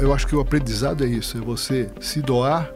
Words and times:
eu 0.00 0.12
acho 0.12 0.26
que 0.26 0.34
o 0.34 0.40
aprendizado 0.40 1.04
é 1.04 1.06
isso, 1.06 1.36
é 1.38 1.40
você 1.40 1.90
se 2.00 2.20
doar 2.20 2.70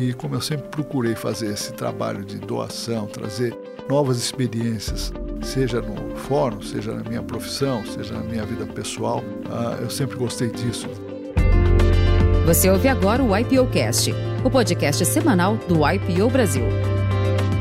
e 0.00 0.12
como 0.12 0.34
eu 0.34 0.40
sempre 0.40 0.68
procurei 0.68 1.14
fazer 1.14 1.52
esse 1.52 1.72
trabalho 1.72 2.24
de 2.24 2.38
doação, 2.38 3.06
trazer 3.06 3.56
novas 3.88 4.16
experiências, 4.16 5.12
seja 5.42 5.80
no 5.80 6.16
fórum, 6.16 6.62
seja 6.62 6.92
na 6.92 7.08
minha 7.08 7.22
profissão, 7.22 7.84
seja 7.84 8.14
na 8.14 8.20
minha 8.20 8.44
vida 8.44 8.64
pessoal, 8.66 9.22
ah, 9.50 9.78
eu 9.80 9.90
sempre 9.90 10.16
gostei 10.16 10.48
disso. 10.48 10.88
Você 12.46 12.70
ouve 12.70 12.88
agora 12.88 13.22
o 13.22 13.36
IPOcast, 13.36 14.14
o 14.44 14.50
podcast 14.50 15.04
semanal 15.04 15.56
do 15.68 15.80
IPO 15.88 16.28
Brasil. 16.30 16.64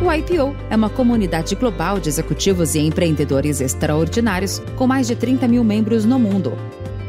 O 0.04 0.11
IPO 0.11 0.55
é 0.70 0.75
uma 0.75 0.89
comunidade 0.89 1.54
global 1.55 1.99
de 1.99 2.09
executivos 2.09 2.73
e 2.73 2.79
empreendedores 2.79 3.61
extraordinários 3.61 4.59
com 4.75 4.88
mais 4.88 5.05
de 5.05 5.15
30 5.15 5.47
mil 5.47 5.63
membros 5.63 6.05
no 6.05 6.18
mundo. 6.18 6.57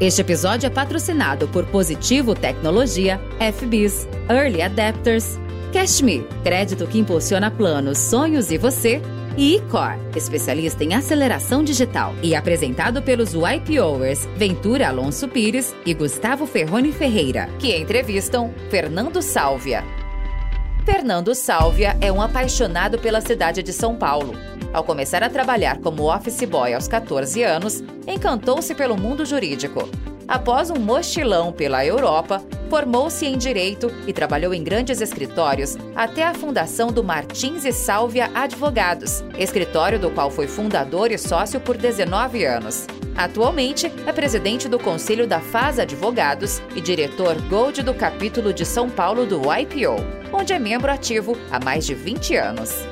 Este 0.02 0.20
episódio 0.20 0.66
é 0.66 0.68
patrocinado 0.68 1.46
por 1.46 1.64
Positivo 1.66 2.34
Tecnologia, 2.34 3.20
FBIS, 3.38 4.08
Early 4.28 4.60
Adapters, 4.60 5.38
CashMe, 5.72 6.26
crédito 6.42 6.88
que 6.88 6.98
impulsiona 6.98 7.52
planos, 7.52 7.98
sonhos 7.98 8.50
e 8.50 8.58
você, 8.58 9.00
e 9.36 9.54
eCore, 9.54 10.00
especialista 10.16 10.82
em 10.82 10.92
aceleração 10.92 11.62
digital 11.62 12.16
e 12.20 12.34
apresentado 12.34 13.00
pelos 13.00 13.32
YPOers 13.32 14.26
Ventura 14.36 14.88
Alonso 14.88 15.28
Pires 15.28 15.72
e 15.86 15.94
Gustavo 15.94 16.46
Ferroni 16.46 16.90
Ferreira, 16.90 17.48
que 17.60 17.72
entrevistam 17.76 18.52
Fernando 18.70 19.22
Sálvia. 19.22 19.84
Fernando 20.84 21.32
Sálvia 21.32 21.96
é 22.00 22.10
um 22.10 22.20
apaixonado 22.20 22.98
pela 22.98 23.20
cidade 23.20 23.62
de 23.62 23.72
São 23.72 23.94
Paulo. 23.94 24.34
Ao 24.72 24.82
começar 24.82 25.22
a 25.22 25.28
trabalhar 25.28 25.78
como 25.78 26.10
office 26.10 26.44
boy 26.44 26.72
aos 26.72 26.88
14 26.88 27.42
anos, 27.42 27.82
encantou-se 28.06 28.74
pelo 28.74 28.96
mundo 28.96 29.24
jurídico. 29.26 29.88
Após 30.26 30.70
um 30.70 30.76
mochilão 30.76 31.52
pela 31.52 31.84
Europa, 31.84 32.42
formou-se 32.70 33.26
em 33.26 33.36
Direito 33.36 33.92
e 34.06 34.14
trabalhou 34.14 34.54
em 34.54 34.64
grandes 34.64 35.02
escritórios 35.02 35.76
até 35.94 36.24
a 36.24 36.32
fundação 36.32 36.90
do 36.90 37.04
Martins 37.04 37.66
e 37.66 37.72
Sálvia 37.72 38.30
Advogados, 38.34 39.22
escritório 39.38 39.98
do 39.98 40.10
qual 40.10 40.30
foi 40.30 40.46
fundador 40.46 41.10
e 41.10 41.18
sócio 41.18 41.60
por 41.60 41.76
19 41.76 42.44
anos. 42.46 42.86
Atualmente 43.14 43.92
é 44.06 44.12
presidente 44.12 44.70
do 44.70 44.78
Conselho 44.78 45.26
da 45.26 45.38
Faz 45.38 45.78
Advogados 45.78 46.62
e 46.74 46.80
diretor 46.80 47.38
Gold 47.42 47.82
do 47.82 47.92
capítulo 47.92 48.54
de 48.54 48.64
São 48.64 48.88
Paulo 48.88 49.26
do 49.26 49.42
IPO, 49.52 49.96
onde 50.32 50.54
é 50.54 50.58
membro 50.58 50.90
ativo 50.90 51.36
há 51.50 51.62
mais 51.62 51.84
de 51.84 51.94
20 51.94 52.36
anos. 52.36 52.91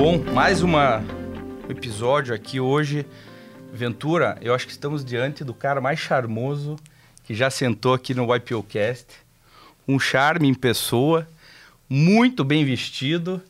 Bom, 0.00 0.16
mais 0.32 0.62
um 0.62 0.72
episódio 1.68 2.34
aqui 2.34 2.58
hoje. 2.58 3.04
Ventura, 3.70 4.38
eu 4.40 4.54
acho 4.54 4.64
que 4.64 4.72
estamos 4.72 5.04
diante 5.04 5.44
do 5.44 5.52
cara 5.52 5.78
mais 5.78 5.98
charmoso 5.98 6.76
que 7.22 7.34
já 7.34 7.50
sentou 7.50 7.92
aqui 7.92 8.14
no 8.14 8.34
YPOcast. 8.34 9.04
Um 9.86 10.00
charme 10.00 10.48
em 10.48 10.54
pessoa, 10.54 11.28
muito 11.86 12.42
bem 12.42 12.64
vestido. 12.64 13.42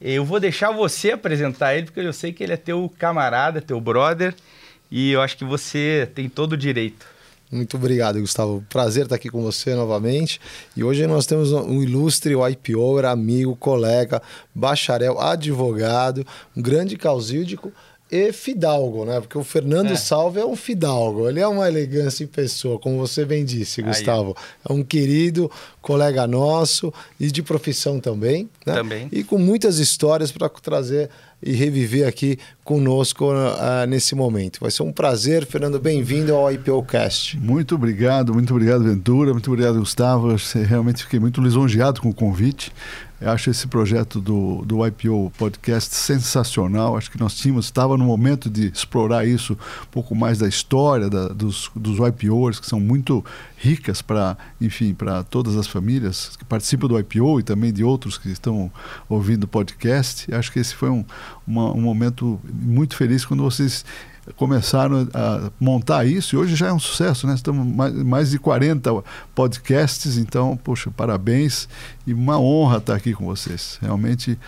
Eu 0.00 0.24
vou 0.24 0.38
deixar 0.38 0.70
você 0.70 1.10
apresentar 1.10 1.74
ele, 1.74 1.86
porque 1.86 1.98
eu 1.98 2.12
sei 2.12 2.32
que 2.32 2.44
ele 2.44 2.52
é 2.52 2.56
teu 2.56 2.88
camarada, 2.96 3.60
teu 3.60 3.80
brother, 3.80 4.36
e 4.88 5.10
eu 5.10 5.20
acho 5.20 5.36
que 5.36 5.44
você 5.44 6.08
tem 6.14 6.28
todo 6.28 6.52
o 6.52 6.56
direito. 6.56 7.08
Muito 7.50 7.76
obrigado, 7.76 8.20
Gustavo. 8.20 8.64
Prazer 8.68 9.04
estar 9.04 9.16
aqui 9.16 9.30
com 9.30 9.42
você 9.42 9.74
novamente. 9.74 10.40
E 10.76 10.84
hoje 10.84 11.06
nós 11.06 11.26
temos 11.26 11.52
um 11.52 11.82
ilustre 11.82 12.34
IPO, 12.34 13.06
amigo, 13.06 13.56
colega, 13.56 14.20
bacharel, 14.54 15.18
advogado, 15.18 16.26
um 16.56 16.60
grande 16.60 16.96
causídico 16.96 17.72
e 18.10 18.32
fidalgo, 18.32 19.04
né? 19.04 19.20
Porque 19.20 19.36
o 19.36 19.44
Fernando 19.44 19.92
é. 19.92 19.96
Salve 19.96 20.40
é 20.40 20.46
um 20.46 20.56
fidalgo, 20.56 21.28
ele 21.28 21.40
é 21.40 21.46
uma 21.46 21.68
elegância 21.68 22.24
em 22.24 22.26
pessoa, 22.26 22.78
como 22.78 22.96
você 22.98 23.24
bem 23.24 23.44
disse, 23.44 23.82
Gustavo. 23.82 24.34
Aí. 24.36 24.70
É 24.70 24.72
um 24.72 24.82
querido 24.82 25.50
colega 25.82 26.26
nosso 26.26 26.92
e 27.20 27.30
de 27.30 27.42
profissão 27.42 28.00
também, 28.00 28.48
né? 28.64 28.74
Também. 28.74 29.08
E 29.12 29.22
com 29.22 29.38
muitas 29.38 29.78
histórias 29.78 30.32
para 30.32 30.48
trazer 30.48 31.10
e 31.42 31.52
reviver 31.52 32.06
aqui 32.06 32.38
conosco 32.64 33.32
uh, 33.32 33.86
nesse 33.88 34.14
momento. 34.14 34.58
Vai 34.60 34.70
ser 34.70 34.82
um 34.82 34.92
prazer, 34.92 35.46
Fernando, 35.46 35.78
bem-vindo 35.78 36.34
ao 36.34 36.52
IPOcast. 36.52 37.38
Muito 37.38 37.74
obrigado, 37.74 38.34
muito 38.34 38.52
obrigado, 38.52 38.84
Ventura, 38.84 39.32
muito 39.32 39.50
obrigado, 39.50 39.78
Gustavo. 39.78 40.32
Eu 40.32 40.36
realmente 40.66 41.04
fiquei 41.04 41.18
muito 41.18 41.40
lisonjeado 41.40 42.00
com 42.00 42.10
o 42.10 42.14
convite. 42.14 42.72
Eu 43.20 43.30
acho 43.32 43.50
esse 43.50 43.66
projeto 43.66 44.20
do, 44.20 44.64
do 44.64 44.86
IPO 44.86 45.32
Podcast 45.36 45.92
sensacional. 45.92 46.96
Acho 46.96 47.10
que 47.10 47.18
nós 47.18 47.34
tínhamos, 47.34 47.64
estava 47.64 47.96
no 47.96 48.04
momento 48.04 48.48
de 48.48 48.68
explorar 48.68 49.26
isso, 49.26 49.54
um 49.54 49.90
pouco 49.90 50.14
mais 50.14 50.38
da 50.38 50.46
história 50.46 51.10
da, 51.10 51.26
dos, 51.26 51.68
dos 51.74 51.98
IPOs, 51.98 52.60
que 52.60 52.66
são 52.66 52.78
muito 52.78 53.24
ricas 53.56 54.00
para, 54.00 54.38
enfim, 54.60 54.94
para 54.94 55.24
todas 55.24 55.56
as 55.56 55.66
famílias 55.66 56.36
que 56.36 56.44
participam 56.44 56.86
do 56.86 56.96
IPO 56.96 57.40
e 57.40 57.42
também 57.42 57.72
de 57.72 57.82
outros 57.82 58.16
que 58.16 58.28
estão 58.28 58.70
ouvindo 59.08 59.44
o 59.44 59.48
podcast. 59.48 60.32
Acho 60.32 60.52
que 60.52 60.60
esse 60.60 60.76
foi 60.76 60.90
um, 60.90 61.04
uma, 61.46 61.72
um 61.72 61.80
momento 61.80 62.40
muito 62.44 62.96
feliz 62.96 63.24
quando 63.24 63.42
vocês 63.42 63.84
começaram 64.36 65.08
a 65.14 65.50
montar 65.58 66.04
isso 66.04 66.36
e 66.36 66.38
hoje 66.38 66.54
já 66.54 66.68
é 66.68 66.72
um 66.72 66.78
sucesso, 66.78 67.26
né? 67.26 67.34
Estamos 67.34 67.66
mais, 67.66 67.94
mais 67.94 68.30
de 68.30 68.38
40 68.38 69.02
podcasts, 69.34 70.18
então, 70.18 70.56
poxa, 70.56 70.90
parabéns 70.90 71.68
e 72.06 72.12
uma 72.12 72.38
honra 72.38 72.78
estar 72.78 72.94
aqui 72.94 73.14
com 73.14 73.24
vocês. 73.24 73.78
Realmente 73.80 74.38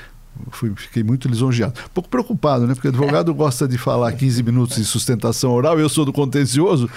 fui, 0.51 0.73
fiquei 0.77 1.03
muito 1.03 1.29
lisonjeado. 1.29 1.75
Um 1.87 1.95
pouco 1.95 2.09
preocupado, 2.09 2.67
né? 2.67 2.75
Porque 2.75 2.89
advogado 2.89 3.35
gosta 3.35 3.67
de 3.67 3.79
falar 3.79 4.13
15 4.13 4.43
minutos 4.43 4.77
de 4.77 4.85
sustentação 4.85 5.53
oral, 5.53 5.79
eu 5.79 5.89
sou 5.89 6.05
do 6.05 6.13
contencioso, 6.13 6.89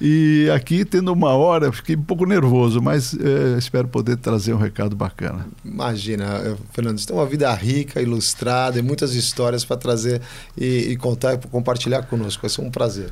e 0.00 0.48
aqui, 0.54 0.84
tendo 0.84 1.12
uma 1.12 1.30
hora, 1.30 1.72
fiquei 1.72 1.96
um 1.96 2.02
pouco 2.02 2.24
nervoso, 2.24 2.80
mas 2.80 3.14
é, 3.14 3.58
espero 3.58 3.88
poder 3.88 4.16
trazer 4.16 4.54
um 4.54 4.58
recado 4.58 4.96
bacana. 4.96 5.46
Imagina, 5.64 6.24
eh, 6.44 6.56
Fernando, 6.72 6.98
você 6.98 7.06
tem 7.06 7.16
uma 7.16 7.26
vida 7.26 7.52
rica, 7.54 8.00
ilustrada 8.00 8.78
e 8.78 8.82
muitas 8.82 9.14
histórias 9.14 9.64
para 9.64 9.76
trazer 9.76 10.20
e, 10.56 10.92
e 10.92 10.96
contar 10.96 11.34
e 11.34 11.38
compartilhar 11.38 12.02
conosco. 12.02 12.42
Vai 12.42 12.50
ser 12.50 12.60
um 12.60 12.70
prazer. 12.70 13.10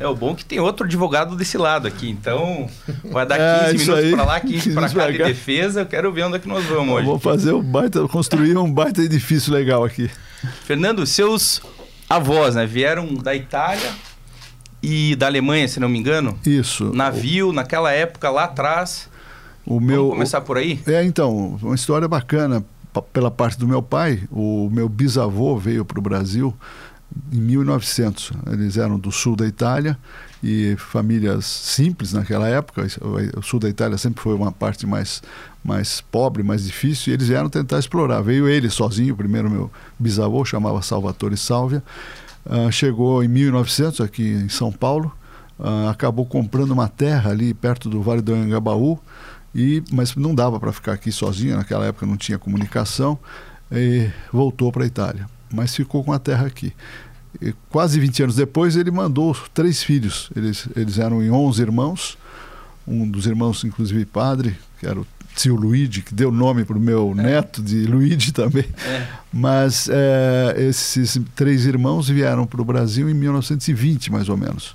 É 0.00 0.06
o 0.06 0.14
bom 0.14 0.34
que 0.34 0.44
tem 0.44 0.60
outro 0.60 0.86
advogado 0.86 1.34
desse 1.34 1.58
lado 1.58 1.88
aqui, 1.88 2.08
então 2.08 2.68
vai 3.04 3.26
dar 3.26 3.70
15 3.70 3.82
é, 3.90 3.94
minutos 3.96 4.10
para 4.12 4.24
lá, 4.24 4.40
15, 4.40 4.52
15 4.52 4.74
para 4.74 4.88
cá 4.90 5.10
de 5.10 5.18
defesa. 5.18 5.80
Eu 5.80 5.86
quero 5.86 6.12
ver 6.12 6.24
onde 6.24 6.36
é 6.36 6.38
que 6.38 6.46
nós 6.46 6.64
vamos 6.66 6.94
hoje. 6.94 7.06
Vou 7.06 7.18
fazer 7.18 7.52
um 7.52 7.62
baita, 7.62 8.06
construir 8.06 8.56
um 8.56 8.72
baita 8.72 9.02
edifício 9.02 9.52
legal 9.52 9.84
aqui. 9.84 10.08
Fernando, 10.64 11.04
seus 11.04 11.60
avós, 12.08 12.54
né, 12.54 12.64
vieram 12.64 13.12
da 13.14 13.34
Itália 13.34 13.90
e 14.80 15.16
da 15.16 15.26
Alemanha, 15.26 15.66
se 15.66 15.80
não 15.80 15.88
me 15.88 15.98
engano. 15.98 16.38
Isso. 16.46 16.92
Navio, 16.94 17.52
naquela 17.52 17.92
época 17.92 18.30
lá 18.30 18.44
atrás. 18.44 19.08
O 19.66 19.80
meu, 19.80 20.02
Vamos 20.02 20.12
começar 20.14 20.40
por 20.40 20.56
aí? 20.56 20.80
É, 20.86 21.04
então, 21.04 21.58
uma 21.60 21.74
história 21.74 22.06
bacana 22.06 22.64
pela 23.12 23.30
parte 23.30 23.58
do 23.58 23.66
meu 23.66 23.82
pai. 23.82 24.22
O 24.30 24.70
meu 24.72 24.88
bisavô 24.88 25.56
veio 25.58 25.84
para 25.84 25.98
o 25.98 26.02
Brasil 26.02 26.54
em 27.32 27.40
1900. 27.40 28.32
Eles 28.52 28.76
eram 28.76 28.98
do 28.98 29.10
sul 29.10 29.36
da 29.36 29.46
Itália 29.46 29.98
e 30.42 30.76
famílias 30.78 31.44
simples 31.44 32.12
naquela 32.12 32.48
época. 32.48 32.86
O 33.36 33.42
sul 33.42 33.60
da 33.60 33.68
Itália 33.68 33.98
sempre 33.98 34.22
foi 34.22 34.34
uma 34.34 34.52
parte 34.52 34.86
mais, 34.86 35.22
mais 35.64 36.00
pobre, 36.00 36.42
mais 36.42 36.64
difícil, 36.64 37.12
e 37.12 37.14
eles 37.14 37.28
vieram 37.28 37.48
tentar 37.48 37.78
explorar. 37.78 38.20
Veio 38.20 38.48
ele 38.48 38.70
sozinho, 38.70 39.16
primeiro 39.16 39.50
meu 39.50 39.70
bisavô, 39.98 40.44
chamava 40.44 40.82
Salvatore 40.82 41.36
Sálvia. 41.36 41.82
Uh, 42.46 42.70
chegou 42.72 43.22
em 43.22 43.28
1900 43.28 44.00
aqui 44.00 44.22
em 44.22 44.48
São 44.48 44.72
Paulo, 44.72 45.12
uh, 45.58 45.88
acabou 45.88 46.24
comprando 46.24 46.70
uma 46.70 46.88
terra 46.88 47.30
ali 47.30 47.52
perto 47.52 47.90
do 47.90 48.00
Vale 48.00 48.22
do 48.22 48.32
Anhangabaú, 48.32 48.98
e, 49.54 49.82
mas 49.92 50.14
não 50.14 50.34
dava 50.34 50.58
para 50.58 50.72
ficar 50.72 50.92
aqui 50.92 51.12
sozinho, 51.12 51.56
naquela 51.56 51.84
época 51.84 52.06
não 52.06 52.16
tinha 52.16 52.38
comunicação, 52.38 53.18
e 53.70 54.08
voltou 54.32 54.72
para 54.72 54.84
a 54.84 54.86
Itália 54.86 55.26
mas 55.52 55.74
ficou 55.74 56.02
com 56.04 56.12
a 56.12 56.18
terra 56.18 56.46
aqui. 56.46 56.72
E 57.40 57.54
quase 57.70 58.00
20 58.00 58.24
anos 58.24 58.36
depois, 58.36 58.76
ele 58.76 58.90
mandou 58.90 59.36
três 59.54 59.82
filhos. 59.82 60.30
Eles, 60.34 60.68
eles 60.74 60.98
eram 60.98 61.22
em 61.22 61.30
11 61.30 61.62
irmãos. 61.62 62.18
Um 62.86 63.08
dos 63.08 63.26
irmãos, 63.26 63.62
inclusive, 63.64 64.04
padre, 64.06 64.56
que 64.80 64.86
era 64.86 64.98
o 64.98 65.06
tio 65.36 65.54
Luigi, 65.54 66.02
que 66.02 66.14
deu 66.14 66.32
nome 66.32 66.64
para 66.64 66.76
o 66.76 66.80
meu 66.80 67.14
é. 67.16 67.22
neto 67.22 67.62
de 67.62 67.84
Luigi 67.84 68.32
também. 68.32 68.64
É. 68.84 69.06
Mas 69.32 69.88
é, 69.90 70.56
esses 70.58 71.20
três 71.34 71.64
irmãos 71.64 72.08
vieram 72.08 72.46
para 72.46 72.60
o 72.60 72.64
Brasil 72.64 73.08
em 73.08 73.14
1920, 73.14 74.10
mais 74.10 74.28
ou 74.28 74.36
menos. 74.36 74.74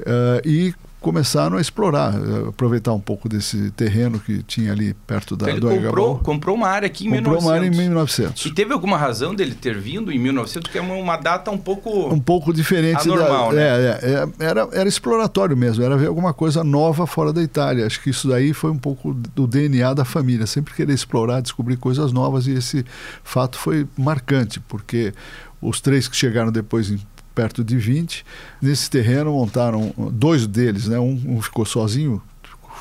Uh, 0.00 0.44
e 0.44 0.74
começaram 1.00 1.56
a 1.56 1.60
explorar, 1.60 2.14
eh, 2.14 2.48
aproveitar 2.48 2.92
um 2.92 3.00
pouco 3.00 3.28
desse 3.28 3.70
terreno 3.72 4.18
que 4.18 4.42
tinha 4.42 4.72
ali 4.72 4.94
perto 5.06 5.36
da, 5.36 5.50
então 5.50 5.70
do 5.70 5.80
comprou, 5.80 6.18
comprou 6.18 6.56
uma 6.56 6.68
área 6.68 6.86
aqui 6.86 7.06
em 7.06 7.10
comprou 7.10 7.36
1900. 7.36 7.44
uma 7.44 7.54
área 7.54 7.66
em 7.66 7.70
1900. 7.70 8.46
E 8.46 8.50
teve 8.50 8.72
alguma 8.72 8.96
razão 8.96 9.34
dele 9.34 9.54
ter 9.54 9.78
vindo 9.78 10.10
em 10.10 10.18
1900? 10.18 10.70
Que 10.70 10.78
é 10.78 10.80
uma, 10.80 10.94
uma 10.94 11.16
data 11.16 11.50
um 11.50 11.58
pouco... 11.58 12.12
Um 12.12 12.18
pouco 12.18 12.52
diferente. 12.52 13.08
Anormal, 13.08 13.50
da, 13.50 13.56
né? 13.56 13.62
é, 13.62 13.66
é, 13.66 14.44
é, 14.44 14.46
era, 14.46 14.68
era 14.72 14.88
exploratório 14.88 15.56
mesmo, 15.56 15.84
era 15.84 15.96
ver 15.96 16.08
alguma 16.08 16.34
coisa 16.34 16.64
nova 16.64 17.06
fora 17.06 17.32
da 17.32 17.42
Itália. 17.42 17.86
Acho 17.86 18.02
que 18.02 18.10
isso 18.10 18.28
daí 18.28 18.52
foi 18.52 18.70
um 18.70 18.78
pouco 18.78 19.14
do 19.14 19.46
DNA 19.46 19.94
da 19.94 20.04
família, 20.04 20.46
sempre 20.46 20.74
querer 20.74 20.92
explorar, 20.92 21.40
descobrir 21.40 21.76
coisas 21.76 22.10
novas 22.10 22.46
e 22.46 22.52
esse 22.52 22.84
fato 23.22 23.58
foi 23.58 23.86
marcante, 23.96 24.58
porque 24.60 25.12
os 25.60 25.80
três 25.80 26.08
que 26.08 26.16
chegaram 26.16 26.50
depois 26.50 26.90
em 26.90 26.98
perto 27.36 27.62
de 27.62 27.76
20. 27.76 28.24
Nesse 28.62 28.90
terreno 28.90 29.32
montaram 29.32 29.94
dois 30.10 30.46
deles, 30.46 30.88
né? 30.88 30.98
um, 30.98 31.22
um 31.26 31.42
ficou 31.42 31.66
sozinho, 31.66 32.22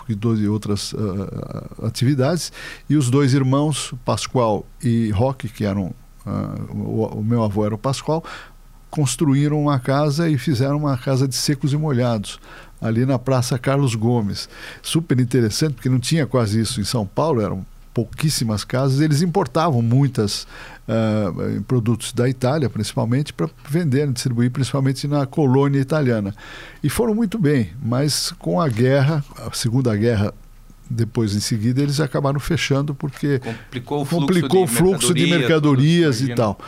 e 0.08 0.48
outras 0.48 0.94
uh, 0.94 1.86
atividades, 1.86 2.52
e 2.90 2.96
os 2.96 3.10
dois 3.10 3.34
irmãos, 3.34 3.94
Pascoal 4.06 4.66
e 4.82 5.10
Roque, 5.10 5.50
que 5.50 5.66
eram. 5.66 5.94
Uh, 6.26 6.74
o, 6.74 7.20
o, 7.20 7.24
meu 7.24 7.44
avô 7.44 7.66
era 7.66 7.76
o 7.76 7.78
Pascoal, 7.78 8.24
construíram 8.90 9.62
uma 9.62 9.80
casa 9.80 10.30
e 10.30 10.38
fizeram 10.38 10.78
uma 10.78 10.98
casa 10.98 11.28
de 11.28 11.36
secos 11.36 11.74
e 11.74 11.78
molhados 11.78 12.40
ali 12.82 13.06
na 13.06 13.18
Praça 13.18 13.58
Carlos 13.58 13.96
Gomes. 13.96 14.48
Super 14.82 15.20
interessante, 15.20 15.74
porque 15.74 15.90
não 15.90 16.00
tinha 16.00 16.26
quase 16.26 16.60
isso 16.60 16.80
em 16.80 16.84
São 16.84 17.06
Paulo, 17.06 17.42
eram 17.42 17.66
pouquíssimas 17.94 18.64
casas, 18.64 19.00
eles 19.00 19.22
importavam 19.22 19.82
muitas 19.82 20.46
uh, 20.88 21.64
produtos 21.64 22.14
da 22.14 22.30
Itália, 22.30 22.70
principalmente, 22.70 23.34
para 23.34 23.50
vender, 23.70 24.12
distribuir, 24.12 24.52
principalmente 24.52 25.08
na 25.08 25.26
colônia 25.26 25.80
italiana. 25.80 26.34
E 26.84 26.90
foram 26.90 27.14
muito 27.14 27.38
bem, 27.38 27.72
mas 27.82 28.32
com 28.40 28.60
a 28.60 28.68
guerra, 28.68 29.24
a 29.38 29.54
Segunda 29.54 29.96
Guerra 29.96 30.34
depois 30.88 31.36
em 31.36 31.40
seguida 31.40 31.82
eles 31.82 32.00
acabaram 32.00 32.40
fechando 32.40 32.94
porque 32.94 33.40
complicou 33.40 34.02
o 34.02 34.06
fluxo, 34.06 34.28
complicou 34.28 34.66
de, 34.66 34.72
o 34.72 34.76
fluxo 34.76 35.14
mercadoria, 35.14 35.26
de 35.26 35.40
mercadorias 35.40 36.18
tudo, 36.20 36.32
e 36.32 36.36
tal. 36.36 36.60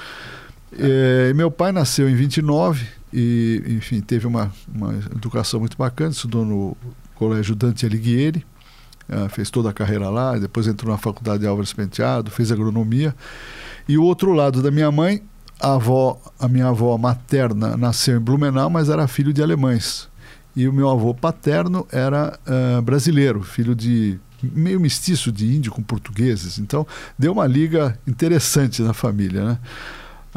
É, 0.79 1.33
meu 1.33 1.51
pai 1.51 1.71
nasceu 1.71 2.09
em 2.09 2.15
29 2.15 2.85
e, 3.13 3.63
enfim, 3.67 4.01
teve 4.01 4.27
uma, 4.27 4.51
uma 4.73 4.93
educação 5.15 5.59
muito 5.59 5.77
bacana, 5.77 6.11
estudou 6.11 6.43
no 6.43 6.75
Colégio 7.15 7.55
Dante 7.55 7.85
Alighieri, 7.85 8.45
uh, 9.09 9.29
fez 9.29 9.49
toda 9.49 9.69
a 9.69 9.73
carreira 9.73 10.09
lá, 10.09 10.37
depois 10.37 10.67
entrou 10.67 10.91
na 10.91 10.97
faculdade 10.97 11.39
de 11.39 11.47
Álvares 11.47 11.73
Penteado, 11.73 12.29
fez 12.29 12.51
agronomia. 12.51 13.15
E 13.87 13.97
o 13.97 14.03
outro 14.03 14.33
lado 14.33 14.61
da 14.61 14.69
minha 14.69 14.91
mãe, 14.91 15.21
a 15.59 15.73
avó, 15.73 16.19
a 16.39 16.47
minha 16.47 16.67
avó 16.67 16.97
materna 16.97 17.77
nasceu 17.77 18.17
em 18.17 18.19
Blumenau, 18.19 18.69
mas 18.69 18.89
era 18.89 19.07
filho 19.07 19.33
de 19.33 19.41
alemães. 19.41 20.07
E 20.55 20.67
o 20.67 20.73
meu 20.73 20.89
avô 20.89 21.13
paterno 21.13 21.87
era 21.91 22.37
uh, 22.47 22.81
brasileiro, 22.81 23.43
filho 23.43 23.75
de 23.75 24.19
meio 24.41 24.79
mestiço 24.79 25.31
de 25.31 25.55
índio 25.55 25.71
com 25.71 25.81
portugueses. 25.81 26.59
Então 26.59 26.85
deu 27.17 27.31
uma 27.31 27.47
liga 27.47 27.97
interessante 28.07 28.81
na 28.81 28.93
família, 28.93 29.43
né? 29.43 29.59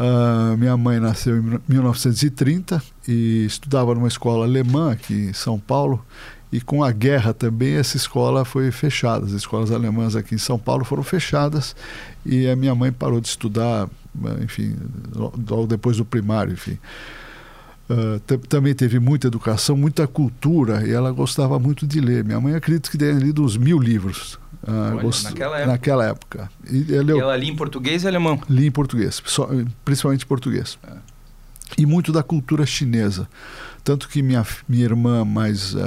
Uh, 0.01 0.57
minha 0.57 0.79
mãe 0.79 0.99
nasceu 0.99 1.37
em 1.37 1.61
1930 1.69 2.83
e 3.07 3.45
estudava 3.45 3.95
numa 3.95 4.09
escola 4.09 4.47
alemã 4.47 4.93
aqui 4.93 5.13
em 5.13 5.33
São 5.35 5.59
Paulo. 5.59 6.03
E 6.51 6.59
com 6.59 6.83
a 6.83 6.91
guerra 6.91 7.35
também 7.35 7.75
essa 7.75 7.99
escola 7.99 8.47
foi 8.47 8.71
fechada. 8.71 9.27
As 9.27 9.33
escolas 9.33 9.71
alemãs 9.71 10.17
aqui 10.17 10.35
em 10.35 10.39
São 10.39 10.59
Paulo 10.59 10.87
foram 10.87 11.03
fechadas 11.03 11.77
e 12.25 12.49
a 12.49 12.57
minha 12.57 12.75
mãe 12.75 12.91
parou 12.91 13.21
de 13.21 13.29
estudar, 13.29 13.91
enfim, 14.43 14.75
logo 15.15 15.67
depois 15.67 15.99
do 15.99 16.05
primário, 16.05 16.55
enfim. 16.55 16.79
Uh, 17.91 18.39
também 18.49 18.75
teve 18.75 18.99
muita 18.99 19.27
educação, 19.27 19.77
muita 19.77 20.07
cultura 20.07 20.87
e 20.87 20.93
ela 20.93 21.13
gostava 21.13 21.59
muito 21.59 21.87
de 21.87 22.01
ler. 22.01 22.25
Minha 22.25 22.41
mãe 22.41 22.55
acredito 22.55 22.91
que 22.91 22.97
tenha 22.97 23.13
lido 23.13 23.45
uns 23.45 23.57
mil 23.57 23.79
livros. 23.79 24.39
Uh, 24.63 24.93
Olha, 24.93 25.03
gost... 25.03 25.25
naquela 25.25 25.57
época. 25.57 25.73
Naquela 25.73 26.07
época. 26.07 26.51
E 26.71 26.95
ela, 26.95 27.13
e 27.13 27.19
ela 27.19 27.37
lia 27.37 27.51
em 27.51 27.57
português 27.57 28.05
e 28.05 28.09
alemão? 28.09 28.41
Lia 28.49 28.69
em 28.69 28.71
português, 28.71 29.23
principalmente 29.85 30.27
português. 30.27 30.79
É. 30.87 30.97
E 31.79 31.87
muito 31.87 32.13
da 32.13 32.23
cultura 32.23 32.67
chinesa. 32.67 33.29
Tanto 33.83 34.09
que 34.09 34.23
minha, 34.23 34.45
minha 34.69 34.85
irmã 34.85 35.25
mais 35.25 35.75
uh, 35.75 35.79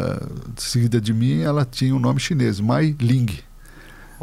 seguida 0.55 0.99
de 0.99 1.13
mim, 1.13 1.41
ela 1.41 1.65
tinha 1.65 1.93
o 1.93 1.97
um 1.97 1.99
nome 1.99 2.19
chinês, 2.19 2.59
Mai 2.59 2.95
Ling. 2.99 3.27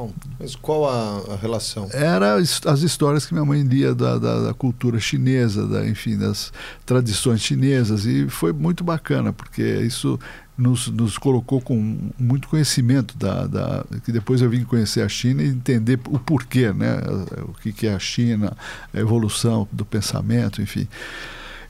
Bom, 0.00 0.10
mas 0.38 0.56
qual 0.56 0.88
a, 0.88 1.34
a, 1.34 1.36
relação? 1.36 1.86
Era 1.92 2.36
as 2.36 2.82
histórias 2.82 3.26
que 3.26 3.34
minha 3.34 3.44
mãe 3.44 3.60
lia 3.60 3.94
da, 3.94 4.16
da, 4.16 4.40
da, 4.44 4.54
cultura 4.54 4.98
chinesa, 4.98 5.66
da, 5.66 5.86
enfim, 5.86 6.16
das 6.16 6.50
tradições 6.86 7.42
chinesas. 7.42 8.06
E 8.06 8.26
foi 8.30 8.50
muito 8.50 8.82
bacana, 8.82 9.30
porque 9.30 9.62
isso 9.62 10.18
nos, 10.56 10.88
nos 10.88 11.18
colocou 11.18 11.60
com 11.60 11.98
muito 12.18 12.48
conhecimento 12.48 13.14
da, 13.18 13.46
da, 13.46 13.84
que 14.02 14.10
depois 14.10 14.40
eu 14.40 14.48
vim 14.48 14.64
conhecer 14.64 15.02
a 15.02 15.08
China 15.08 15.42
e 15.42 15.48
entender 15.48 16.00
o 16.08 16.18
porquê, 16.18 16.72
né? 16.72 16.98
O 17.46 17.52
que, 17.60 17.70
que 17.70 17.86
é 17.86 17.92
a 17.92 17.98
China, 17.98 18.56
a 18.94 18.98
evolução 18.98 19.68
do 19.70 19.84
pensamento, 19.84 20.62
enfim. 20.62 20.88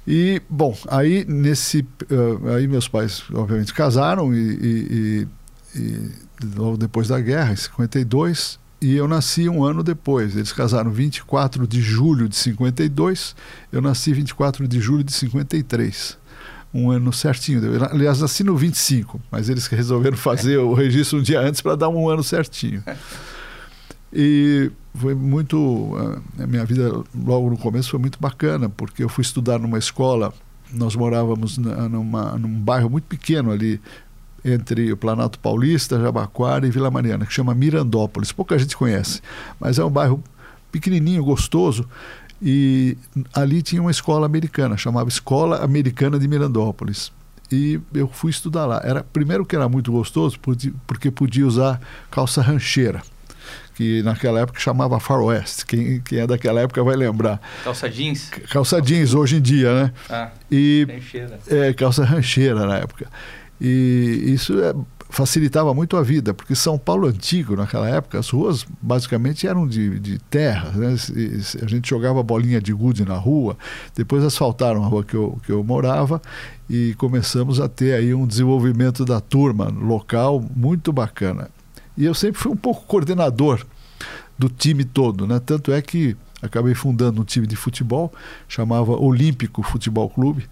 E, 0.06 0.40
bom, 0.48 0.76
aí 0.86 1.24
nesse. 1.24 1.80
Uh, 1.80 2.48
aí 2.54 2.68
meus 2.68 2.86
pais, 2.86 3.24
obviamente, 3.34 3.74
casaram 3.74 4.32
e, 4.32 4.38
e, 4.38 5.28
e, 5.74 6.10
logo 6.56 6.76
depois 6.76 7.08
da 7.08 7.20
guerra, 7.20 7.52
em 7.52 7.56
52, 7.56 8.58
e 8.80 8.96
eu 8.96 9.06
nasci 9.06 9.48
um 9.48 9.62
ano 9.62 9.82
depois. 9.82 10.34
Eles 10.34 10.52
casaram 10.52 10.90
24 10.90 11.66
de 11.66 11.80
julho 11.80 12.28
de 12.28 12.36
52, 12.36 13.36
eu 13.70 13.80
nasci 13.82 14.12
24 14.12 14.66
de 14.66 14.80
julho 14.80 15.04
de 15.04 15.12
53. 15.12 16.18
Um 16.72 16.90
ano 16.90 17.12
certinho. 17.12 17.62
Eu, 17.64 17.84
aliás, 17.84 18.20
nasci 18.20 18.44
no 18.44 18.56
25, 18.56 19.20
mas 19.30 19.48
eles 19.48 19.66
resolveram 19.66 20.16
fazer 20.16 20.56
o 20.58 20.72
registro 20.72 21.18
um 21.18 21.22
dia 21.22 21.40
antes 21.40 21.60
para 21.60 21.76
dar 21.76 21.88
um 21.88 22.08
ano 22.08 22.22
certinho. 22.22 22.82
E 24.12 24.70
foi 24.94 25.14
muito. 25.14 26.20
A 26.38 26.46
minha 26.46 26.64
vida, 26.64 27.02
logo 27.14 27.50
no 27.50 27.58
começo, 27.58 27.90
foi 27.90 28.00
muito 28.00 28.18
bacana, 28.20 28.68
porque 28.68 29.04
eu 29.04 29.08
fui 29.08 29.22
estudar 29.22 29.58
numa 29.58 29.78
escola. 29.78 30.32
Nós 30.72 30.94
morávamos 30.94 31.58
na, 31.58 31.88
numa, 31.88 32.38
num 32.38 32.60
bairro 32.60 32.88
muito 32.88 33.04
pequeno 33.04 33.50
ali, 33.50 33.80
entre 34.44 34.92
o 34.92 34.96
Planalto 34.96 35.38
Paulista, 35.38 36.00
Jabaquara 36.00 36.66
e 36.66 36.70
Vila 36.70 36.90
Mariana, 36.90 37.26
que 37.26 37.32
chama 37.32 37.54
Mirandópolis. 37.54 38.32
Pouca 38.32 38.58
gente 38.58 38.76
conhece, 38.76 39.20
mas 39.58 39.78
é 39.78 39.84
um 39.84 39.90
bairro 39.90 40.22
pequenininho, 40.70 41.24
gostoso. 41.24 41.88
E 42.42 42.96
ali 43.34 43.62
tinha 43.62 43.82
uma 43.82 43.90
escola 43.90 44.24
americana, 44.24 44.76
chamava 44.76 45.08
Escola 45.08 45.62
Americana 45.62 46.18
de 46.18 46.26
Mirandópolis. 46.26 47.12
E 47.52 47.80
eu 47.92 48.08
fui 48.08 48.30
estudar 48.30 48.64
lá. 48.64 48.80
Era 48.84 49.02
primeiro 49.02 49.44
que 49.44 49.56
era 49.56 49.68
muito 49.68 49.92
gostoso, 49.92 50.38
porque 50.86 51.10
podia 51.10 51.46
usar 51.46 51.80
calça 52.10 52.40
rancheira 52.40 53.02
que 53.80 54.02
naquela 54.02 54.40
época 54.40 54.60
chamava 54.60 55.00
Far 55.00 55.22
West. 55.22 55.64
Quem, 55.64 56.02
quem 56.02 56.18
é 56.18 56.26
daquela 56.26 56.60
época 56.60 56.84
vai 56.84 56.94
lembrar. 56.94 57.40
Calça 57.64 57.88
jeans? 57.88 58.28
Calça 58.50 58.78
jeans, 58.78 59.14
hoje 59.14 59.36
em 59.36 59.40
dia, 59.40 59.72
né? 59.72 59.92
Ah, 60.10 60.30
e, 60.50 60.86
rancheira. 60.86 61.40
É, 61.48 61.72
calça 61.72 62.04
rancheira 62.04 62.66
na 62.66 62.76
época. 62.76 63.06
E 63.60 64.32
isso 64.32 64.58
é, 64.60 64.74
facilitava 65.10 65.74
muito 65.74 65.96
a 65.96 66.02
vida, 66.02 66.32
porque 66.32 66.54
São 66.54 66.78
Paulo 66.78 67.08
antigo, 67.08 67.56
naquela 67.56 67.88
época, 67.88 68.18
as 68.18 68.30
ruas 68.30 68.64
basicamente 68.80 69.46
eram 69.46 69.66
de, 69.66 69.98
de 69.98 70.18
terra. 70.18 70.70
Né? 70.70 70.96
A 71.62 71.66
gente 71.66 71.90
jogava 71.90 72.22
bolinha 72.22 72.60
de 72.60 72.72
gude 72.72 73.04
na 73.04 73.16
rua, 73.16 73.56
depois 73.94 74.24
asfaltaram 74.24 74.82
a 74.84 74.86
rua 74.86 75.04
que 75.04 75.14
eu, 75.14 75.38
que 75.44 75.52
eu 75.52 75.62
morava 75.62 76.22
e 76.68 76.94
começamos 76.94 77.60
a 77.60 77.68
ter 77.68 77.94
aí 77.94 78.14
um 78.14 78.26
desenvolvimento 78.26 79.04
da 79.04 79.20
turma 79.20 79.68
local 79.68 80.42
muito 80.54 80.92
bacana. 80.92 81.50
E 81.96 82.04
eu 82.04 82.14
sempre 82.14 82.40
fui 82.40 82.52
um 82.52 82.56
pouco 82.56 82.86
coordenador 82.86 83.66
do 84.38 84.48
time 84.48 84.84
todo, 84.84 85.26
né? 85.26 85.40
Tanto 85.44 85.72
é 85.72 85.82
que 85.82 86.16
acabei 86.40 86.74
fundando 86.74 87.20
um 87.20 87.24
time 87.24 87.46
de 87.46 87.56
futebol, 87.56 88.12
chamava 88.48 88.92
Olímpico 88.92 89.62
Futebol 89.62 90.08
Clube. 90.08 90.48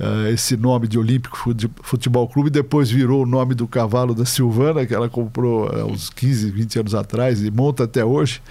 Uh, 0.00 0.26
esse 0.28 0.56
nome 0.56 0.88
de 0.88 0.98
Olímpico 0.98 1.38
Futebol 1.82 2.26
Clube 2.28 2.50
depois 2.50 2.90
virou 2.90 3.22
o 3.22 3.26
nome 3.26 3.54
do 3.54 3.68
cavalo 3.68 4.12
da 4.12 4.24
Silvana, 4.24 4.84
que 4.84 4.92
ela 4.92 5.08
comprou 5.08 5.68
há 5.68 5.84
uh, 5.84 5.92
uns 5.92 6.10
15, 6.10 6.50
20 6.50 6.80
anos 6.80 6.94
atrás 6.94 7.42
e 7.42 7.50
monta 7.50 7.84
até 7.84 8.04
hoje. 8.04 8.42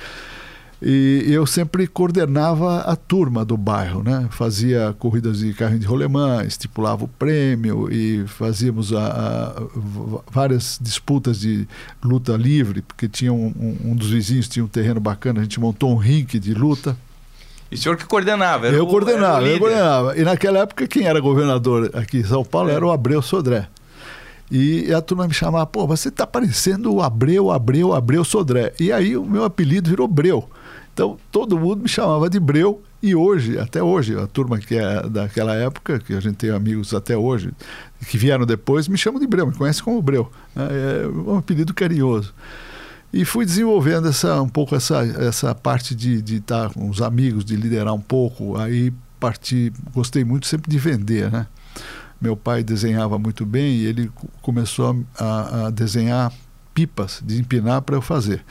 E 0.85 1.23
eu 1.27 1.45
sempre 1.45 1.87
coordenava 1.87 2.79
a 2.81 2.93
turma 2.93 3.45
do 3.45 3.55
bairro, 3.55 4.03
né? 4.03 4.27
Fazia 4.31 4.93
corridas 4.99 5.39
de 5.39 5.53
carrinho 5.53 5.79
de 5.79 5.87
rolemã, 5.87 6.43
estipulava 6.43 7.05
o 7.05 7.07
prêmio 7.07 7.89
e 7.89 8.27
fazíamos 8.27 8.91
a, 8.91 9.07
a, 9.07 9.63
várias 10.29 10.77
disputas 10.81 11.39
de 11.39 11.65
luta 12.03 12.35
livre, 12.35 12.81
porque 12.81 13.07
tinha 13.07 13.31
um, 13.31 13.53
um, 13.57 13.91
um, 13.91 13.95
dos 13.95 14.09
vizinhos 14.09 14.49
tinha 14.49 14.65
um 14.65 14.67
terreno 14.67 14.99
bacana, 14.99 15.39
a 15.39 15.43
gente 15.43 15.57
montou 15.57 15.89
um 15.89 15.95
ringue 15.95 16.37
de 16.37 16.53
luta. 16.53 16.97
E 17.73 17.75
o 17.75 17.77
senhor 17.77 17.97
que 17.97 18.05
coordenava? 18.05 18.67
eu 18.67 18.83
o, 18.83 18.87
coordenava, 18.87 19.43
eu 19.47 19.57
coordenava. 19.57 20.15
E 20.15 20.23
naquela 20.23 20.59
época 20.59 20.87
quem 20.87 21.07
era 21.07 21.19
governador 21.19 21.89
aqui 21.95 22.19
em 22.19 22.23
São 22.23 22.45
Paulo 22.45 22.69
é. 22.69 22.73
era 22.73 22.85
o 22.85 22.91
Abreu 22.91 23.19
Sodré. 23.19 23.67
E 24.51 24.93
a 24.93 25.01
turma 25.01 25.27
me 25.27 25.33
chamava, 25.33 25.65
pô, 25.65 25.87
você 25.87 26.09
está 26.09 26.27
parecendo 26.27 26.93
o 26.93 27.01
Abreu, 27.01 27.49
Abreu, 27.49 27.91
Abreu 27.91 28.23
Sodré. 28.23 28.73
E 28.79 28.91
aí 28.91 29.17
o 29.17 29.25
meu 29.25 29.43
apelido 29.43 29.89
virou 29.89 30.07
Breu. 30.07 30.47
Então 30.93 31.17
todo 31.31 31.57
mundo 31.57 31.81
me 31.81 31.89
chamava 31.89 32.29
de 32.29 32.39
Breu 32.39 32.83
E 33.01 33.15
hoje, 33.15 33.57
até 33.57 33.81
hoje, 33.81 34.15
a 34.15 34.27
turma 34.27 34.59
que 34.59 34.75
é 34.75 35.09
daquela 35.09 35.55
época, 35.55 35.97
que 35.97 36.13
a 36.13 36.19
gente 36.19 36.35
tem 36.35 36.51
amigos 36.51 36.93
até 36.93 37.17
hoje, 37.17 37.51
que 38.07 38.19
vieram 38.19 38.45
depois, 38.45 38.87
me 38.87 38.99
chamam 38.99 39.19
de 39.19 39.25
Breu, 39.25 39.47
me 39.47 39.55
conhecem 39.55 39.83
como 39.83 39.99
Breu. 39.99 40.31
Né? 40.55 40.67
É 41.03 41.07
um 41.07 41.39
apelido 41.39 41.73
carinhoso. 41.73 42.31
E 43.13 43.23
fui 43.23 43.45
desenvolvendo 43.45 44.07
essa, 44.07 44.41
um 44.41 44.49
pouco 44.49 44.75
essa, 44.75 45.03
essa 45.03 45.53
parte 45.53 45.93
de, 45.93 46.19
de 46.19 46.37
estar 46.37 46.73
com 46.73 46.89
os 46.89 46.99
amigos, 46.99 47.45
de 47.45 47.55
liderar 47.55 47.93
um 47.93 48.01
pouco. 48.01 48.57
Aí 48.57 48.91
parti, 49.19 49.71
gostei 49.93 50.23
muito 50.23 50.47
sempre 50.47 50.71
de 50.71 50.79
vender, 50.79 51.31
né? 51.31 51.45
Meu 52.19 52.35
pai 52.35 52.63
desenhava 52.63 53.19
muito 53.19 53.45
bem 53.45 53.75
e 53.75 53.85
ele 53.85 54.11
começou 54.41 55.05
a, 55.17 55.67
a 55.67 55.69
desenhar 55.69 56.33
pipas 56.73 57.21
de 57.23 57.39
empinar 57.39 57.83
para 57.83 57.95
eu 57.95 58.01
fazer. 58.01 58.43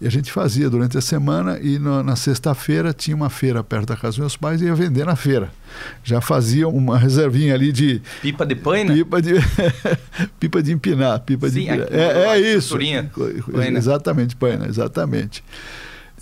E 0.00 0.06
a 0.06 0.10
gente 0.10 0.30
fazia 0.30 0.70
durante 0.70 0.96
a 0.96 1.00
semana 1.00 1.58
e 1.60 1.78
na, 1.78 2.04
na 2.04 2.14
sexta-feira 2.14 2.92
tinha 2.92 3.16
uma 3.16 3.28
feira 3.28 3.64
perto 3.64 3.86
da 3.88 3.96
casa 3.96 4.10
dos 4.10 4.18
meus 4.18 4.36
pais 4.36 4.62
e 4.62 4.66
ia 4.66 4.74
vender 4.74 5.04
na 5.04 5.16
feira. 5.16 5.50
Já 6.04 6.20
fazia 6.20 6.68
uma 6.68 6.96
reservinha 6.96 7.54
ali 7.54 7.72
de. 7.72 8.00
Pipa 8.22 8.46
de 8.46 8.54
paina? 8.54 8.94
Pipa 8.94 9.20
de, 9.20 9.32
pipa 10.38 10.62
de 10.62 10.72
empinar. 10.72 11.20
Pipa 11.20 11.48
Sim, 11.48 11.54
de 11.54 11.60
empinar. 11.68 11.88
É, 11.90 12.26
é 12.26 12.40
isso. 12.40 12.78
Paina. 13.52 13.78
Exatamente, 13.78 14.36
paina, 14.36 14.66
exatamente. 14.66 15.42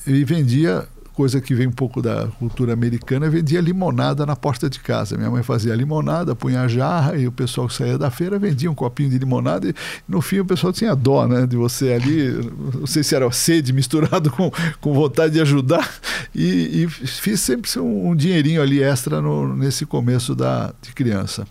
E 0.07 0.25
vendia 0.25 0.87
coisa 1.17 1.41
que 1.41 1.55
vem 1.55 1.67
um 1.67 1.73
pouco 1.73 2.03
da 2.03 2.29
cultura 2.39 2.75
americana, 2.75 3.31
vendia 3.31 3.59
limonada 3.59 4.27
na 4.27 4.37
porta 4.37 4.69
de 4.69 4.79
casa. 4.79 5.17
Minha 5.17 5.31
mãe 5.31 5.43
fazia 5.43 5.75
limonada, 5.75 6.37
punha 6.37 6.61
a 6.61 6.69
jarra 6.69 7.17
e 7.17 7.27
o 7.27 7.33
pessoal 7.33 7.67
que 7.67 7.73
saía 7.73 7.97
da 7.97 8.11
feira 8.11 8.39
vendia 8.39 8.71
um 8.71 8.75
copinho 8.75 9.09
de 9.09 9.19
limonada 9.19 9.67
e 9.67 9.75
no 10.07 10.21
fim 10.21 10.41
o 10.41 10.45
pessoal 10.45 10.75
tinha 10.75 10.95
dó, 10.95 11.27
né, 11.27 11.47
de 11.47 11.57
você 11.57 11.95
ali, 11.95 12.33
não 12.79 12.87
sei 12.87 13.03
se 13.03 13.15
era 13.15 13.31
sede 13.33 13.73
misturado 13.73 14.31
com, 14.37 14.53
com 14.79 14.93
vontade 14.93 15.33
de 15.33 15.41
ajudar 15.41 15.91
e, 16.35 16.83
e 16.83 16.89
fiz 16.89 17.41
sempre 17.41 17.71
um, 17.81 18.11
um 18.11 18.15
dinheirinho 18.15 18.61
ali 18.61 18.83
extra 18.83 19.23
no, 19.23 19.57
nesse 19.57 19.87
começo 19.87 20.35
da, 20.35 20.75
de 20.83 20.93
criança. 20.93 21.47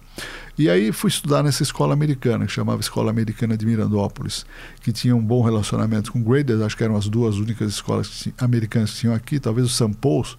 E 0.58 0.70
aí 0.70 0.92
fui 0.92 1.10
estudar 1.10 1.44
nessa 1.44 1.64
escola 1.64 1.94
americana, 1.94 2.46
que 2.46 2.52
chamava 2.52 2.80
Escola 2.80 3.10
Americana 3.10 3.58
de 3.58 3.66
Mirandópolis, 3.66 4.46
que 4.82 4.92
tinha 4.92 5.16
um 5.16 5.22
bom 5.22 5.42
relacionamento 5.42 6.12
com 6.12 6.24
Graders, 6.24 6.62
acho 6.62 6.78
que 6.78 6.84
eram 6.84 6.96
as 6.96 7.10
duas 7.10 7.36
únicas 7.36 7.74
escolas 7.74 8.28
americanas 8.38 8.92
que 8.92 9.00
tinham 9.00 9.14
aqui, 9.14 9.40
talvez 9.40 9.68
o 9.68 9.70
St. 9.70 9.94
Paul's. 10.00 10.38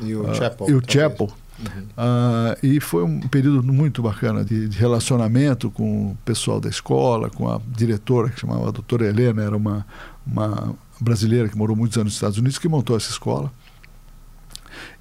E 0.00 0.14
o 0.14 0.30
uh, 0.30 0.34
Chapel. 0.34 0.70
E 0.70 0.74
o 0.74 0.82
Chapel. 0.86 1.28
Uhum. 1.58 1.82
Uh, 1.82 2.56
e 2.62 2.80
foi 2.80 3.02
um 3.02 3.20
período 3.20 3.64
muito 3.64 4.00
bacana 4.00 4.44
de, 4.44 4.68
de, 4.68 4.78
relacionamento 4.78 5.68
com 5.72 6.12
o 6.12 6.18
pessoal 6.24 6.60
da 6.60 6.68
escola, 6.68 7.28
com 7.28 7.50
a 7.50 7.60
diretora, 7.66 8.28
que 8.28 8.38
chamava 8.38 8.68
a 8.68 8.70
doutora 8.70 9.06
Helena, 9.06 9.42
era 9.42 9.56
uma, 9.56 9.84
uma 10.24 10.72
brasileira 11.00 11.48
que 11.48 11.56
morou 11.56 11.76
muitos 11.76 11.96
anos 11.98 12.12
nos 12.12 12.14
Estados 12.14 12.38
Unidos, 12.38 12.58
que 12.58 12.68
montou 12.68 12.96
essa 12.96 13.10
escola. 13.10 13.52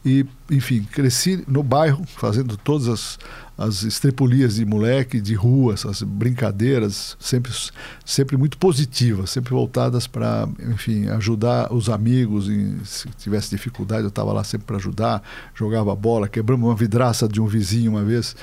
E, 0.03 0.25
enfim, 0.49 0.83
cresci 0.83 1.43
no 1.47 1.61
bairro, 1.61 2.03
fazendo 2.07 2.57
todas 2.57 2.87
as, 2.87 3.19
as 3.57 3.81
estrepulias 3.81 4.55
de 4.55 4.65
moleque, 4.65 5.19
de 5.19 5.33
rua, 5.33 5.73
essas 5.73 6.03
brincadeiras, 6.03 7.17
sempre, 7.19 7.51
sempre 8.05 8.37
muito 8.37 8.57
positivas, 8.57 9.31
sempre 9.31 9.49
voltadas 9.49 10.05
para, 10.05 10.47
enfim, 10.59 11.07
ajudar 11.09 11.73
os 11.73 11.89
amigos. 11.89 12.47
Em, 12.47 12.77
se 12.85 13.09
tivesse 13.17 13.49
dificuldade, 13.49 14.03
eu 14.03 14.09
estava 14.09 14.31
lá 14.31 14.43
sempre 14.43 14.67
para 14.67 14.77
ajudar, 14.77 15.23
jogava 15.55 15.95
bola, 15.95 16.27
quebramos 16.27 16.69
uma 16.69 16.75
vidraça 16.75 17.27
de 17.27 17.41
um 17.41 17.47
vizinho 17.47 17.91
uma 17.91 18.03
vez, 18.03 18.35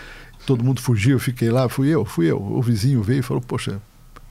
todo 0.44 0.64
mundo 0.64 0.80
fugiu, 0.80 1.12
eu 1.12 1.20
fiquei 1.20 1.50
lá, 1.50 1.68
fui 1.68 1.88
eu, 1.88 2.04
fui 2.04 2.26
eu. 2.26 2.42
O 2.42 2.60
vizinho 2.60 3.02
veio 3.02 3.20
e 3.20 3.22
falou: 3.22 3.40
Poxa, 3.40 3.80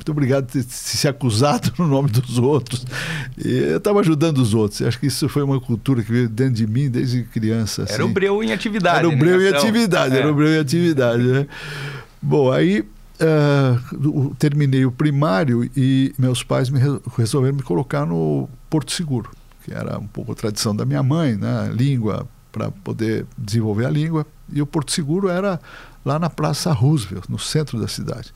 muito 0.03 0.11
obrigado 0.11 0.45
por 0.45 0.51
ter 0.51 0.63
se 0.63 1.07
acusado 1.07 1.71
no 1.79 1.87
nome 1.87 2.09
dos 2.09 2.37
outros. 2.37 2.85
E 3.37 3.57
eu 3.57 3.77
estava 3.77 4.01
ajudando 4.01 4.37
os 4.39 4.53
outros. 4.53 4.81
acho 4.81 4.99
que 4.99 5.07
isso 5.07 5.29
foi 5.29 5.41
uma 5.41 5.59
cultura 5.59 6.03
que 6.03 6.11
veio 6.11 6.29
dentro 6.29 6.55
de 6.55 6.67
mim 6.67 6.89
desde 6.89 7.23
criança. 7.23 7.83
Assim. 7.83 7.93
Era 7.93 8.05
o 8.05 8.09
breu 8.09 8.43
em 8.43 8.51
atividade. 8.51 8.99
Era 8.99 9.07
o 9.07 9.17
breu 9.17 9.41
em 9.41 9.47
atividade, 9.47 10.15
é. 10.15 10.19
era 10.19 10.31
o 10.31 10.35
breu 10.35 10.49
em 10.49 10.59
atividade. 10.59 11.23
Né? 11.23 11.47
Bom, 12.21 12.51
aí 12.51 12.81
uh, 12.81 14.35
terminei 14.37 14.85
o 14.85 14.91
primário 14.91 15.69
e 15.75 16.13
meus 16.17 16.43
pais 16.43 16.69
me 16.69 16.79
resolveram 17.17 17.55
me 17.55 17.63
colocar 17.63 18.05
no 18.05 18.49
Porto 18.69 18.91
Seguro, 18.91 19.31
que 19.63 19.73
era 19.73 19.97
um 19.97 20.07
pouco 20.07 20.33
a 20.33 20.35
tradição 20.35 20.75
da 20.75 20.85
minha 20.85 21.01
mãe, 21.01 21.35
né? 21.35 21.71
língua, 21.73 22.27
para 22.51 22.69
poder 22.69 23.25
desenvolver 23.37 23.85
a 23.85 23.89
língua. 23.89 24.27
E 24.51 24.61
o 24.61 24.67
Porto 24.67 24.91
Seguro 24.91 25.29
era 25.29 25.59
lá 26.05 26.19
na 26.19 26.29
Praça 26.29 26.73
Roosevelt, 26.73 27.25
no 27.29 27.39
centro 27.39 27.79
da 27.79 27.87
cidade. 27.87 28.33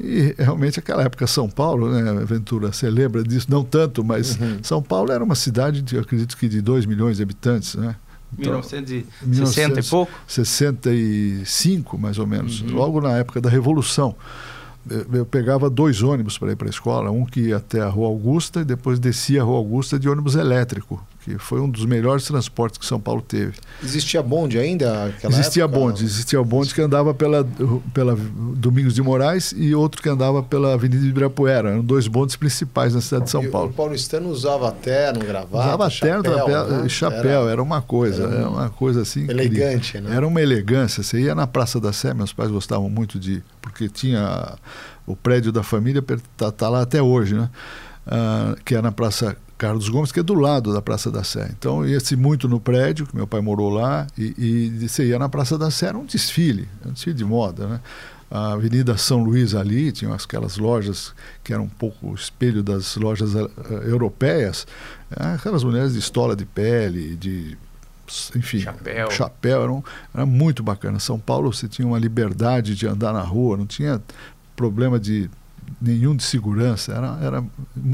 E 0.00 0.34
realmente 0.38 0.78
aquela 0.78 1.02
época 1.02 1.26
São 1.26 1.48
Paulo, 1.48 1.90
né, 1.90 2.24
Ventura, 2.24 2.72
você 2.72 2.88
lembra 2.88 3.22
disso? 3.22 3.46
Não 3.50 3.64
tanto, 3.64 4.04
mas 4.04 4.38
uhum. 4.38 4.58
São 4.62 4.82
Paulo 4.82 5.10
era 5.10 5.22
uma 5.22 5.34
cidade, 5.34 5.82
de, 5.82 5.98
acredito 5.98 6.36
que 6.36 6.48
de 6.48 6.60
2 6.60 6.86
milhões 6.86 7.16
de 7.16 7.22
habitantes, 7.22 7.74
né? 7.74 7.96
Então, 8.38 8.60
1960 9.22 9.80
e 9.80 9.82
pouco? 9.84 10.12
65, 10.26 11.96
mais 11.96 12.18
ou 12.18 12.26
menos, 12.26 12.60
uhum. 12.60 12.74
logo 12.74 13.00
na 13.00 13.16
época 13.16 13.40
da 13.40 13.48
Revolução 13.48 14.14
eu 15.12 15.26
pegava 15.26 15.68
dois 15.68 16.02
ônibus 16.02 16.38
para 16.38 16.52
ir 16.52 16.56
para 16.56 16.68
a 16.68 16.70
escola, 16.70 17.10
um 17.10 17.24
que 17.24 17.40
ia 17.40 17.56
até 17.56 17.80
a 17.80 17.88
Rua 17.88 18.08
Augusta 18.08 18.60
e 18.60 18.64
depois 18.64 18.98
descia 18.98 19.42
a 19.42 19.44
Rua 19.44 19.58
Augusta 19.58 19.98
de 19.98 20.08
ônibus 20.08 20.34
elétrico 20.34 21.04
que 21.24 21.36
foi 21.38 21.60
um 21.60 21.68
dos 21.68 21.84
melhores 21.84 22.24
transportes 22.24 22.78
que 22.78 22.86
São 22.86 23.00
Paulo 23.00 23.20
teve. 23.20 23.54
Existia 23.82 24.22
bonde 24.22 24.58
ainda? 24.58 25.12
Existia 25.24 25.64
época? 25.64 25.78
bonde, 25.78 26.04
existia 26.04 26.40
o 26.40 26.44
bonde 26.44 26.72
que 26.72 26.80
andava 26.80 27.12
pela, 27.12 27.46
pela 27.92 28.16
Domingos 28.16 28.94
de 28.94 29.02
Moraes 29.02 29.52
e 29.56 29.74
outro 29.74 30.00
que 30.00 30.08
andava 30.08 30.42
pela 30.42 30.74
Avenida 30.74 31.02
de 31.02 31.08
Ibirapuera. 31.08 31.70
Eram 31.70 31.84
dois 31.84 32.06
bondes 32.06 32.36
principais 32.36 32.94
na 32.94 33.00
cidade 33.00 33.24
de 33.24 33.30
São 33.30 33.42
e 33.42 33.48
Paulo. 33.48 33.70
O 33.70 33.72
paulistano 33.72 34.28
usava 34.28 34.70
terno, 34.72 35.20
gravata, 35.20 35.66
Usava 35.66 35.90
chapéu, 35.90 36.22
terno, 36.22 36.38
chapéu, 36.38 36.68
né? 36.68 36.88
chapéu 36.88 37.42
era, 37.42 37.52
era, 37.52 37.62
uma 37.62 37.82
coisa, 37.82 38.22
era, 38.22 38.34
era, 38.34 38.48
uma 38.48 38.70
coisa 38.70 39.02
assim. 39.02 39.28
Elegante, 39.28 40.00
né? 40.00 40.14
Era 40.14 40.26
uma 40.26 40.40
elegância. 40.40 41.02
Você 41.02 41.20
ia 41.20 41.34
na 41.34 41.46
Praça 41.46 41.80
da 41.80 41.92
Sé, 41.92 42.14
meus 42.14 42.32
pais 42.32 42.50
gostavam 42.50 42.88
muito 42.88 43.18
de... 43.18 43.42
Porque 43.60 43.88
tinha 43.88 44.56
o 45.06 45.16
prédio 45.16 45.50
da 45.50 45.62
família, 45.62 46.02
está 46.32 46.52
tá 46.52 46.68
lá 46.68 46.82
até 46.82 47.02
hoje, 47.02 47.34
né? 47.34 47.50
Uh, 48.06 48.56
que 48.64 48.74
é 48.74 48.80
na 48.80 48.90
Praça 48.90 49.36
Carlos 49.58 49.88
Gomes, 49.88 50.12
que 50.12 50.20
é 50.20 50.22
do 50.22 50.34
lado 50.34 50.72
da 50.72 50.80
Praça 50.80 51.10
da 51.10 51.24
Sé. 51.24 51.50
Então 51.58 51.84
ia-se 51.84 52.14
muito 52.14 52.48
no 52.48 52.60
prédio, 52.60 53.06
que 53.06 53.16
meu 53.16 53.26
pai 53.26 53.40
morou 53.40 53.68
lá, 53.68 54.06
e, 54.16 54.34
e 54.38 54.88
você 54.88 55.06
ia 55.06 55.18
na 55.18 55.28
Praça 55.28 55.58
da 55.58 55.68
Sé, 55.68 55.86
era 55.88 55.98
um 55.98 56.06
desfile, 56.06 56.68
um 56.86 56.92
desfile 56.92 57.16
de 57.16 57.24
moda, 57.24 57.66
né? 57.66 57.80
A 58.30 58.52
Avenida 58.52 58.96
São 58.96 59.24
Luís 59.24 59.54
ali, 59.54 59.90
tinha 59.90 60.14
aquelas 60.14 60.58
lojas 60.58 61.14
que 61.42 61.52
eram 61.52 61.64
um 61.64 61.68
pouco 61.68 62.10
o 62.10 62.14
espelho 62.14 62.62
das 62.62 62.94
lojas 62.96 63.34
uh, 63.34 63.50
europeias, 63.86 64.66
né? 65.10 65.34
aquelas 65.34 65.64
mulheres 65.64 65.94
de 65.94 65.98
estola 65.98 66.36
de 66.36 66.44
pele, 66.44 67.16
de 67.16 67.56
enfim, 68.36 68.60
chapéu, 68.60 69.10
chapéu 69.10 69.62
era, 69.62 69.72
um, 69.72 69.82
era 70.14 70.26
muito 70.26 70.62
bacana. 70.62 70.98
São 70.98 71.18
Paulo 71.18 71.52
você 71.52 71.66
tinha 71.66 71.88
uma 71.88 71.98
liberdade 71.98 72.76
de 72.76 72.86
andar 72.86 73.14
na 73.14 73.22
rua, 73.22 73.56
não 73.56 73.66
tinha 73.66 74.00
problema 74.54 75.00
de 75.00 75.30
nenhum 75.80 76.14
de 76.14 76.22
segurança. 76.22 76.92
Era, 76.92 77.18
era, 77.22 77.44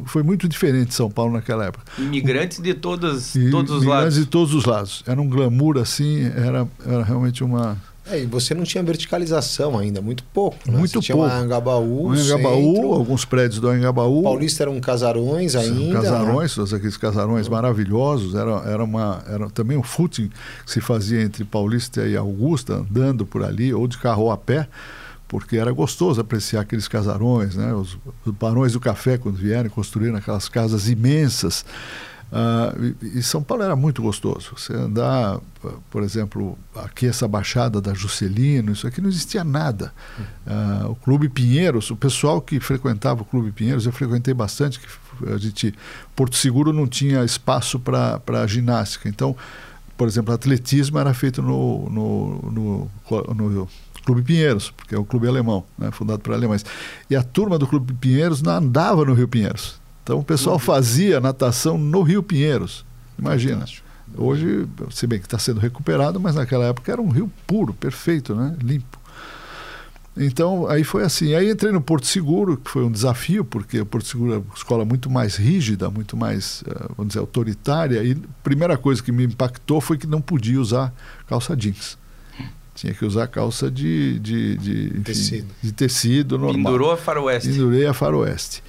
foi 0.07 0.23
muito 0.23 0.49
diferente 0.49 0.95
São 0.95 1.11
Paulo 1.11 1.33
naquela 1.33 1.66
época. 1.66 1.85
Imigrantes 1.99 2.59
de 2.59 2.75
todos, 2.75 3.35
e, 3.35 3.50
todos 3.50 3.71
os 3.71 3.85
lados. 3.85 4.14
de 4.14 4.26
todos 4.26 4.54
os 4.54 4.64
lados. 4.64 5.02
Era 5.07 5.21
um 5.21 5.28
glamour 5.28 5.78
assim, 5.78 6.25
era, 6.25 6.66
era 6.87 7.02
realmente 7.02 7.43
uma. 7.43 7.76
É, 8.07 8.21
e 8.21 8.26
você 8.26 8.54
não 8.54 8.64
tinha 8.64 8.83
verticalização 8.83 9.78
ainda, 9.78 10.02
muito 10.02 10.23
pouco. 10.25 10.59
Né? 10.66 10.76
Muito 10.76 11.00
você 11.00 11.12
pouco. 11.12 11.26
Tinha 11.26 11.38
o 11.38 11.40
Anhangabaú, 11.43 12.09
o 12.09 12.12
Anhangabaú 12.12 12.93
alguns 12.93 13.25
prédios 13.25 13.61
do 13.61 13.69
Anhangabaú. 13.69 14.23
Paulista 14.23 14.64
eram 14.64 14.78
casarões 14.78 15.57
ainda. 15.57 16.02
Casarões, 16.02 16.50
né? 16.50 16.57
todos 16.57 16.75
aqueles 16.75 16.99
casarões 16.99 17.49
maravilhosos. 17.49 18.35
Era, 18.35 18.62
era, 18.66 18.85
uma, 18.85 19.25
era 19.26 19.49
também 19.49 19.78
um 19.78 19.83
footing 19.83 20.31
que 20.66 20.71
se 20.71 20.83
fazia 20.83 21.23
entre 21.23 21.45
Paulista 21.45 22.07
e 22.07 22.14
Augusta, 22.14 22.75
andando 22.75 23.25
por 23.25 23.43
ali, 23.43 23.73
ou 23.73 23.88
de 23.88 23.97
carro 23.97 24.25
ou 24.25 24.31
a 24.31 24.37
pé 24.37 24.69
porque 25.34 25.56
era 25.56 25.72
gostoso 25.72 26.20
apreciar 26.20 26.60
aqueles 26.60 26.86
casarões, 26.86 27.56
né? 27.56 27.74
os, 27.74 27.98
os 28.24 28.32
barões 28.32 28.74
do 28.74 28.78
café, 28.78 29.18
quando 29.18 29.34
vieram, 29.34 29.68
construíram 29.68 30.14
aquelas 30.14 30.48
casas 30.48 30.88
imensas. 30.88 31.64
Uh, 32.30 32.94
e, 33.02 33.20
São 33.20 33.42
Paulo 33.42 33.64
era 33.64 33.74
muito 33.74 34.00
gostoso. 34.00 34.52
Você 34.56 34.72
andar, 34.72 35.40
por 35.90 36.04
exemplo, 36.04 36.56
aqui 36.76 37.08
essa 37.08 37.26
baixada 37.26 37.80
da 37.80 37.92
Juscelino, 37.92 38.70
isso 38.70 38.86
aqui 38.86 39.00
não 39.00 39.08
existia 39.08 39.42
nada. 39.42 39.92
Uh, 40.46 40.92
o 40.92 40.94
Clube 40.94 41.28
Pinheiros, 41.28 41.90
o 41.90 41.96
pessoal 41.96 42.40
que 42.40 42.60
frequentava 42.60 43.22
o 43.22 43.24
Clube 43.24 43.50
Pinheiros, 43.50 43.86
eu 43.86 43.92
frequentei 43.92 44.32
bastante, 44.32 44.78
a 45.26 45.36
gente, 45.36 45.74
Porto 46.14 46.36
Seguro 46.36 46.72
não 46.72 46.86
tinha 46.86 47.24
espaço 47.24 47.80
para 47.80 48.46
ginástica. 48.46 49.08
Então, 49.08 49.36
por 49.96 50.06
exemplo, 50.06 50.32
atletismo 50.32 50.96
era 50.96 51.12
feito 51.12 51.42
no, 51.42 51.90
no, 51.90 52.52
no, 52.52 53.34
no 53.34 53.68
Clube 54.04 54.23
Pinheiros, 54.23 54.70
porque 54.70 54.94
é 54.94 54.99
o 54.99 55.04
clube 55.04 55.26
alemão, 55.26 55.64
né, 55.78 55.90
fundado 55.90 56.20
por 56.20 56.34
alemães. 56.34 56.64
E 57.08 57.16
a 57.16 57.23
turma 57.23 57.58
do 57.58 57.66
Clube 57.66 57.94
Pinheiros 57.94 58.42
não 58.42 58.52
andava 58.52 59.04
no 59.04 59.14
Rio 59.14 59.28
Pinheiros. 59.28 59.80
Então 60.02 60.18
o 60.18 60.25
pessoal 60.25 60.58
fazia 60.58 61.20
natação 61.20 61.78
no 61.78 62.02
Rio 62.02 62.23
Pinheiros. 62.23 62.84
Imagina. 63.18 63.54
Fantástico. 63.54 63.84
Hoje, 64.16 64.68
se 64.90 65.06
bem 65.06 65.18
que 65.18 65.26
está 65.26 65.38
sendo 65.38 65.58
recuperado, 65.58 66.20
mas 66.20 66.34
naquela 66.34 66.66
época 66.66 66.92
era 66.92 67.00
um 67.00 67.08
rio 67.08 67.30
puro, 67.46 67.73
perfeito, 67.73 68.34
né? 68.34 68.54
limpo. 68.62 69.00
Então, 70.16 70.68
aí 70.68 70.84
foi 70.84 71.02
assim. 71.02 71.34
Aí 71.34 71.50
entrei 71.50 71.73
no 71.73 71.80
Porto 71.80 72.06
Seguro, 72.06 72.56
que 72.56 72.70
foi 72.70 72.84
um 72.84 72.92
desafio, 72.92 73.44
porque 73.44 73.80
o 73.80 73.87
Porto 73.87 74.06
Seguro 74.06 74.34
é 74.34 74.37
uma 74.37 74.54
escola 74.54 74.84
muito 74.84 75.11
mais 75.11 75.34
rígida, 75.34 75.90
muito 75.90 76.16
mais, 76.16 76.62
eh, 76.68 76.87
vamos 76.96 77.08
dizer, 77.08 77.18
autoritária. 77.18 78.04
E 78.04 78.12
a 78.12 78.16
primeira 78.44 78.76
coisa 78.76 79.02
que 79.02 79.11
me 79.11 79.25
impactou 79.25 79.80
foi 79.80 79.99
que 79.99 80.06
não 80.06 80.20
podia 80.20 80.61
usar 80.61 80.94
calça 81.26 81.56
jeans. 81.56 81.99
Tinha 82.75 82.93
que 82.93 83.04
usar 83.04 83.26
calça 83.28 83.71
de, 83.71 84.19
de, 84.19 84.57
de, 84.59 84.87
enfim, 84.88 85.02
Tecido. 85.02 85.47
de 85.62 85.73
tecido 85.73 86.37
normal. 86.38 86.73
Pendurou 86.73 86.90
a 86.93 86.97
faroeste. 86.97 87.49
Pendurei 87.50 87.87
a 87.87 87.95
faroeste. 87.95 88.62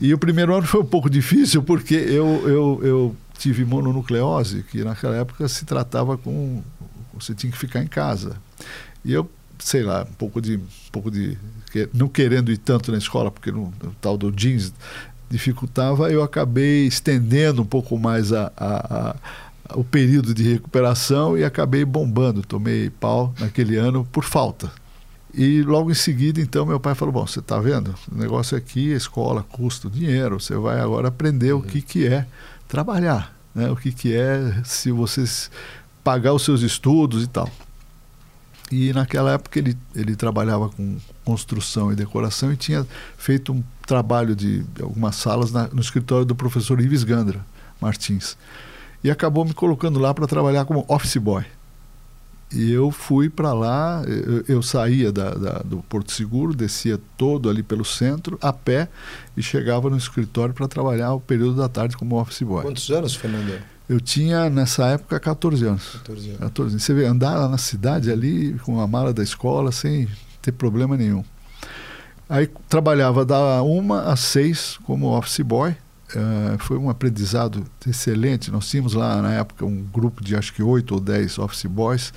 E 0.00 0.14
o 0.14 0.18
primeiro 0.18 0.54
ano 0.54 0.66
foi 0.66 0.80
um 0.80 0.84
pouco 0.86 1.10
difícil, 1.10 1.62
porque 1.62 1.94
eu, 1.94 2.48
eu, 2.48 2.80
eu 2.82 3.16
tive 3.36 3.64
mononucleose, 3.64 4.62
que 4.70 4.84
naquela 4.84 5.16
época 5.16 5.48
se 5.48 5.64
tratava 5.64 6.16
com. 6.16 6.62
Você 7.14 7.34
tinha 7.34 7.50
que 7.52 7.58
ficar 7.58 7.82
em 7.82 7.86
casa. 7.88 8.36
E 9.04 9.12
eu, 9.12 9.28
sei 9.58 9.82
lá, 9.82 10.06
um 10.08 10.14
pouco 10.14 10.40
de. 10.40 10.56
Um 10.56 10.60
pouco 10.92 11.10
de 11.10 11.36
não 11.92 12.06
querendo 12.08 12.52
ir 12.52 12.58
tanto 12.58 12.92
na 12.92 12.98
escola, 12.98 13.30
porque 13.30 13.50
no, 13.50 13.64
o 13.82 13.94
tal 14.00 14.16
do 14.16 14.30
jeans 14.30 14.72
dificultava, 15.30 16.10
eu 16.12 16.22
acabei 16.22 16.86
estendendo 16.86 17.62
um 17.62 17.66
pouco 17.66 17.98
mais 17.98 18.32
a, 18.32 18.52
a- 18.56 18.96
a- 19.10 19.16
o 19.74 19.84
período 19.84 20.34
de 20.34 20.42
recuperação 20.52 21.36
e 21.36 21.44
acabei 21.44 21.84
bombando. 21.84 22.42
Tomei 22.42 22.90
pau 22.90 23.34
naquele 23.38 23.76
ano 23.76 24.04
por 24.10 24.24
falta. 24.24 24.70
E 25.34 25.62
logo 25.62 25.90
em 25.90 25.94
seguida, 25.94 26.40
então, 26.40 26.66
meu 26.66 26.78
pai 26.78 26.94
falou: 26.94 27.12
Bom, 27.12 27.26
você 27.26 27.38
está 27.38 27.58
vendo? 27.58 27.94
O 28.10 28.18
negócio 28.18 28.56
aqui, 28.56 28.92
a 28.92 28.96
escola 28.96 29.42
custa 29.42 29.88
dinheiro, 29.88 30.38
você 30.38 30.54
vai 30.56 30.78
agora 30.80 31.08
aprender 31.08 31.52
o 31.52 31.62
que, 31.62 31.80
que 31.80 32.06
é 32.06 32.26
trabalhar, 32.68 33.34
né? 33.54 33.70
o 33.70 33.76
que, 33.76 33.92
que 33.92 34.14
é 34.14 34.60
se 34.64 34.90
você 34.92 35.24
pagar 36.04 36.34
os 36.34 36.42
seus 36.44 36.60
estudos 36.60 37.22
e 37.22 37.26
tal. 37.26 37.48
E 38.70 38.92
naquela 38.92 39.32
época 39.32 39.58
ele, 39.58 39.76
ele 39.94 40.16
trabalhava 40.16 40.68
com 40.70 40.96
construção 41.24 41.92
e 41.92 41.94
decoração 41.94 42.52
e 42.52 42.56
tinha 42.56 42.86
feito 43.18 43.52
um 43.52 43.62
trabalho 43.86 44.34
de 44.34 44.64
algumas 44.80 45.16
salas 45.16 45.52
na- 45.52 45.68
no 45.68 45.80
escritório 45.80 46.24
do 46.24 46.34
professor 46.34 46.80
Ives 46.80 47.04
Gandra 47.04 47.44
Martins. 47.80 48.36
E 49.02 49.10
acabou 49.10 49.44
me 49.44 49.52
colocando 49.52 49.98
lá 49.98 50.12
para 50.14 50.26
trabalhar 50.26 50.64
como 50.64 50.84
office 50.88 51.16
boy. 51.16 51.44
E 52.54 52.70
eu 52.70 52.90
fui 52.90 53.30
para 53.30 53.52
lá, 53.54 54.02
eu, 54.06 54.44
eu 54.56 54.62
saía 54.62 55.10
da, 55.10 55.30
da- 55.30 55.58
do 55.64 55.78
Porto 55.88 56.12
Seguro, 56.12 56.54
descia 56.54 57.00
todo 57.16 57.48
ali 57.48 57.62
pelo 57.62 57.84
centro, 57.84 58.38
a 58.42 58.52
pé, 58.52 58.88
e 59.36 59.42
chegava 59.42 59.88
no 59.88 59.96
escritório 59.96 60.52
para 60.54 60.68
trabalhar 60.68 61.14
o 61.14 61.20
período 61.20 61.56
da 61.56 61.68
tarde 61.68 61.96
como 61.96 62.20
office 62.20 62.42
boy. 62.42 62.62
Quantos 62.62 62.90
anos, 62.90 63.14
Fernando? 63.14 63.58
Eu 63.88 63.98
tinha, 64.00 64.50
nessa 64.50 64.86
época, 64.86 65.18
14 65.18 65.64
anos. 65.66 65.82
14 65.94 66.28
anos. 66.28 66.40
14. 66.40 66.78
Você 66.80 66.94
vê, 66.94 67.06
andar 67.06 67.34
lá 67.36 67.48
na 67.48 67.58
cidade 67.58 68.10
ali 68.10 68.52
com 68.62 68.80
a 68.80 68.86
mala 68.86 69.12
da 69.14 69.22
escola 69.22 69.72
sem 69.72 70.06
ter 70.42 70.52
problema 70.52 70.94
nenhum. 70.96 71.24
Aí 72.28 72.48
trabalhava 72.68 73.24
da 73.24 73.62
uma 73.62 74.02
às 74.02 74.20
seis 74.20 74.78
como 74.84 75.06
office 75.16 75.40
boy. 75.40 75.74
Eh, 76.14 76.56
foi 76.58 76.76
um 76.78 76.90
aprendizado 76.90 77.64
excelente. 77.86 78.50
Nós 78.50 78.68
tínhamos 78.68 78.92
lá 78.94 79.20
na 79.22 79.32
época 79.32 79.64
um 79.64 79.82
grupo 79.92 80.22
de 80.22 80.36
acho 80.36 80.52
que 80.52 80.62
oito 80.62 80.94
ou 80.94 81.00
dez 81.00 81.38
office 81.38 81.64
boys. 81.66 82.12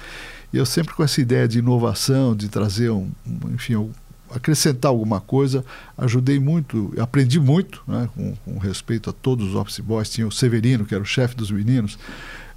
E 0.53 0.57
eu 0.57 0.65
sempre 0.65 0.93
com 0.93 1.03
essa 1.03 1.19
ideia 1.21 1.47
de 1.47 1.59
inovação, 1.59 2.35
de 2.35 2.47
trazer 2.47 2.89
um, 2.89 3.09
um, 3.25 3.53
enfim, 3.53 3.75
um- 3.75 3.91
acrescentar 4.33 4.89
alguma 4.89 5.21
coisa, 5.21 5.63
ajudei 5.97 6.39
muito, 6.39 6.93
aprendi 6.99 7.39
muito, 7.39 7.81
né, 7.87 8.09
com, 8.13 8.35
com 8.43 8.57
respeito 8.57 9.09
a 9.09 9.13
todos 9.13 9.49
os 9.49 9.55
office 9.55 9.79
boys. 9.79 10.09
Tinha 10.09 10.27
o 10.27 10.31
Severino, 10.31 10.83
que 10.85 10.93
era 10.93 11.03
o 11.03 11.05
chefe 11.05 11.35
dos 11.35 11.49
meninos, 11.51 11.97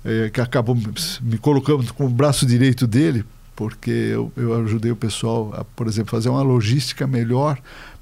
eh, 0.05 0.31
que 0.33 0.41
acabou 0.41 0.75
me- 0.75 0.87
me 1.23 1.39
colocando 1.39 1.93
como 1.95 2.09
braço 2.09 2.47
direito 2.47 2.87
dele, 2.87 3.25
porque 3.55 3.91
eu, 3.91 4.33
eu 4.37 4.55
ajudei 4.65 4.91
o 4.91 4.97
pessoal 4.97 5.53
a, 5.55 5.63
por 5.65 5.87
exemplo, 5.87 6.11
fazer 6.11 6.29
uma 6.31 6.43
logística 6.43 7.07
melhor 7.07 7.59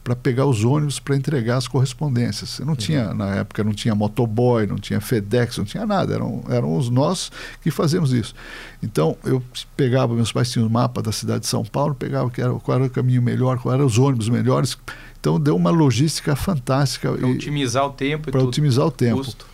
para 0.06 0.14
pegar 0.14 0.46
os 0.46 0.62
ônibus 0.62 1.00
para 1.00 1.16
entregar 1.16 1.56
as 1.56 1.66
correspondências. 1.66 2.60
Não 2.60 2.76
tinha, 2.76 3.12
na 3.12 3.34
época, 3.34 3.64
não 3.64 3.74
tinha 3.74 3.92
motoboy, 3.92 4.64
não 4.64 4.76
tinha 4.76 5.00
FedEx, 5.00 5.58
não 5.58 5.64
tinha 5.64 5.84
nada. 5.84 6.14
Eram, 6.14 6.44
eram 6.48 6.76
os 6.76 6.88
nós 6.88 7.32
que 7.60 7.72
fazíamos 7.72 8.12
isso. 8.12 8.32
Então, 8.80 9.16
eu 9.24 9.42
pegava, 9.76 10.14
meus 10.14 10.30
pais 10.30 10.48
tinham 10.52 10.68
um 10.68 10.70
mapa 10.70 11.02
da 11.02 11.10
cidade 11.10 11.40
de 11.40 11.48
São 11.48 11.64
Paulo, 11.64 11.92
pegava 11.92 12.30
que 12.30 12.40
era, 12.40 12.52
qual 12.54 12.78
era 12.78 12.86
o 12.86 12.90
caminho 12.90 13.20
melhor, 13.20 13.58
qual 13.58 13.74
eram 13.74 13.84
os 13.84 13.98
ônibus 13.98 14.28
melhores. 14.28 14.78
Então, 15.18 15.40
deu 15.40 15.56
uma 15.56 15.70
logística 15.70 16.36
fantástica. 16.36 17.10
Para 17.12 17.26
otimizar 17.26 17.84
o 17.84 17.90
tempo 17.90 18.30
para 18.30 18.44
otimizar 18.44 18.86
o 18.86 18.92
tempo. 18.92 19.24
Custo. 19.24 19.44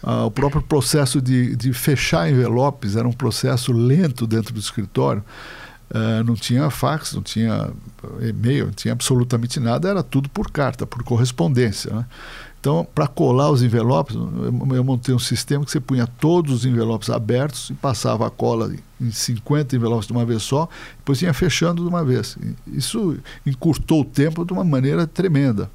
Ah, 0.00 0.26
o 0.26 0.30
próprio 0.30 0.62
processo 0.62 1.20
de, 1.20 1.56
de 1.56 1.72
fechar 1.72 2.30
envelopes 2.30 2.94
era 2.94 3.08
um 3.08 3.12
processo 3.12 3.72
lento 3.72 4.28
dentro 4.28 4.54
do 4.54 4.60
escritório. 4.60 5.24
Ah, 5.92 6.22
não 6.24 6.34
tinha 6.34 6.70
fax, 6.70 7.12
não 7.12 7.22
tinha 7.22 7.70
e-mail, 8.20 8.66
não 8.66 8.72
tinha 8.72 8.92
absolutamente 8.92 9.60
nada, 9.60 9.88
era 9.88 10.02
tudo 10.02 10.28
por 10.28 10.50
carta, 10.50 10.86
por 10.86 11.02
correspondência. 11.02 11.94
né? 11.94 12.06
Então, 12.58 12.86
para 12.94 13.08
colar 13.08 13.50
os 13.50 13.62
envelopes, 13.62 14.14
eu, 14.14 14.76
eu 14.76 14.84
montei 14.84 15.12
um 15.14 15.18
sistema 15.18 15.64
que 15.64 15.70
você 15.70 15.80
punha 15.80 16.06
todos 16.06 16.54
os 16.54 16.64
envelopes 16.64 17.10
abertos 17.10 17.70
e 17.70 17.74
passava 17.74 18.26
a 18.26 18.30
cola 18.30 18.72
em 19.00 19.10
50 19.10 19.74
envelopes 19.74 20.06
de 20.06 20.12
uma 20.12 20.24
vez 20.24 20.44
só, 20.44 20.68
depois 20.96 21.20
ia 21.20 21.34
fechando 21.34 21.82
de 21.82 21.88
uma 21.88 22.04
vez. 22.04 22.38
Isso 22.66 23.18
encurtou 23.44 24.02
o 24.02 24.04
tempo 24.04 24.44
de 24.44 24.52
uma 24.52 24.64
maneira 24.64 25.06
tremenda. 25.06 25.68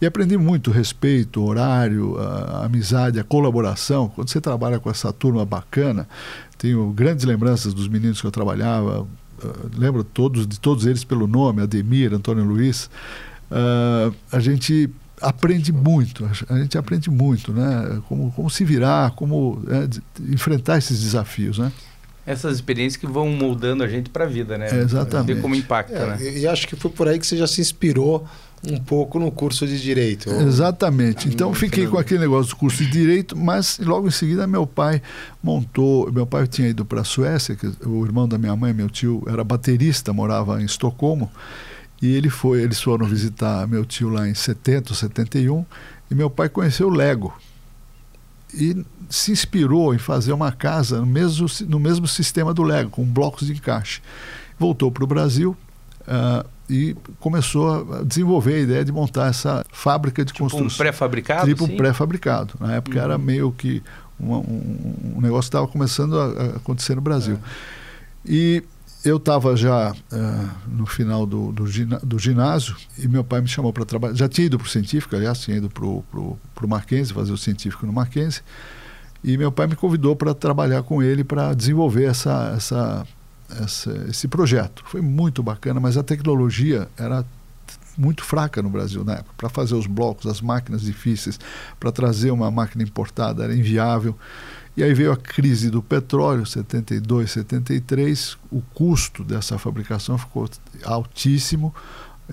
E 0.00 0.06
aprendi 0.06 0.36
muito 0.36 0.70
respeito, 0.70 1.42
horário, 1.42 2.18
a 2.18 2.66
amizade, 2.66 3.18
a 3.18 3.24
colaboração. 3.24 4.08
Quando 4.08 4.28
você 4.28 4.40
trabalha 4.40 4.78
com 4.78 4.90
essa 4.90 5.12
turma 5.12 5.44
bacana, 5.44 6.06
tenho 6.56 6.90
grandes 6.92 7.24
lembranças 7.24 7.74
dos 7.74 7.88
meninos 7.88 8.20
que 8.20 8.26
eu 8.26 8.30
trabalhava. 8.30 9.06
Uh, 9.42 9.70
lembro 9.76 10.04
todos 10.04 10.46
de 10.46 10.60
todos 10.60 10.86
eles 10.86 11.04
pelo 11.04 11.26
nome, 11.26 11.62
Ademir, 11.62 12.12
Antônio 12.12 12.44
Luiz. 12.44 12.90
Uh, 13.50 14.14
a 14.30 14.38
gente 14.38 14.90
aprende 15.20 15.72
muito, 15.72 16.28
a 16.48 16.58
gente 16.58 16.78
aprende 16.78 17.10
muito, 17.10 17.52
né? 17.52 18.00
Como, 18.08 18.32
como 18.32 18.48
se 18.50 18.64
virar, 18.64 19.10
como 19.12 19.62
né, 19.66 19.88
enfrentar 20.28 20.78
esses 20.78 21.02
desafios, 21.02 21.58
né? 21.58 21.72
Essas 22.26 22.56
experiências 22.56 22.96
que 22.96 23.06
vão 23.06 23.28
moldando 23.28 23.82
a 23.82 23.88
gente 23.88 24.10
para 24.10 24.24
a 24.24 24.28
vida, 24.28 24.56
né? 24.56 24.68
É, 24.70 24.82
exatamente. 24.82 25.34
Ver 25.34 25.40
como 25.42 25.54
impacta, 25.54 25.94
É, 25.94 26.06
né? 26.06 26.38
e 26.38 26.46
acho 26.46 26.68
que 26.68 26.76
foi 26.76 26.90
por 26.90 27.08
aí 27.08 27.18
que 27.18 27.26
você 27.26 27.36
já 27.36 27.46
se 27.46 27.60
inspirou 27.60 28.26
um 28.68 28.78
pouco 28.78 29.18
no 29.18 29.30
curso 29.30 29.66
de 29.66 29.80
Direito. 29.80 30.28
Exatamente. 30.30 31.28
Então 31.28 31.54
fiquei 31.54 31.86
com 31.86 31.96
aquele 31.96 32.20
negócio 32.20 32.50
do 32.50 32.56
curso 32.56 32.84
de 32.84 32.90
direito, 32.90 33.36
mas 33.36 33.78
logo 33.78 34.06
em 34.06 34.10
seguida 34.10 34.46
meu 34.46 34.66
pai 34.66 35.00
montou. 35.42 36.12
Meu 36.12 36.26
pai 36.26 36.46
tinha 36.46 36.68
ido 36.68 36.84
para 36.84 37.00
a 37.00 37.04
Suécia, 37.04 37.56
que 37.56 37.66
o 37.86 38.04
irmão 38.04 38.28
da 38.28 38.36
minha 38.36 38.54
mãe, 38.54 38.72
meu 38.74 38.90
tio, 38.90 39.22
era 39.26 39.42
baterista, 39.42 40.12
morava 40.12 40.60
em 40.60 40.66
Estocolmo, 40.66 41.30
e 42.02 42.14
ele 42.14 42.28
foi, 42.28 42.62
eles 42.62 42.80
foram 42.80 43.06
visitar 43.06 43.66
meu 43.66 43.84
tio 43.84 44.10
lá 44.10 44.28
em 44.28 44.34
70, 44.34 44.92
71, 44.94 45.64
e 46.10 46.14
meu 46.14 46.28
pai 46.28 46.48
conheceu 46.48 46.88
o 46.88 46.90
Lego. 46.90 47.34
E 48.52 48.84
se 49.08 49.32
inspirou 49.32 49.94
em 49.94 49.98
fazer 49.98 50.32
uma 50.32 50.52
casa 50.52 51.00
no 51.00 51.06
mesmo, 51.06 51.46
no 51.66 51.78
mesmo 51.78 52.06
sistema 52.06 52.52
do 52.52 52.62
Lego, 52.62 52.90
com 52.90 53.04
blocos 53.04 53.46
de 53.46 53.54
encaixe. 53.54 54.02
Voltou 54.58 54.90
para 54.90 55.04
o 55.04 55.06
Brasil, 55.06 55.56
ah, 56.06 56.44
e 56.70 56.96
começou 57.18 57.92
a 57.94 58.02
desenvolver 58.04 58.54
a 58.54 58.58
ideia 58.60 58.84
de 58.84 58.92
montar 58.92 59.26
essa 59.28 59.64
fábrica 59.72 60.24
de 60.24 60.32
Tipo 60.32 60.44
um 60.44 60.48
construção. 60.48 60.78
pré-fabricado, 60.78 61.46
tipo 61.48 61.64
assim? 61.64 61.76
pré-fabricado. 61.76 62.54
Na 62.60 62.74
época 62.76 62.96
Uhum. 62.98 63.04
era 63.04 63.18
meio 63.18 63.50
que 63.52 63.82
uma- 64.18 64.38
um, 64.38 64.94
um 65.16 65.20
negócio 65.20 65.50
que 65.50 65.56
estava 65.56 65.66
começando 65.66 66.18
a, 66.20 66.56
acontecer 66.56 66.94
no 66.94 67.00
Brasil. 67.00 67.38
E 68.24 68.62
eu 69.04 69.16
estava 69.16 69.56
já 69.56 69.94
ah, 70.12 70.48
no 70.68 70.84
final 70.86 71.24
do, 71.26 71.50
do, 71.52 71.64
do 72.04 72.18
ginásio 72.18 72.76
e 72.98 73.08
meu 73.08 73.24
pai 73.24 73.40
me 73.40 73.48
chamou 73.48 73.72
para 73.72 73.84
trabalhar. 73.84 74.14
Já 74.14 74.28
tinha 74.28 74.46
ido 74.46 74.58
para 74.58 74.66
o 74.66 74.68
científico, 74.68 75.16
aliás, 75.16 75.40
tinha 75.40 75.56
ido 75.56 75.70
para 75.70 75.84
o 75.86 76.38
Mackenzie, 76.68 77.14
fazer 77.14 77.32
o 77.32 77.38
científico 77.38 77.86
no 77.86 77.92
Mackenzie. 77.92 78.42
E 79.24 79.36
meu 79.36 79.50
pai 79.50 79.66
me 79.66 79.74
convidou 79.76 80.14
para 80.14 80.34
trabalhar 80.34 80.82
com 80.82 81.02
ele 81.02 81.24
para 81.24 81.52
desenvolver 81.54 82.04
essa, 82.04 82.52
essa, 82.56 83.06
essa, 83.62 83.92
esse 84.08 84.28
projeto. 84.28 84.82
Foi 84.86 85.00
muito 85.00 85.42
bacana, 85.42 85.80
mas 85.80 85.96
a 85.96 86.02
tecnologia 86.02 86.88
era 86.96 87.24
muito 87.96 88.24
fraca 88.24 88.62
no 88.62 88.70
Brasil 88.70 89.04
na 89.04 89.14
época. 89.14 89.34
Para 89.36 89.48
fazer 89.48 89.74
os 89.74 89.86
blocos, 89.86 90.26
as 90.26 90.40
máquinas 90.40 90.82
difíceis, 90.82 91.38
para 91.78 91.92
trazer 91.92 92.30
uma 92.30 92.50
máquina 92.50 92.82
importada 92.82 93.44
era 93.44 93.54
inviável. 93.54 94.16
E 94.76 94.82
aí 94.82 94.94
veio 94.94 95.12
a 95.12 95.16
crise 95.16 95.68
do 95.68 95.82
petróleo, 95.82 96.46
72, 96.46 97.30
73, 97.32 98.38
o 98.50 98.62
custo 98.72 99.24
dessa 99.24 99.58
fabricação 99.58 100.16
ficou 100.16 100.48
altíssimo. 100.84 101.74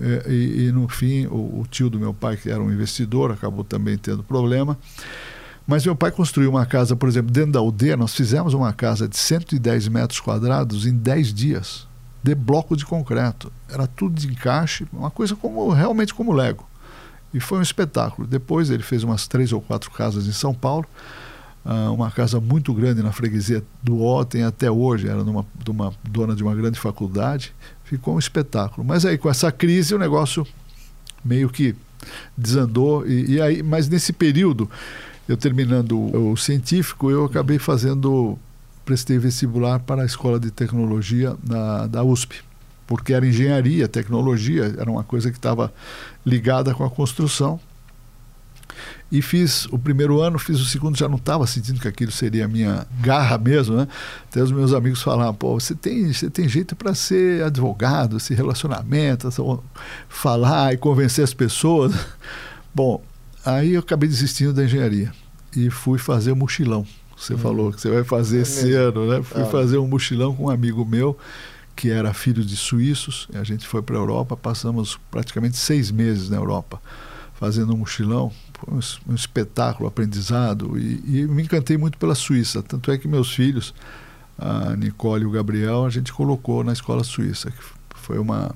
eh, 0.00 0.24
E, 0.28 0.66
e, 0.66 0.72
no 0.72 0.88
fim, 0.88 1.26
o, 1.26 1.60
o 1.60 1.66
tio 1.68 1.90
do 1.90 1.98
meu 1.98 2.14
pai, 2.14 2.36
que 2.36 2.48
era 2.48 2.62
um 2.62 2.70
investidor, 2.72 3.32
acabou 3.32 3.64
também 3.64 3.98
tendo 3.98 4.22
problema. 4.22 4.78
Mas 5.68 5.84
meu 5.84 5.94
pai 5.94 6.10
construiu 6.10 6.48
uma 6.48 6.64
casa, 6.64 6.96
por 6.96 7.10
exemplo, 7.10 7.30
dentro 7.30 7.52
da 7.52 7.58
aldeia, 7.58 7.94
nós 7.94 8.14
fizemos 8.14 8.54
uma 8.54 8.72
casa 8.72 9.06
de 9.06 9.18
110 9.18 9.88
metros 9.88 10.18
quadrados 10.18 10.86
em 10.86 10.96
10 10.96 11.34
dias, 11.34 11.86
de 12.22 12.34
bloco 12.34 12.74
de 12.74 12.86
concreto. 12.86 13.52
Era 13.68 13.86
tudo 13.86 14.18
de 14.18 14.28
encaixe, 14.28 14.86
uma 14.90 15.10
coisa 15.10 15.36
como 15.36 15.68
realmente 15.68 16.14
como 16.14 16.32
Lego. 16.32 16.66
E 17.34 17.38
foi 17.38 17.58
um 17.58 17.62
espetáculo. 17.62 18.26
Depois 18.26 18.70
ele 18.70 18.82
fez 18.82 19.04
umas 19.04 19.28
três 19.28 19.52
ou 19.52 19.60
quatro 19.60 19.90
casas 19.90 20.26
em 20.26 20.32
São 20.32 20.54
Paulo. 20.54 20.86
uh, 21.66 21.92
uma 21.92 22.10
casa 22.10 22.40
muito 22.40 22.72
grande 22.72 23.02
na 23.02 23.12
freguesia 23.12 23.62
do 23.82 24.02
Otem 24.02 24.44
até 24.44 24.70
hoje, 24.70 25.06
era 25.06 25.22
numa, 25.22 25.44
de 25.62 25.70
uma 25.70 25.92
dona 26.02 26.34
de 26.34 26.42
uma 26.42 26.54
grande 26.54 26.80
faculdade. 26.80 27.54
Ficou 27.84 28.14
um 28.14 28.18
espetáculo. 28.18 28.86
Mas 28.86 29.04
aí, 29.04 29.18
com 29.18 29.28
essa 29.28 29.52
crise, 29.52 29.94
o 29.94 29.98
negócio 29.98 30.46
meio 31.22 31.50
que 31.50 31.76
desandou. 32.34 33.06
E, 33.06 33.32
e 33.32 33.42
aí, 33.42 33.62
mas 33.62 33.86
nesse 33.86 34.14
período, 34.14 34.70
eu 35.28 35.36
terminando 35.36 35.98
o, 35.98 36.36
científico, 36.36 37.10
eu 37.10 37.26
acabei 37.26 37.58
fazendo 37.58 38.38
prestei 38.84 39.18
vestibular 39.18 39.78
para 39.80 40.02
a 40.02 40.06
Escola 40.06 40.40
de 40.40 40.50
Tecnologia 40.50 41.36
na, 41.46 41.86
da 41.86 42.02
USP, 42.02 42.42
porque 42.86 43.12
era 43.12 43.26
engenharia, 43.26 43.86
tecnologia, 43.86 44.74
era 44.78 44.90
uma 44.90 45.04
coisa 45.04 45.30
que 45.30 45.36
estava 45.36 45.70
ligada 46.24 46.74
com 46.74 46.82
a 46.82 46.88
construção. 46.88 47.60
E 49.12 49.20
fiz 49.20 49.66
o 49.66 49.78
primeiro 49.78 50.22
ano, 50.22 50.38
fiz 50.38 50.58
o 50.58 50.64
segundo, 50.64 50.96
já 50.96 51.06
não 51.06 51.16
estava 51.16 51.46
sentindo 51.46 51.80
que 51.80 51.88
aquilo 51.88 52.12
seria 52.12 52.46
a 52.46 52.48
minha 52.48 52.86
garra 53.00 53.36
mesmo, 53.36 53.76
né? 53.76 53.88
Até 54.30 54.42
os 54.42 54.52
meus 54.52 54.72
amigos 54.72 55.02
falavam, 55.02 55.34
pô, 55.34 55.58
você 55.58 55.74
tem, 55.74 56.10
você 56.10 56.30
tem 56.30 56.48
jeito 56.48 56.74
para 56.74 56.94
ser 56.94 57.42
advogado, 57.42 58.18
se 58.18 58.34
relacionamento, 58.34 59.28
falar 60.08 60.72
e 60.72 60.78
convencer 60.78 61.24
as 61.24 61.34
pessoas. 61.34 61.92
Bom, 62.74 63.02
aí 63.54 63.74
eu 63.74 63.80
acabei 63.80 64.08
desistindo 64.08 64.52
da 64.52 64.64
engenharia 64.64 65.12
e 65.56 65.70
fui 65.70 65.98
fazer 65.98 66.32
o 66.32 66.36
mochilão. 66.36 66.86
Você 67.16 67.34
hum. 67.34 67.38
falou 67.38 67.72
que 67.72 67.80
você 67.80 67.90
vai 67.90 68.04
fazer 68.04 68.38
é 68.38 68.42
esse 68.42 68.72
ano, 68.74 69.08
né? 69.08 69.22
Fui 69.22 69.42
ah. 69.42 69.46
fazer 69.46 69.78
um 69.78 69.88
mochilão 69.88 70.34
com 70.34 70.44
um 70.44 70.50
amigo 70.50 70.84
meu 70.84 71.16
que 71.74 71.90
era 71.90 72.12
filho 72.12 72.44
de 72.44 72.56
suíços. 72.56 73.28
a 73.34 73.44
gente 73.44 73.66
foi 73.66 73.80
para 73.80 73.94
a 73.94 74.00
Europa, 74.00 74.36
passamos 74.36 74.98
praticamente 75.12 75.56
seis 75.56 75.92
meses 75.92 76.28
na 76.28 76.36
Europa 76.36 76.80
fazendo 77.38 77.72
um 77.72 77.78
mochilão. 77.78 78.32
Foi 78.54 78.74
um, 78.74 79.12
um 79.12 79.14
espetáculo, 79.14 79.88
aprendizado. 79.88 80.76
E, 80.76 81.20
e, 81.20 81.26
me 81.28 81.44
encantei 81.44 81.76
muito 81.76 81.96
pela 81.96 82.14
Suíça. 82.14 82.62
Tanto 82.62 82.90
é 82.90 82.98
que 82.98 83.06
meus 83.06 83.32
filhos, 83.32 83.72
a 84.36 84.74
Nicole 84.74 85.22
e 85.22 85.26
o 85.26 85.30
Gabriel, 85.30 85.84
a 85.84 85.90
gente 85.90 86.12
colocou 86.12 86.64
na 86.64 86.72
escola 86.72 87.04
suíça. 87.04 87.50
Que 87.50 87.62
foi 87.94 88.18
uma 88.18 88.54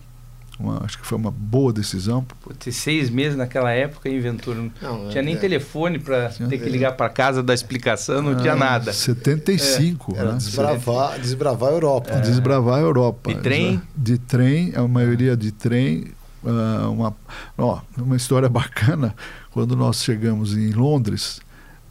uma, 0.63 0.85
acho 0.85 0.99
que 0.99 1.07
foi 1.07 1.19
uma 1.19 1.31
boa 1.31 1.73
decisão. 1.73 2.25
ter 2.59 2.73
seis 2.73 3.11
meses 3.11 3.37
naquela 3.37 3.73
época 3.73 4.09
em 4.09 4.19
Ventura. 4.21 4.59
Não, 4.81 5.05
não 5.05 5.09
tinha 5.09 5.23
é, 5.23 5.25
nem 5.25 5.35
é, 5.35 5.39
telefone 5.39 5.99
para 5.99 6.29
ter 6.29 6.59
que 6.59 6.69
ligar 6.69 6.93
para 6.93 7.09
casa 7.09 7.43
dar 7.43 7.55
explicação, 7.55 8.23
não 8.23 8.37
tinha 8.37 8.55
nada. 8.55 8.93
75. 8.93 10.15
É, 10.15 10.19
era 10.21 10.33
né? 10.33 10.39
desbravar, 10.39 11.19
desbravar 11.19 11.71
a 11.71 11.73
Europa. 11.73 12.11
É. 12.11 12.21
Desbravar 12.21 12.79
a 12.79 12.81
Europa. 12.81 13.35
De 13.35 13.41
trem? 13.41 13.83
De 13.97 14.19
trem, 14.19 14.73
a 14.75 14.87
maioria 14.87 15.37
de 15.37 15.51
trem. 15.51 16.13
Uh, 16.43 16.91
uma, 16.91 17.17
ó, 17.59 17.81
uma 17.97 18.17
história 18.17 18.49
bacana. 18.49 19.15
Quando 19.51 19.77
nós 19.77 20.03
chegamos 20.03 20.57
em 20.57 20.71
Londres, 20.71 21.41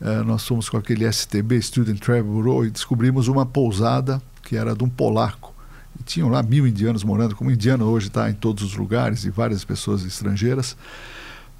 uh, 0.02 0.24
nós 0.26 0.46
fomos 0.48 0.70
com 0.70 0.78
aquele 0.78 1.12
STB, 1.12 1.62
Student 1.62 2.00
Travel 2.00 2.24
Bureau, 2.24 2.66
e 2.66 2.70
descobrimos 2.70 3.28
uma 3.28 3.46
pousada 3.46 4.22
que 4.44 4.58
era 4.58 4.76
de 4.76 4.84
um 4.84 4.90
polaco 4.90 5.51
e 6.00 6.04
tinham 6.04 6.30
lá 6.30 6.42
mil 6.42 6.66
indianos 6.66 7.04
morando, 7.04 7.36
como 7.36 7.52
indiano 7.52 7.86
hoje 7.86 8.08
está 8.08 8.30
em 8.30 8.34
todos 8.34 8.64
os 8.64 8.76
lugares 8.76 9.26
e 9.26 9.30
várias 9.30 9.64
pessoas 9.64 10.04
estrangeiras. 10.04 10.76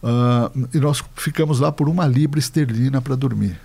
Uh, 0.02 0.68
e 0.74 0.80
nós 0.80 1.04
ficamos 1.16 1.60
lá 1.60 1.72
por 1.72 1.88
uma 1.88 2.08
libra 2.08 2.40
esterlina 2.40 3.02
para 3.02 3.16
dormir. 3.16 3.60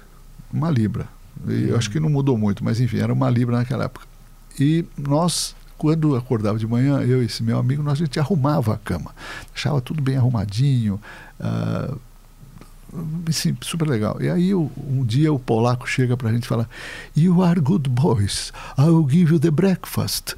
Uma 0.53 0.71
libra. 0.71 1.09
E 1.49 1.69
eu 1.69 1.77
acho 1.77 1.91
que 1.91 2.01
não 2.01 2.09
mudou 2.09 2.37
muito, 2.37 2.65
mas 2.65 2.81
enfim, 2.81 2.99
era 2.99 3.13
uma 3.13 3.31
libra 3.31 3.57
naquela 3.57 3.85
época. 3.85 4.07
E 4.59 4.85
nós, 4.97 5.55
quando 5.77 6.17
acordava 6.17 6.59
de 6.59 6.67
manhã, 6.67 7.01
eu 7.01 7.23
e 7.23 7.27
esse 7.27 7.43
meu 7.43 7.59
amigo, 7.59 7.83
nós 7.83 7.95
a 7.95 8.05
gente 8.05 8.19
arrumava 8.19 8.75
a 8.75 8.79
cama. 8.79 9.15
Deixava 9.53 9.81
tudo 9.81 10.03
bem 10.03 10.17
arrumadinho. 10.17 11.01
Uh, 11.41 11.99
Sim, 13.31 13.57
super 13.61 13.89
legal. 13.89 14.21
E 14.21 14.29
aí 14.29 14.55
um 14.55 15.05
dia 15.05 15.33
o 15.33 15.39
polaco 15.39 15.89
chega 15.89 16.17
para 16.17 16.31
a 16.31 16.33
gente 16.33 16.45
e 16.45 16.49
fala: 16.49 16.69
You 17.17 17.43
are 17.43 17.61
good 17.61 17.89
boys, 17.89 18.53
I 18.79 18.83
will 18.83 19.07
give 19.09 19.33
you 19.33 19.39
the 19.39 19.51
breakfast. 19.51 20.35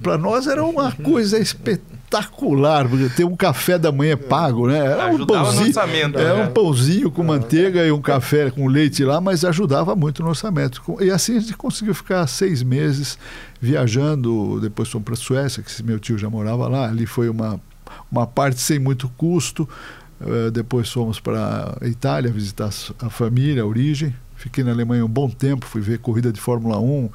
Para 0.00 0.16
nós 0.16 0.46
era 0.46 0.64
uma 0.64 0.92
coisa 0.92 1.36
espetacular, 1.36 2.88
porque 2.88 3.08
ter 3.08 3.24
um 3.24 3.34
café 3.34 3.76
da 3.76 3.90
manhã 3.90 4.16
pago, 4.16 4.68
né? 4.68 4.78
Era 4.78 5.08
um 5.08 5.26
pãozinho, 5.26 5.72
era 6.14 6.34
um 6.34 6.38
né? 6.38 6.46
pãozinho 6.46 7.10
com 7.10 7.24
manteiga 7.24 7.84
e 7.84 7.90
um 7.90 8.00
café 8.00 8.52
com 8.52 8.68
leite 8.68 9.04
lá, 9.04 9.20
mas 9.20 9.44
ajudava 9.44 9.96
muito 9.96 10.22
no 10.22 10.28
orçamento. 10.28 10.80
E 11.00 11.10
assim 11.10 11.36
a 11.36 11.40
gente 11.40 11.56
conseguiu 11.56 11.92
ficar 11.92 12.24
seis 12.28 12.62
meses 12.62 13.18
viajando. 13.60 14.60
Depois 14.60 14.88
fomos 14.88 15.04
para 15.06 15.14
a 15.14 15.16
Suécia, 15.16 15.60
que 15.60 15.82
meu 15.82 15.98
tio 15.98 16.16
já 16.16 16.30
morava 16.30 16.68
lá. 16.68 16.86
Ali 16.86 17.04
foi 17.04 17.28
uma, 17.28 17.60
uma 18.12 18.28
parte 18.28 18.60
sem 18.60 18.78
muito 18.78 19.08
custo. 19.16 19.68
Uh, 20.20 20.50
depois 20.50 20.90
fomos 20.90 21.20
para 21.20 21.76
a 21.80 21.86
Itália 21.86 22.30
visitar 22.30 22.70
a 23.00 23.10
família, 23.10 23.62
a 23.62 23.66
origem. 23.66 24.14
Fiquei 24.36 24.64
na 24.64 24.72
Alemanha 24.72 25.04
um 25.04 25.08
bom 25.08 25.30
tempo, 25.30 25.64
fui 25.64 25.80
ver 25.80 25.98
corrida 25.98 26.32
de 26.32 26.40
Fórmula 26.40 26.78
1, 26.78 26.82
uhum. 26.82 27.08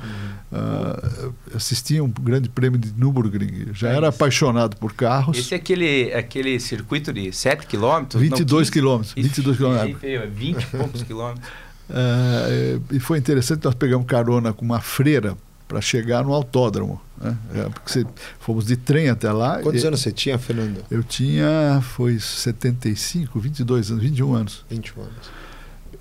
uh, 0.52 1.34
assisti 1.54 2.00
um 2.00 2.10
grande 2.10 2.50
prêmio 2.50 2.80
de 2.80 2.94
Nürburgring. 2.94 3.68
Já 3.74 3.92
é 3.92 3.98
era 3.98 4.08
apaixonado 4.08 4.78
por 4.78 4.94
carros. 4.94 5.38
Esse 5.38 5.54
é 5.54 5.58
aquele, 5.58 6.14
aquele 6.14 6.60
circuito 6.60 7.12
de 7.12 7.32
7 7.32 7.68
quilômetros? 7.68 8.22
22 8.22 8.70
quilômetros. 8.70 9.14
22 9.16 9.58
quilômetros. 9.58 10.02
20 10.34 10.62
e 10.62 10.66
poucos 10.66 11.04
quilômetros. 11.04 11.48
Uh, 11.90 12.82
e 12.96 13.00
foi 13.00 13.18
interessante, 13.18 13.66
nós 13.66 13.76
pegamos 13.76 14.08
carona 14.08 14.54
com 14.54 14.64
uma 14.64 14.80
freira 14.80 15.36
para 15.70 15.80
chegar 15.80 16.24
no 16.24 16.34
autódromo. 16.34 17.00
Né? 17.22 17.38
É, 17.54 17.70
porque 17.70 18.04
fomos 18.40 18.66
de 18.66 18.76
trem 18.76 19.08
até 19.08 19.32
lá. 19.32 19.60
Quantos 19.62 19.84
e, 19.84 19.88
anos 19.88 20.02
você 20.02 20.12
tinha, 20.12 20.38
Fernando? 20.40 20.84
Eu 20.90 21.04
tinha, 21.04 21.80
foi 21.82 22.20
75, 22.20 23.40
22 23.40 23.92
anos, 23.92 24.04
21 24.04 24.34
anos. 24.34 24.66
21 24.68 25.02
anos. 25.02 25.40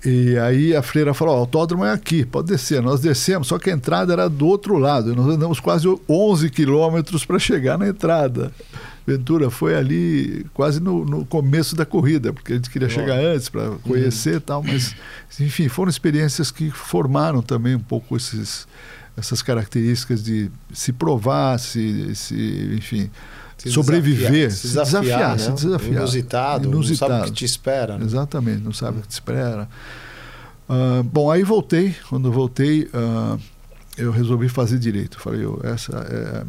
E 0.03 0.37
aí 0.39 0.75
a 0.75 0.81
freira 0.81 1.13
falou: 1.13 1.35
o 1.35 1.39
autódromo 1.39 1.85
é 1.85 1.91
aqui, 1.91 2.25
pode 2.25 2.47
descer. 2.47 2.81
Nós 2.81 2.99
descemos, 2.99 3.47
só 3.47 3.59
que 3.59 3.69
a 3.69 3.73
entrada 3.73 4.11
era 4.11 4.27
do 4.27 4.47
outro 4.47 4.77
lado. 4.77 5.15
Nós 5.15 5.27
andamos 5.27 5.59
quase 5.59 5.87
11 6.09 6.49
quilômetros 6.49 7.23
para 7.23 7.37
chegar 7.37 7.77
na 7.77 7.87
entrada. 7.87 8.51
Ventura 9.05 9.51
foi 9.51 9.75
ali 9.75 10.45
quase 10.53 10.79
no, 10.79 11.05
no, 11.05 11.25
começo 11.25 11.75
da 11.75 11.85
corrida, 11.85 12.33
porque 12.33 12.53
a 12.53 12.55
gente 12.55 12.69
queria 12.69 12.89
chegar 12.89 13.19
antes 13.19 13.49
para 13.49 13.71
conhecer 13.83 14.33
e 14.33 14.35
uhum. 14.35 14.41
tal, 14.41 14.63
mas 14.63 14.95
enfim, 15.39 15.67
foram 15.67 15.89
experiências 15.89 16.51
que 16.51 16.69
formaram 16.69 17.41
também 17.41 17.75
um 17.75 17.79
pouco 17.79 18.15
esses, 18.15 18.67
essas 19.19 19.41
características 19.41 20.23
de 20.23 20.49
se 20.73 20.93
provar, 20.93 21.59
se, 21.59 22.15
se 22.15 22.73
enfim, 22.77 23.11
se 23.57 23.69
sobreviver, 23.69 24.51
se 24.51 24.67
desafiar, 24.67 24.85
se 24.85 25.01
desafiar, 25.01 25.29
né? 25.31 25.37
se 25.37 25.65
desafiar. 25.65 25.93
Inusitado, 25.93 26.67
Inusitado, 26.69 26.69
não 26.71 27.17
sabe 27.17 27.21
o 27.21 27.25
que 27.25 27.31
te 27.31 27.45
espera. 27.45 27.97
Né? 27.97 28.05
Exatamente, 28.05 28.63
não 28.63 28.73
sabe 28.73 28.99
o 28.99 29.01
que 29.01 29.07
te 29.07 29.11
espera. 29.11 29.69
Uh, 30.69 31.03
bom, 31.03 31.29
aí 31.29 31.43
voltei, 31.43 31.95
quando 32.07 32.31
voltei, 32.31 32.83
uh, 32.93 33.39
eu 33.97 34.11
resolvi 34.11 34.47
fazer 34.47 34.79
direito. 34.79 35.19
Falei, 35.19 35.43
eu, 35.43 35.59
essa 35.63 35.91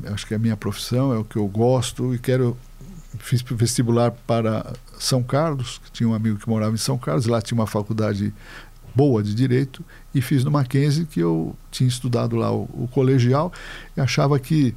é, 0.06 0.12
acho 0.12 0.26
que 0.26 0.34
é 0.34 0.36
a 0.36 0.40
minha 0.40 0.56
profissão, 0.56 1.12
é 1.12 1.18
o 1.18 1.24
que 1.24 1.36
eu 1.36 1.46
gosto 1.48 2.14
e 2.14 2.18
quero. 2.18 2.56
Fiz 3.18 3.42
vestibular 3.42 4.12
para 4.24 4.72
São 4.96 5.20
Carlos, 5.20 5.80
tinha 5.92 6.08
um 6.08 6.14
amigo 6.14 6.38
que 6.38 6.48
morava 6.48 6.72
em 6.72 6.78
São 6.78 6.96
Carlos, 6.96 7.26
lá 7.26 7.42
tinha 7.42 7.58
uma 7.58 7.66
faculdade 7.66 8.32
boa 8.94 9.20
de 9.20 9.34
direito, 9.34 9.84
e 10.14 10.20
fiz 10.20 10.44
no 10.44 10.50
Mackenzie, 10.50 11.06
que 11.06 11.20
eu 11.20 11.56
tinha 11.70 11.88
estudado 11.88 12.36
lá 12.36 12.52
o, 12.52 12.62
o 12.72 12.88
colegial, 12.90 13.52
e 13.96 14.00
achava 14.00 14.38
que 14.38 14.74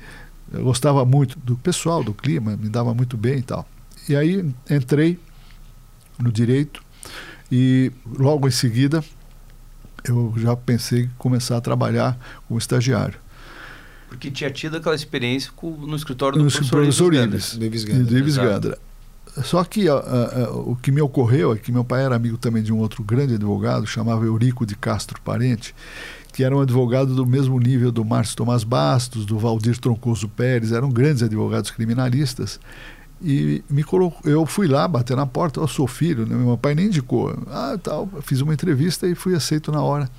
eu 0.51 0.63
gostava 0.63 1.03
muito 1.05 1.39
do 1.39 1.55
pessoal, 1.57 2.03
do 2.03 2.13
clima, 2.13 2.55
me 2.55 2.69
dava 2.69 2.93
muito 2.93 3.17
bem 3.17 3.39
e 3.39 3.41
tal. 3.41 3.67
E 4.07 4.15
aí 4.15 4.45
entrei 4.69 5.19
no 6.19 6.31
direito 6.31 6.83
e 7.51 7.91
logo 8.05 8.47
em 8.47 8.51
seguida 8.51 9.03
eu 10.03 10.33
já 10.37 10.55
pensei 10.55 11.03
em 11.03 11.11
começar 11.17 11.57
a 11.57 11.61
trabalhar 11.61 12.17
como 12.47 12.59
estagiário. 12.59 13.17
Porque 14.09 14.29
tinha 14.29 14.51
tido 14.51 14.77
aquela 14.77 14.93
experiência 14.93 15.51
com, 15.55 15.71
no 15.71 15.95
escritório 15.95 16.37
do 16.37 16.43
no 16.43 16.51
professor, 16.51 16.77
professor 16.77 17.13
Ives, 17.13 17.55
Gandra. 17.83 18.19
Ives 18.19 18.37
Gandra. 18.37 18.77
Só 19.41 19.63
que 19.63 19.89
o 19.89 20.75
que 20.75 20.91
me 20.91 21.01
ocorreu 21.01 21.53
é 21.53 21.57
que 21.57 21.71
meu 21.71 21.83
pai 21.83 22.03
era 22.03 22.15
amigo 22.15 22.37
também 22.37 22.61
de 22.61 22.71
um 22.71 22.77
outro 22.77 23.03
grande 23.03 23.33
advogado, 23.33 23.87
chamava 23.87 24.25
Eurico 24.25 24.65
de 24.65 24.75
Castro 24.75 25.19
Parente, 25.21 25.73
que 26.31 26.43
era 26.43 26.55
um 26.55 26.61
advogado 26.61 27.15
do 27.15 27.25
mesmo 27.25 27.59
nível 27.59 27.91
do 27.91 28.05
Márcio 28.05 28.35
Tomás 28.35 28.63
Bastos, 28.63 29.25
do 29.25 29.39
Valdir 29.39 29.79
Troncoso 29.79 30.29
Pérez, 30.29 30.71
eram 30.71 30.89
grandes 30.89 31.23
advogados 31.23 31.71
criminalistas. 31.71 32.59
E 33.21 33.63
me 33.69 33.83
colocou, 33.83 34.29
eu 34.29 34.45
fui 34.45 34.67
lá 34.67 34.87
bater 34.87 35.15
na 35.15 35.25
porta, 35.25 35.59
eu 35.59 35.67
sou 35.67 35.87
filho, 35.87 36.25
né? 36.27 36.35
meu 36.35 36.57
pai 36.57 36.75
nem 36.75 36.87
indicou. 36.87 37.35
Ah, 37.47 37.77
tal, 37.81 38.07
fiz 38.21 38.41
uma 38.41 38.53
entrevista 38.53 39.07
e 39.07 39.15
fui 39.15 39.33
aceito 39.33 39.71
na 39.71 39.81
hora. 39.81 40.09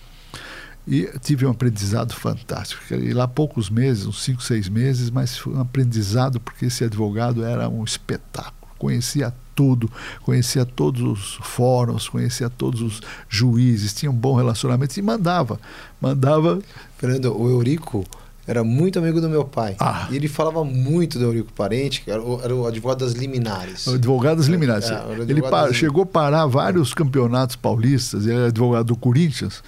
E 0.87 1.09
tive 1.20 1.46
um 1.46 1.50
aprendizado 1.50 2.12
fantástico. 2.14 2.83
E 2.94 3.12
lá 3.12 3.29
poucos 3.29 3.70
meses, 3.70 4.07
uns 4.07 4.22
cinco, 4.22 4.42
seis 4.42 4.68
meses, 4.68 5.11
mas 5.11 5.37
foi 5.37 5.55
um 5.55 5.61
aprendizado 5.61 6.40
porque 6.40 6.66
esse 6.66 6.83
advogado 6.83 7.44
era 7.44 7.68
um 7.68 7.85
espetáculo 7.85 8.63
conhecia 8.85 9.33
tudo, 9.55 9.90
conhecia 10.23 10.66
todos 10.66 11.01
os 11.01 11.38
fóruns, 11.42 12.07
conhecia 12.07 12.51
todos 12.51 12.83
os 12.83 13.01
juízes, 13.31 13.94
tinha 13.94 14.11
um 14.11 14.14
bom 14.14 14.35
relacionamento 14.37 14.99
e 14.99 15.03
mandava. 15.03 15.59
Mandava. 15.99 16.59
Fernando, 16.99 17.35
o 17.35 17.49
Eurico 17.49 18.05
era 18.47 18.62
muito 18.62 18.99
amigo 18.99 19.23
do 19.23 19.29
meu 19.29 19.42
pai. 19.42 19.75
Ah. 19.81 20.07
E 20.11 20.16
ele 20.16 20.29
falava 20.29 20.62
muito 20.64 21.18
do 21.18 21.25
Eurico 21.25 21.51
Parente, 21.55 22.03
que 22.03 22.11
era 22.11 22.23
o, 22.23 22.42
era 22.42 22.55
o 22.55 22.66
advogado 22.66 22.99
das 22.99 23.12
liminares. 23.14 23.88
Advogado 23.88 24.37
das 24.37 24.47
liminares. 24.49 24.90
É, 24.90 24.97
advogado 24.97 25.31
ele 25.31 25.40
das- 25.40 25.77
chegou 25.77 26.03
a 26.03 26.07
parar 26.07 26.44
vários 26.47 26.92
campeonatos 26.92 27.57
paulistas, 27.57 28.27
ele 28.27 28.37
era 28.37 28.49
advogado 28.49 28.88
do 28.88 28.97
Corinthians. 28.97 29.62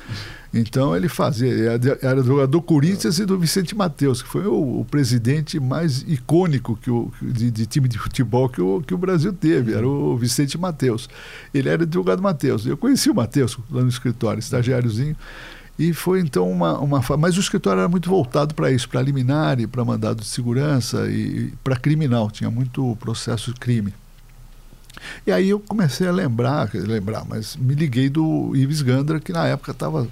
Então 0.59 0.97
ele 0.97 1.09
fazia, 1.09 1.79
era 2.01 2.21
advogado 2.21 2.51
do 2.51 2.62
Corinthians 2.62 3.19
e 3.19 3.27
do 3.27 3.38
Vicente 3.38 3.75
Mateus, 3.75 4.23
que 4.23 4.29
foi 4.29 4.47
o, 4.47 4.81
o 4.81 4.85
presidente 4.87 5.61
mais 5.61 6.03
icônico 6.09 6.77
que 6.77 6.90
o, 6.90 7.12
de, 7.21 7.51
de 7.51 7.66
time 7.66 7.87
de 7.88 7.99
futebol 7.99 8.49
que 8.49 8.62
o, 8.62 8.81
que 8.81 8.95
o 8.95 8.99
Brasil 8.99 9.33
teve, 9.35 9.75
era 9.75 9.87
o 9.87 10.16
Vicente 10.16 10.57
Mateus. 10.57 11.11
Ele 11.53 11.69
era 11.69 11.83
advogado 11.83 12.23
Mateus. 12.23 12.66
Eu 12.66 12.77
conheci 12.77 13.11
o 13.11 13.14
Mateus 13.14 13.59
lá 13.71 13.83
no 13.83 13.88
escritório, 13.88 14.38
estagiáriozinho. 14.38 15.14
E 15.79 15.92
foi 15.92 16.21
então 16.21 16.51
uma, 16.51 16.79
uma. 16.79 17.03
Mas 17.19 17.37
o 17.37 17.40
escritório 17.40 17.81
era 17.81 17.88
muito 17.88 18.09
voltado 18.09 18.55
para 18.55 18.71
isso, 18.71 18.88
para 18.88 19.03
liminar 19.03 19.61
e 19.61 19.66
para 19.66 19.85
mandado 19.85 20.23
de 20.23 20.27
segurança 20.27 21.07
e, 21.07 21.49
e 21.49 21.53
para 21.62 21.77
criminal. 21.77 22.31
Tinha 22.31 22.51
muito 22.51 22.97
processo 22.99 23.53
de 23.53 23.61
crime. 23.61 23.92
E 25.27 25.33
aí 25.33 25.51
eu 25.51 25.61
comecei 25.61 26.07
a 26.07 26.12
lembrar, 26.12 26.71
lembrar, 26.73 27.25
mas 27.27 27.57
me 27.57 27.75
liguei 27.75 28.09
do 28.09 28.55
Ives 28.57 28.81
Gandra, 28.81 29.21
que 29.21 29.33
na 29.33 29.47
época 29.47 29.73
estava 29.73 30.09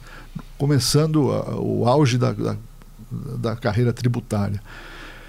começando 0.58 1.30
a- 1.32 1.56
o 1.60 1.86
auge 1.88 2.18
da, 2.18 2.32
da, 2.32 2.56
da 3.38 3.56
carreira 3.56 3.92
tributária. 3.92 4.60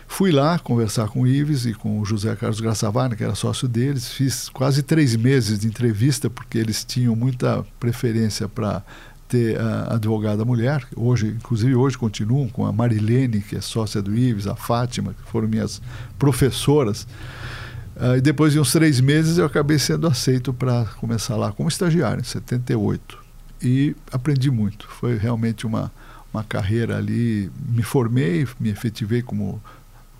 Fui 0.07 0.31
lá 0.31 0.59
conversar 0.59 1.07
com 1.09 1.21
o 1.21 1.27
Ives 1.27 1.65
e 1.65 1.73
com 1.73 1.99
o 1.99 2.05
José 2.05 2.35
Carlos 2.35 2.59
Graçavana, 2.61 3.15
que 3.15 3.23
era 3.23 3.33
sócio 3.35 3.67
deles. 3.67 4.07
Fiz 4.09 4.49
quase 4.49 4.83
três 4.83 5.15
meses 5.15 5.59
de 5.59 5.67
entrevista, 5.67 6.29
porque 6.29 6.57
eles 6.57 6.83
tinham 6.85 7.15
muita 7.15 7.65
preferência 7.79 8.47
para 8.47 8.83
ter 9.27 9.59
a 9.59 9.95
advogada 9.95 10.45
mulher. 10.45 10.85
Hoje, 10.95 11.27
inclusive 11.35 11.73
hoje 11.75 11.97
continuam 11.97 12.47
com 12.47 12.65
a 12.65 12.71
Marilene, 12.71 13.41
que 13.41 13.55
é 13.55 13.61
sócia 13.61 13.99
do 14.01 14.15
Ives, 14.15 14.45
a 14.45 14.55
Fátima, 14.55 15.13
que 15.15 15.29
foram 15.29 15.47
minhas 15.47 15.81
professoras. 16.19 17.07
Ah, 17.97 18.15
e 18.17 18.21
depois 18.21 18.53
de 18.53 18.59
uns 18.59 18.71
três 18.71 19.01
meses 19.01 19.39
eu 19.39 19.45
acabei 19.45 19.79
sendo 19.79 20.05
aceito 20.05 20.53
para 20.53 20.85
começar 20.99 21.35
lá 21.35 21.51
como 21.51 21.67
estagiário, 21.67 22.21
em 22.21 22.23
78. 22.23 23.17
E 23.61 23.95
aprendi 24.11 24.51
muito. 24.51 24.87
Foi 24.87 25.17
realmente 25.17 25.65
uma, 25.65 25.91
uma 26.33 26.43
carreira 26.43 26.97
ali. 26.97 27.49
Me 27.69 27.81
formei, 27.83 28.47
me 28.59 28.69
efetivei 28.69 29.21
como, 29.21 29.61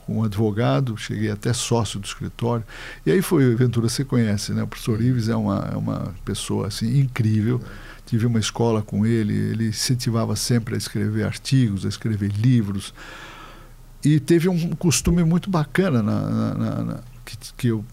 como 0.06 0.24
advogado, 0.24 0.98
cheguei 0.98 1.30
até 1.30 1.52
sócio 1.54 2.00
do 2.00 2.06
escritório. 2.06 2.64
E 3.06 3.12
aí 3.12 3.22
foi, 3.22 3.54
Ventura, 3.56 3.90
você 3.90 4.04
conhece, 4.06 4.52
né? 4.54 4.64
O 4.64 4.68
professor 4.68 5.02
Ives 5.02 5.30
é 5.30 5.36
uma, 5.36 5.70
é 5.72 5.76
uma 5.76 6.14
pessoa 6.24 6.68
assim, 6.68 7.00
incrível. 7.00 7.62
Tive 8.06 8.26
uma 8.28 8.40
escola 8.40 8.82
com 8.82 9.06
ele, 9.06 9.34
ele 9.34 9.68
incentivava 9.70 10.36
sempre 10.36 10.76
a 10.76 10.78
escrever 10.78 11.24
artigos, 11.26 11.86
a 11.86 11.90
escrever 11.90 12.32
livros. 12.32 12.94
E 14.04 14.20
teve 14.20 14.48
um 14.48 14.70
costume 14.76 15.24
muito 15.24 15.50
bacana 15.50 16.04
na, 16.04 16.22
na- 16.30 16.54
na- 16.54 16.84
na- 16.84 17.00
que, 17.26 17.38
que 17.58 17.68
eu, 17.70 17.84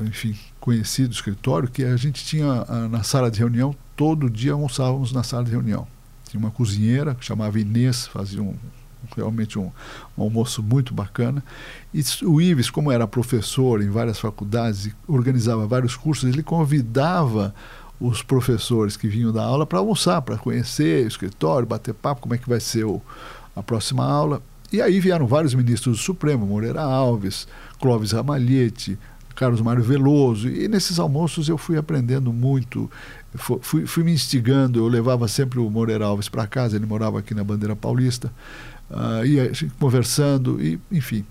enfim, 0.00 0.36
conheci 0.58 1.06
do 1.06 1.12
escritório, 1.14 1.68
que 1.70 1.84
a 1.84 1.96
gente 1.96 2.24
tinha 2.24 2.64
ah, 2.68 2.88
na 2.88 3.04
sala 3.04 3.30
de 3.30 3.38
reunião, 3.38 3.74
todo 4.00 4.30
dia 4.30 4.54
almoçávamos 4.54 5.12
na 5.12 5.22
sala 5.22 5.44
de 5.44 5.50
reunião. 5.50 5.86
Tinha 6.24 6.40
uma 6.40 6.50
cozinheira 6.50 7.14
que 7.14 7.22
chamava 7.22 7.60
Inês, 7.60 8.06
fazia 8.06 8.42
um, 8.42 8.54
realmente 9.14 9.58
um, 9.58 9.70
um 10.16 10.22
almoço 10.22 10.62
muito 10.62 10.94
bacana. 10.94 11.44
E 11.92 12.02
o 12.24 12.40
Ives, 12.40 12.70
como 12.70 12.90
era 12.90 13.06
professor 13.06 13.82
em 13.82 13.90
várias 13.90 14.18
faculdades 14.18 14.86
e 14.86 14.94
organizava 15.06 15.66
vários 15.66 15.96
cursos, 15.96 16.32
ele 16.32 16.42
convidava 16.42 17.54
os 18.00 18.22
professores 18.22 18.96
que 18.96 19.06
vinham 19.06 19.34
da 19.34 19.44
aula 19.44 19.66
para 19.66 19.80
almoçar, 19.80 20.22
para 20.22 20.38
conhecer 20.38 21.04
o 21.04 21.08
escritório, 21.08 21.68
bater 21.68 21.92
papo, 21.92 22.22
como 22.22 22.34
é 22.34 22.38
que 22.38 22.48
vai 22.48 22.58
ser 22.58 22.86
o, 22.86 23.02
a 23.54 23.62
próxima 23.62 24.02
aula. 24.02 24.40
E 24.72 24.80
aí 24.80 24.98
vieram 24.98 25.26
vários 25.26 25.52
ministros 25.52 25.98
do 25.98 26.02
Supremo, 26.02 26.46
Moreira 26.46 26.80
Alves, 26.80 27.46
Clóvis 27.78 28.12
Ramalhete, 28.12 28.98
Carlos 29.40 29.62
Mário 29.62 29.82
Veloso, 29.82 30.48
e 30.50 30.68
nesses 30.68 30.98
almoços 30.98 31.48
eu 31.48 31.56
fui 31.56 31.78
aprendendo 31.78 32.30
muito, 32.30 32.90
fui, 33.34 33.86
fui 33.86 34.04
me 34.04 34.12
instigando, 34.12 34.78
eu 34.80 34.88
levava 34.88 35.28
sempre 35.28 35.58
o 35.58 35.70
Moreira 35.70 36.04
Alves 36.04 36.28
para 36.28 36.46
casa, 36.46 36.76
ele 36.76 36.86
morava 36.86 37.18
aqui 37.18 37.34
na 37.34 37.44
Bandeira 37.44 37.76
Paulista, 37.76 38.32
ah, 38.90 39.22
e 39.24 39.38
a 39.38 39.44
gente 39.46 39.70
conversando, 39.78 40.62
e, 40.62 40.78
enfim. 40.90 41.24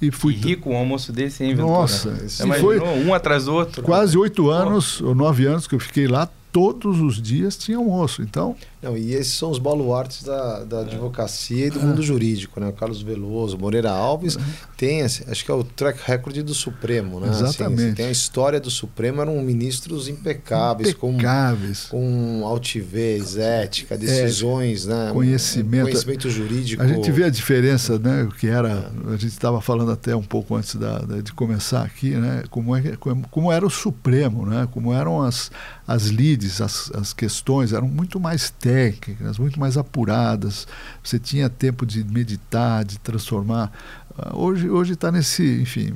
E 0.00 0.10
fui 0.10 0.34
Que 0.34 0.48
rico 0.48 0.70
um 0.70 0.76
almoço 0.76 1.12
desse, 1.12 1.44
hein, 1.44 1.54
Ventura? 1.54 1.68
Nossa, 1.72 2.26
e 2.26 2.60
foi? 2.60 2.78
Um 2.80 3.14
atrás 3.14 3.44
do 3.44 3.54
outro. 3.54 3.82
quase 3.82 4.18
oito 4.18 4.50
anos 4.50 5.00
ou 5.00 5.14
nove 5.14 5.46
anos 5.46 5.66
que 5.66 5.74
eu 5.74 5.80
fiquei 5.80 6.06
lá, 6.06 6.28
todos 6.54 7.00
os 7.00 7.20
dias 7.20 7.56
tinha 7.56 7.76
almoço. 7.78 8.22
Então, 8.22 8.54
Não, 8.80 8.96
e 8.96 9.12
esses 9.12 9.32
são 9.32 9.50
os 9.50 9.58
baluartes 9.58 10.22
da, 10.22 10.62
da 10.62 10.80
advocacia 10.82 11.66
e 11.66 11.70
do 11.70 11.80
mundo 11.80 12.00
jurídico, 12.00 12.60
né? 12.60 12.68
O 12.68 12.72
Carlos 12.72 13.02
Veloso, 13.02 13.58
Moreira 13.58 13.90
Alves, 13.90 14.38
tem, 14.76 15.00
esse- 15.00 15.28
acho 15.28 15.44
que 15.44 15.50
é 15.50 15.54
o 15.54 15.64
track 15.64 15.98
record 16.04 16.36
do 16.42 16.54
Supremo, 16.54 17.18
né? 17.18 17.30
Assim, 17.30 17.42
Exatamente. 17.44 17.80
você 17.90 17.92
tem 17.94 18.06
a 18.06 18.10
história 18.12 18.60
do 18.60 18.70
Supremo, 18.70 19.20
eram 19.20 19.34
ministros 19.42 20.06
impecáveis, 20.06 20.94
com, 20.94 21.12
impecáveis. 21.14 21.86
com 21.86 22.42
altivez, 22.44 23.36
ética, 23.36 23.96
decisões, 23.98 24.86
né? 24.86 25.08
É, 25.08 25.12
conhecimento. 25.12 25.84
Conhecimento 25.86 26.30
jurídico. 26.30 26.82
A 26.82 26.86
gente 26.86 27.10
vê 27.10 27.24
a 27.24 27.30
diferença, 27.30 27.98
né? 27.98 28.22
O 28.22 28.28
que 28.28 28.46
era. 28.46 28.92
A 29.08 29.12
gente 29.16 29.26
estava 29.28 29.60
falando 29.60 29.90
até 29.90 30.14
um 30.14 30.22
pouco 30.22 30.54
antes 30.54 30.76
da, 30.76 30.98
de 31.20 31.32
começar 31.32 31.82
aqui, 31.82 32.10
né? 32.10 32.44
Como, 32.48 32.76
é, 32.76 32.96
como, 32.96 33.26
como 33.28 33.50
era 33.50 33.66
o 33.66 33.70
Supremo, 33.70 34.46
né? 34.46 34.68
Como 34.70 34.92
eram 34.92 35.20
as, 35.22 35.50
as 35.86 36.10
leads, 36.10 36.60
as, 36.60 36.90
as 36.94 37.12
questões, 37.12 37.72
eram 37.72 37.86
muito 37.86 38.18
mais 38.18 38.50
técnicas, 38.50 39.38
muito 39.38 39.60
mais 39.60 39.76
apuradas. 39.76 40.66
Você 41.02 41.18
tinha 41.18 41.48
tempo 41.50 41.84
de 41.84 42.02
meditar, 42.04 42.84
de 42.84 42.98
transformar. 42.98 43.70
Ah, 44.16 44.34
Hoje 44.34 44.70
hoje 44.70 44.94
está 44.94 45.12
nesse, 45.12 45.60
enfim, 45.60 45.92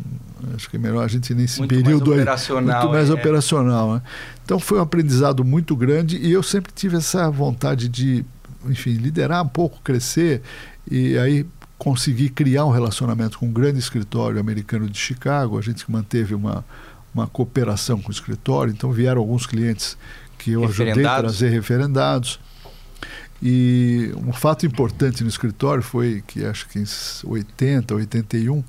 acho 0.55 0.69
que 0.69 0.77
é 0.77 0.79
melhor 0.79 1.05
a 1.05 1.09
gente 1.09 1.33
nesse 1.35 1.59
Muito 1.59 1.73
mais 1.73 1.85
período 1.85 2.13
aí, 2.13 2.21
operacional, 2.21 2.81
muito 2.83 2.93
mais 2.93 3.09
é. 3.09 3.13
operacional. 3.13 3.95
Né? 3.95 4.03
Então 4.45 4.59
foi 4.59 4.79
um 4.79 4.83
aprendizado 4.83 5.45
muito 5.45 5.75
grande 5.75 6.19
e 6.19 6.33
eu 6.33 6.43
sempre 6.43 6.71
tive 6.73 6.97
essa 6.97 7.31
vontade 7.31 7.89
de, 7.89 8.25
enfim, 8.67 8.95
liderar 8.95 9.43
um 9.43 9.49
pouco, 9.49 9.81
crescer 9.83 10.43
e 10.91 11.17
aí 11.17 11.47
conseguir 11.79 12.31
criar 12.31 12.65
um 12.65 12.71
relacionamento 12.71 13.39
com 13.39 13.47
um 13.47 13.53
grande 13.53 13.79
escritório 13.79 14.41
americano 14.41 14.91
de 14.91 14.99
Chicago. 14.99 15.57
A 15.57 15.63
gente 15.63 15.91
manteve 15.91 16.35
uma, 16.35 16.65
uma 17.19 17.27
cooperação 17.27 18.01
com 18.01 18.09
o 18.09 18.13
escritório, 18.13 18.73
então 18.73 18.91
vieram 18.93 19.21
alguns 19.21 19.47
clientes 19.47 19.97
que 20.39 20.53
eu 20.53 20.61
ajudei 20.65 20.89
a 20.89 20.95
trazer 21.29 21.49
referendados. 21.51 22.39
E 23.43 24.13
um 24.17 24.33
fato 24.33 24.67
importante 24.67 25.23
no 25.23 25.29
escritório 25.29 25.83
foi 25.83 26.23
que 26.27 26.45
acho 26.45 26.69
que 26.69 26.79
em 26.79 26.85
80, 27.25 27.95
81, 27.95 28.65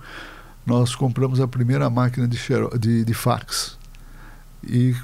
nós 0.66 0.94
compramos 0.94 1.40
a 1.40 1.48
primeira 1.48 1.90
máquina 1.90 2.28
de, 2.28 2.38
xero- 2.38 2.78
de, 2.78 3.04
de 3.04 3.14
fax. 3.14 3.78
E 4.64 4.96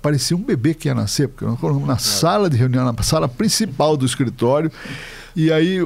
parecia 0.00 0.36
um 0.36 0.42
bebê 0.42 0.74
que 0.74 0.86
ia 0.88 0.94
nascer, 0.94 1.28
porque 1.28 1.44
nós 1.44 1.58
colocamos 1.58 1.88
na 1.88 1.98
sala 1.98 2.48
de 2.48 2.56
reunião, 2.56 2.84
na 2.92 3.02
sala 3.02 3.28
principal 3.28 3.96
do 3.96 4.06
escritório. 4.06 4.70
E 5.38 5.52
aí 5.52 5.78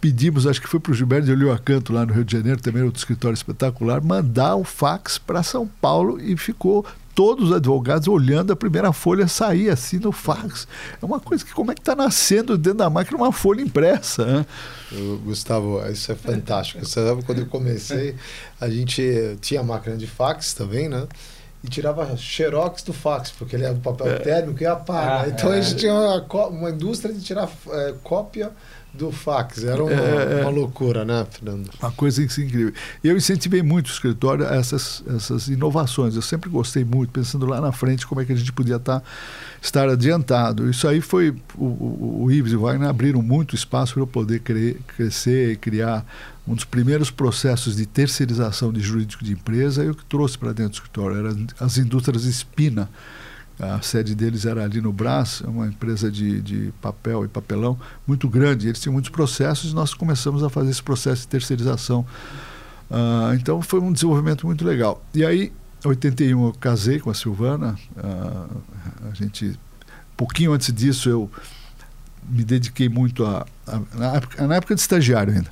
pedimos, 0.00 0.46
acho 0.46 0.58
que 0.58 0.66
foi 0.66 0.80
para 0.80 0.90
o 0.90 0.94
Gilberto 0.94 1.26
de 1.26 1.32
Olhoacanto, 1.32 1.92
lá 1.92 2.06
no 2.06 2.14
Rio 2.14 2.24
de 2.24 2.32
Janeiro, 2.32 2.58
também 2.58 2.82
outro 2.82 2.96
escritório 2.96 3.34
espetacular, 3.34 4.02
mandar 4.02 4.56
o 4.56 4.64
fax 4.64 5.18
para 5.18 5.42
São 5.42 5.66
Paulo 5.66 6.18
e 6.18 6.34
ficou 6.34 6.82
todos 7.14 7.50
os 7.50 7.56
advogados 7.56 8.08
olhando 8.08 8.54
a 8.54 8.56
primeira 8.56 8.94
folha 8.94 9.28
sair 9.28 9.68
assim 9.68 9.98
no 9.98 10.12
fax. 10.12 10.66
É 11.02 11.04
uma 11.04 11.20
coisa 11.20 11.44
que 11.44 11.52
como 11.52 11.72
é 11.72 11.74
que 11.74 11.82
está 11.82 11.94
nascendo 11.94 12.56
dentro 12.56 12.78
da 12.78 12.88
máquina 12.88 13.18
uma 13.18 13.32
folha 13.32 13.60
impressa, 13.60 14.24
né? 14.24 14.46
Eu, 14.90 15.18
Gustavo, 15.18 15.86
isso 15.90 16.10
é 16.10 16.14
fantástico. 16.14 16.82
Você 16.82 17.06
sabe, 17.06 17.22
quando 17.22 17.40
eu 17.40 17.46
comecei, 17.46 18.16
a 18.58 18.70
gente 18.70 19.36
tinha 19.42 19.62
máquina 19.62 19.98
de 19.98 20.06
fax 20.06 20.54
também, 20.54 20.88
né? 20.88 21.06
E 21.62 21.68
tirava 21.68 22.16
xerox 22.16 22.82
do 22.82 22.94
fax, 22.94 23.30
porque 23.30 23.56
ele 23.56 23.64
era 23.64 23.74
do 23.74 23.80
papel 23.80 24.18
térmico 24.20 24.62
e 24.62 24.66
apaga. 24.66 25.20
Ah, 25.20 25.28
então 25.28 25.52
é. 25.52 25.58
a 25.58 25.60
gente 25.60 25.80
tinha 25.80 25.92
uma, 25.92 26.46
uma 26.46 26.70
indústria 26.70 27.12
de 27.12 27.20
tirar 27.20 27.50
é, 27.68 27.94
cópia 28.02 28.52
do 28.96 29.12
fax. 29.12 29.62
Era 29.62 29.82
uma, 29.82 29.92
É, 29.92 30.38
é. 30.38 30.42
uma 30.42 30.50
loucura, 30.50 31.04
né, 31.04 31.26
Fernando? 31.30 31.70
Uma 31.80 31.92
coisa 31.92 32.22
incrível. 32.22 32.72
E 33.04 33.08
eu 33.08 33.16
incentivei 33.16 33.62
muito 33.62 33.86
o 33.88 33.90
escritório 33.90 34.46
a 34.46 34.54
essas, 34.56 35.02
essas 35.14 35.48
inovações. 35.48 36.16
Eu 36.16 36.22
sempre 36.22 36.48
gostei 36.50 36.84
muito, 36.84 37.10
pensando 37.10 37.46
lá 37.46 37.60
na 37.60 37.72
frente, 37.72 38.06
como 38.06 38.20
é 38.20 38.24
que 38.24 38.32
a 38.32 38.36
gente 38.36 38.52
podia 38.52 38.76
estar, 38.76 39.02
estar 39.62 39.88
adiantado. 39.88 40.68
Isso 40.70 40.88
aí 40.88 41.00
foi. 41.00 41.30
O, 41.56 41.64
o, 41.64 42.22
o 42.24 42.32
Ives 42.32 42.52
e 42.52 42.56
o 42.56 42.62
Wagner 42.62 42.88
abriram 42.88 43.22
muito 43.22 43.54
espaço 43.54 43.94
para 43.94 44.02
eu 44.02 44.06
poder 44.06 44.40
cre- 44.40 44.76
crescer 44.96 45.52
e 45.52 45.56
criar 45.56 46.04
um 46.48 46.54
dos 46.54 46.64
primeiros 46.64 47.10
processos 47.10 47.76
de 47.76 47.86
terceirização 47.86 48.72
de 48.72 48.80
jurídico 48.80 49.24
de 49.24 49.32
empresa. 49.32 49.82
Eu 49.84 49.94
que 49.94 50.04
trouxe 50.04 50.38
para 50.38 50.48
dentro 50.52 50.70
do 50.72 50.74
escritório. 50.74 51.16
Eram 51.18 51.46
as 51.60 51.76
indústrias 51.78 52.24
Espina. 52.24 52.88
A 53.58 53.80
sede 53.80 54.14
deles 54.14 54.44
era 54.44 54.62
ali 54.64 54.80
no 54.82 54.92
Brás, 54.92 55.42
é 55.44 55.48
uma 55.48 55.66
empresa 55.66 56.10
de, 56.10 56.42
de 56.42 56.72
papel 56.82 57.24
e 57.24 57.28
papelão 57.28 57.78
muito 58.06 58.28
grande. 58.28 58.68
Eles 58.68 58.78
tinham 58.80 58.92
muitos 58.92 59.10
processos 59.10 59.72
e 59.72 59.74
nós 59.74 59.94
começamos 59.94 60.42
a 60.42 60.50
fazer 60.50 60.70
esse 60.70 60.82
processo 60.82 61.22
de 61.22 61.28
terceirização. 61.28 62.04
Ah, 62.90 63.32
então 63.34 63.62
foi 63.62 63.80
um 63.80 63.92
desenvolvimento 63.92 64.46
muito 64.46 64.64
legal. 64.64 65.02
E 65.14 65.24
aí, 65.24 65.52
em 65.84 65.88
81, 65.88 66.46
eu 66.48 66.52
casei 66.60 67.00
com 67.00 67.10
a 67.10 67.14
Silvana. 67.14 67.76
ah, 67.96 68.46
a 69.10 69.14
gente, 69.14 69.58
pouquinho 70.16 70.52
antes 70.52 70.70
disso, 70.72 71.08
eu 71.08 71.30
me 72.28 72.44
dediquei 72.44 72.88
muito 72.90 73.24
a, 73.24 73.46
a- 73.66 73.80
na, 73.94 74.16
época, 74.16 74.46
na 74.46 74.54
época 74.56 74.74
de 74.74 74.80
estagiário 74.82 75.32
ainda, 75.32 75.50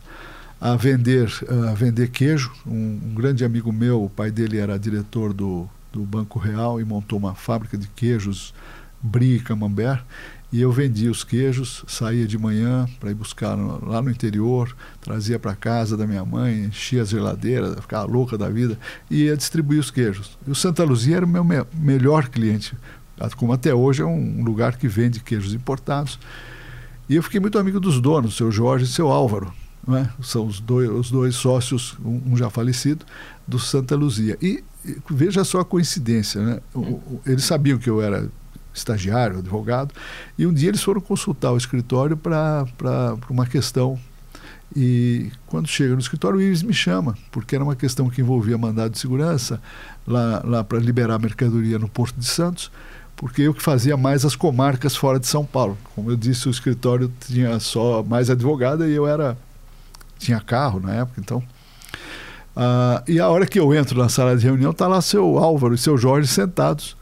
a 0.61 0.77
vender, 0.77 1.33
a 1.71 1.75
vender 1.75 2.09
queijo. 2.11 2.53
Um, 2.67 3.01
um, 3.03 3.15
grande 3.15 3.45
amigo 3.47 3.73
meu, 3.73 4.05
o 4.05 4.11
pai 4.11 4.31
dele 4.31 4.59
era 4.59 4.79
diretor 4.79 5.33
do, 5.33 5.67
do 5.95 6.05
Banco 6.05 6.39
Real 6.39 6.81
e 6.81 6.85
montou 6.85 7.19
uma 7.19 7.35
fábrica 7.35 7.79
de 7.79 7.87
queijos 7.89 8.53
Brie 9.01 9.37
e 9.37 9.41
Camembert. 9.41 10.03
E 10.53 10.61
eu 10.61 10.71
vendia 10.71 11.11
os 11.11 11.25
queijos, 11.25 11.85
saía 11.89 12.27
de 12.27 12.39
manhã 12.39 12.87
para 13.01 13.11
ir 13.11 13.15
buscar 13.15 13.57
no, 13.57 13.85
lá 13.85 14.01
no 14.01 14.11
interior, 14.11 14.75
trazia 15.01 15.39
para 15.39 15.55
casa 15.57 15.97
da 15.97 16.07
minha 16.07 16.25
mãe, 16.25 16.67
enchia 16.67 17.03
a 17.03 17.05
geladeira, 17.05 17.75
ficava 17.81 18.05
louca 18.07 18.39
da 18.39 18.49
vida, 18.49 18.79
e 19.11 19.25
ia 19.25 19.37
distribuir 19.37 19.81
os 19.81 19.91
queijos. 19.91 20.39
E 20.47 20.51
o 20.51 20.55
Santa 20.55 20.85
Luzia 20.85 21.17
era 21.17 21.27
o 21.27 21.29
meu 21.29 21.43
me 21.43 21.57
melhor 21.75 22.29
cliente, 22.29 22.77
como 23.37 23.53
até 23.53 23.75
hoje 23.75 24.03
é 24.03 24.05
um 24.05 24.45
lugar 24.45 24.77
que 24.77 24.87
vende 24.87 25.19
queijos 25.19 25.55
importados. 25.55 26.21
E 27.09 27.17
eu 27.17 27.23
fiquei 27.23 27.41
muito 27.41 27.59
amigo 27.59 27.81
dos 27.81 28.01
donos, 28.01 28.37
seu 28.37 28.53
Jorge 28.53 28.85
e 28.85 28.89
seu 28.89 29.11
Álvaro. 29.11 29.53
É? 29.89 30.09
São 30.23 30.47
os 30.47 30.61
dois, 30.61 30.89
os 30.89 31.11
dois 31.11 31.35
sócios, 31.35 31.97
um, 32.05 32.37
já 32.37 32.49
falecido, 32.49 33.05
do 33.47 33.59
Santa 33.59 33.95
Luzia. 33.95 34.39
E 34.41 34.63
veja 35.11 35.45
só 35.45 35.61
a 35.61 35.65
coincidência, 35.65 36.43
né? 36.43 36.61
Eles 37.27 37.45
sabiam 37.45 37.79
que 37.79 37.89
eu 37.89 38.03
era 38.03 38.29
estagiário, 38.73 39.39
advogado, 39.39 39.95
e 40.37 40.47
um 40.47 40.53
dia 40.53 40.69
eles 40.69 40.83
foram 40.83 41.01
consultar 41.01 41.53
o 41.53 41.57
escritório 41.57 42.17
para 42.17 42.67
uma 43.31 43.47
questão. 43.47 43.99
E 44.77 45.31
quando 45.47 45.69
chega 45.69 45.95
no 45.95 46.01
escritório, 46.01 46.39
o 46.39 46.43
Ives 46.43 46.63
me 46.63 46.75
chama, 46.75 47.17
porque 47.31 47.55
era 47.55 47.63
uma 47.63 47.77
questão 47.77 48.11
que 48.11 48.21
envolvia 48.21 48.59
mandado 48.59 48.91
de 48.91 48.99
segurança 48.99 49.61
lá, 50.05 50.43
lá 50.45 50.65
para 50.65 50.79
liberar 50.79 51.19
mercadoria 51.21 51.79
no 51.79 51.89
Porto 51.89 52.19
de 52.19 52.27
Santos, 52.27 52.73
porque 53.15 53.43
eu 53.43 53.55
que 53.55 53.63
fazia 53.63 53.97
mais 53.97 54.25
as 54.25 54.35
comarcas 54.35 54.97
fora 54.97 55.21
de 55.21 55.29
São 55.29 55.45
Paulo. 55.45 55.79
Como 55.95 56.11
eu 56.11 56.17
disse, 56.17 56.49
o 56.49 56.51
escritório 56.51 57.13
tinha 57.21 57.61
só 57.61 58.03
mais 58.03 58.29
advogada 58.29 58.89
e 58.89 58.93
eu 58.93 59.07
era 59.07 59.39
tinha 60.19 60.41
carro 60.41 60.81
na 60.81 60.95
época, 60.95 61.21
então. 61.21 61.43
Uh, 62.57 63.11
e 63.11 63.19
a 63.19 63.29
hora 63.29 63.47
que 63.47 63.59
eu 63.59 63.75
entro 63.75 63.99
na 63.99 64.09
sala 64.09 64.37
de 64.37 64.45
reunião, 64.45 64.71
está 64.71 64.87
lá 64.87 65.01
seu 65.01 65.39
Álvaro 65.39 65.75
e 65.75 65.79
seu 65.79 65.99
Jorge 65.99 66.29
sentados 66.29 66.97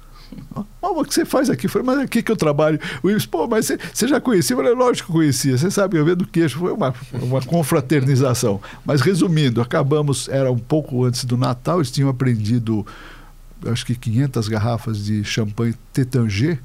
mas 0.54 0.90
o 0.90 1.04
que 1.04 1.14
você 1.14 1.24
faz 1.24 1.50
aqui? 1.50 1.66
Eu 1.66 1.70
falei, 1.70 1.86
mas 1.86 1.98
aqui 1.98 2.22
que 2.22 2.30
eu 2.30 2.36
trabalho. 2.36 2.78
O 3.02 3.08
Wilson, 3.08 3.28
pô, 3.28 3.46
mas 3.46 3.66
você, 3.66 3.78
você 3.92 4.08
já 4.08 4.20
conhecia? 4.20 4.54
Eu 4.54 4.58
falei, 4.58 4.74
lógico 4.74 5.08
que 5.08 5.12
conhecia. 5.12 5.56
Você 5.56 5.70
sabe, 5.70 5.96
eu 5.96 6.04
vendo 6.04 6.26
queixo. 6.26 6.58
Foi 6.58 6.72
uma, 6.72 6.94
uma 7.14 7.40
confraternização. 7.42 8.60
Mas 8.84 9.00
resumindo, 9.00 9.60
acabamos, 9.60 10.28
era 10.28 10.50
um 10.50 10.58
pouco 10.58 11.04
antes 11.04 11.24
do 11.24 11.36
Natal, 11.36 11.78
eles 11.78 11.90
tinham 11.90 12.08
aprendido, 12.08 12.86
acho 13.66 13.86
que 13.86 13.94
500 13.94 14.48
garrafas 14.48 15.04
de 15.04 15.24
champanhe 15.24 15.74
Tétanger 15.92 16.58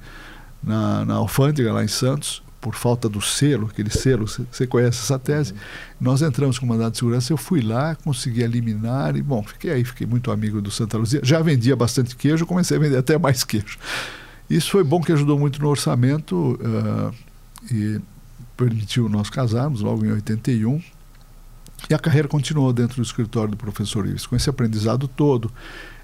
na, 0.63 1.05
na 1.05 1.15
alfândega 1.15 1.71
lá 1.71 1.83
em 1.83 1.87
Santos 1.87 2.41
por 2.59 2.75
falta 2.75 3.07
do 3.07 3.21
selo, 3.21 3.67
aquele 3.71 3.89
selo, 3.89 4.25
você 4.27 4.65
conhece 4.65 4.99
essa 4.99 5.19
tese. 5.19 5.53
Nós 5.99 6.21
entramos 6.21 6.57
com 6.57 6.65
mandado 6.65 6.91
de 6.91 6.97
segurança, 6.97 7.31
eu 7.31 7.37
fui 7.37 7.61
lá, 7.61 7.95
consegui 7.95 8.41
eliminar 8.41 9.15
e, 9.15 9.21
bom, 9.21 9.43
fiquei 9.43 9.71
aí, 9.71 9.83
fiquei 9.83 10.07
muito 10.07 10.31
amigo 10.31 10.61
do 10.61 10.71
Santa 10.71 10.97
Luzia. 10.97 11.21
Já 11.23 11.41
vendia 11.41 11.75
bastante 11.75 12.15
queijo, 12.15 12.45
comecei 12.45 12.77
a 12.77 12.79
vender 12.79 12.97
até 12.97 13.17
mais 13.17 13.43
queijo. 13.43 13.77
Isso 14.49 14.71
foi 14.71 14.83
bom 14.83 15.01
que 15.01 15.11
ajudou 15.11 15.37
muito 15.37 15.61
no 15.61 15.67
orçamento 15.67 16.59
uh, 16.61 17.13
e 17.71 17.99
permitiu 18.55 19.07
nós 19.07 19.29
casarmos 19.29 19.81
logo 19.81 20.05
em 20.05 20.11
81. 20.11 20.81
E 21.89 21.93
a 21.93 21.99
carreira 21.99 22.27
continuou 22.27 22.73
dentro 22.73 22.97
do 22.97 23.03
escritório 23.03 23.51
do 23.51 23.57
professor 23.57 24.05
Ives, 24.07 24.25
com 24.25 24.35
esse 24.35 24.49
aprendizado 24.49 25.07
todo 25.07 25.51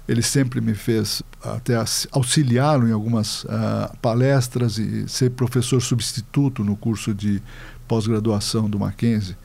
ele 0.06 0.22
sempre 0.22 0.60
me 0.60 0.74
fez 0.74 1.22
até 1.42 1.74
auxiliá-lo 2.12 2.88
em 2.88 2.92
algumas 2.92 3.44
uh, 3.44 3.96
palestras 4.02 4.78
e 4.78 5.08
ser 5.08 5.30
professor 5.30 5.80
substituto 5.80 6.62
no 6.62 6.76
curso 6.76 7.14
de 7.14 7.42
pós-graduação 7.88 8.68
do 8.68 8.78
Mackenzie, 8.78 9.36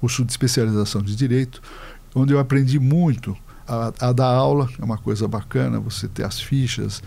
curso 0.00 0.24
de 0.24 0.32
especialização 0.32 1.02
de 1.02 1.14
direito, 1.14 1.62
onde 2.14 2.32
eu 2.32 2.38
aprendi 2.38 2.78
muito 2.78 3.36
a, 3.66 3.92
a, 4.08 4.12
dar 4.12 4.26
aula, 4.28 4.68
é 4.78 4.84
uma 4.84 4.98
coisa 4.98 5.28
bacana, 5.28 5.78
você 5.78 6.08
ter 6.08 6.24
as 6.24 6.40
fichas. 6.40 7.02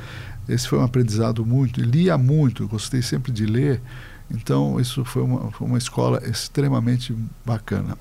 Esse 0.47 0.67
foi 0.67 0.79
um 0.79 0.83
aprendizado 0.83 1.45
muito, 1.45 1.81
lia 1.81 2.17
muito, 2.17 2.67
gostei 2.67 3.01
sempre 3.01 3.31
de 3.31 3.45
ler. 3.45 3.81
Então, 4.29 4.79
isso 4.79 5.03
foi 5.03 5.23
uma, 5.23 5.51
foi 5.51 5.67
uma 5.67 5.77
escola 5.77 6.21
extremamente 6.25 7.15
bacana. 7.45 7.97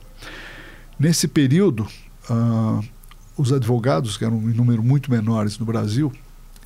Nesse 0.98 1.26
período, 1.26 1.88
uh, 2.28 2.84
os 3.36 3.52
advogados, 3.52 4.16
que 4.16 4.24
eram 4.24 4.36
em 4.50 4.54
número 4.54 4.82
muito 4.82 5.10
menores 5.10 5.58
no 5.58 5.66
Brasil, 5.66 6.12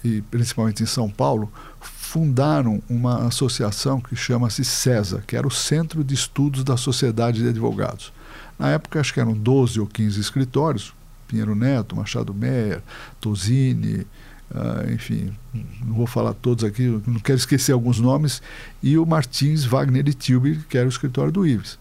e 0.02 0.20
principalmente 0.22 0.82
em 0.82 0.86
São 0.86 1.08
Paulo, 1.08 1.50
fundaram 1.80 2.82
uma 2.88 3.26
associação 3.26 4.00
que 4.00 4.14
chama-se 4.14 4.64
CESA, 4.64 5.22
que 5.26 5.36
era 5.36 5.46
o 5.46 5.50
Centro 5.50 6.04
de 6.04 6.14
Estudos 6.14 6.62
da 6.62 6.76
Sociedade 6.76 7.42
de 7.42 7.48
Advogados. 7.48 8.12
Na 8.58 8.70
época, 8.70 9.00
acho 9.00 9.14
que 9.14 9.20
eram 9.20 9.32
12 9.32 9.80
ou 9.80 9.86
15 9.86 10.20
escritórios, 10.20 10.94
Pinheiro 11.26 11.54
Neto, 11.54 11.96
Machado 11.96 12.34
Meyer, 12.34 12.82
Tosini, 13.20 14.06
uh, 14.50 14.92
enfim, 14.92 15.32
não 15.84 15.94
vou 15.94 16.06
falar 16.06 16.34
todos 16.34 16.64
aqui, 16.64 16.82
não 17.06 17.18
quero 17.18 17.38
esquecer 17.38 17.72
alguns 17.72 17.98
nomes, 17.98 18.42
e 18.82 18.98
o 18.98 19.06
Martins, 19.06 19.64
Wagner 19.64 20.06
e 20.06 20.12
Tilby, 20.12 20.60
que 20.68 20.76
era 20.76 20.86
o 20.86 20.90
escritório 20.90 21.32
do 21.32 21.46
Ives 21.46 21.78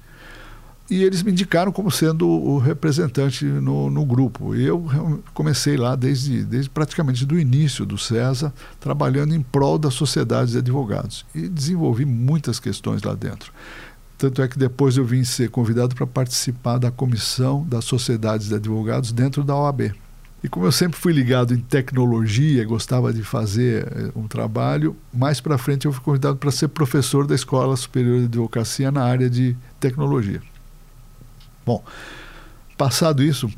e 0.89 1.03
eles 1.03 1.23
me 1.23 1.31
indicaram 1.31 1.71
como 1.71 1.89
sendo 1.89 2.27
o 2.27 2.57
representante 2.57 3.45
no, 3.45 3.89
no 3.89 4.05
grupo. 4.05 4.53
Eu 4.53 5.21
comecei 5.33 5.77
lá 5.77 5.95
desde, 5.95 6.43
desde 6.43 6.69
praticamente 6.69 7.25
do 7.25 7.39
início 7.39 7.85
do 7.85 7.97
CESA, 7.97 8.53
trabalhando 8.79 9.33
em 9.33 9.41
prol 9.41 9.77
da 9.77 9.89
sociedade 9.89 10.51
de 10.51 10.57
advogados. 10.57 11.25
E 11.33 11.47
desenvolvi 11.47 12.05
muitas 12.05 12.59
questões 12.59 13.01
lá 13.01 13.13
dentro. 13.13 13.51
Tanto 14.17 14.41
é 14.41 14.47
que 14.47 14.59
depois 14.59 14.97
eu 14.97 15.05
vim 15.05 15.23
ser 15.23 15.49
convidado 15.49 15.95
para 15.95 16.05
participar 16.05 16.77
da 16.77 16.91
comissão 16.91 17.65
das 17.65 17.85
sociedades 17.85 18.49
de 18.49 18.55
advogados 18.55 19.11
dentro 19.11 19.43
da 19.43 19.55
OAB. 19.55 19.93
E 20.43 20.49
como 20.49 20.65
eu 20.65 20.71
sempre 20.73 20.99
fui 20.99 21.13
ligado 21.13 21.53
em 21.53 21.59
tecnologia, 21.59 22.65
gostava 22.65 23.13
de 23.13 23.23
fazer 23.23 23.87
eh, 23.87 24.11
um 24.13 24.27
trabalho, 24.27 24.93
mais 25.13 25.39
para 25.39 25.57
frente 25.57 25.85
eu 25.85 25.93
fui 25.93 26.03
convidado 26.03 26.35
para 26.35 26.51
ser 26.51 26.67
professor 26.67 27.25
da 27.25 27.33
Escola 27.33 27.77
Superior 27.77 28.19
de 28.19 28.25
Advocacia 28.25 28.91
na 28.91 29.03
área 29.03 29.29
de 29.29 29.55
tecnologia. 29.79 30.41
Bom, 31.65 31.83
passado 32.77 33.23
isso, 33.23 33.49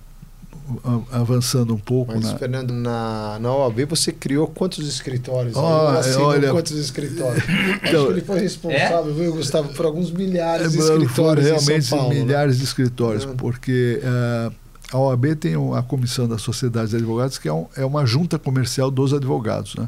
avançando 1.12 1.74
um 1.74 1.78
pouco. 1.78 2.14
Mas, 2.14 2.24
na... 2.24 2.38
Fernando, 2.38 2.74
na, 2.74 3.38
na 3.40 3.54
OAB 3.54 3.86
você 3.90 4.12
criou 4.12 4.48
quantos 4.48 4.88
escritórios? 4.88 5.56
Oh, 5.56 5.60
olha, 5.60 6.52
quantos 6.52 6.74
escritórios? 6.74 7.44
então, 7.84 8.02
Acho 8.02 8.08
que 8.08 8.14
ele 8.14 8.22
foi 8.22 8.40
responsável, 8.40 9.12
é? 9.12 9.14
viu, 9.14 9.34
Gustavo, 9.34 9.74
por 9.74 9.86
alguns 9.86 10.12
milhares 10.12 10.72
de 10.72 10.80
escritórios. 10.80 11.12
Foram 11.14 11.42
realmente 11.42 11.90
Paulo, 11.90 12.10
né? 12.10 12.20
milhares 12.22 12.56
né? 12.56 12.60
de 12.60 12.64
escritórios, 12.64 13.26
uhum. 13.26 13.36
porque 13.36 14.02
uh, 14.04 14.54
a 14.92 15.00
OAB 15.00 15.36
tem 15.36 15.56
a 15.76 15.84
Comissão 15.84 16.28
das 16.28 16.42
Sociedades 16.42 16.92
de 16.92 16.98
Advogados, 16.98 17.38
que 17.38 17.48
é, 17.48 17.54
um, 17.54 17.68
é 17.76 17.86
uma 17.86 18.06
junta 18.06 18.40
comercial 18.40 18.90
dos 18.90 19.14
advogados. 19.14 19.76
Né? 19.76 19.88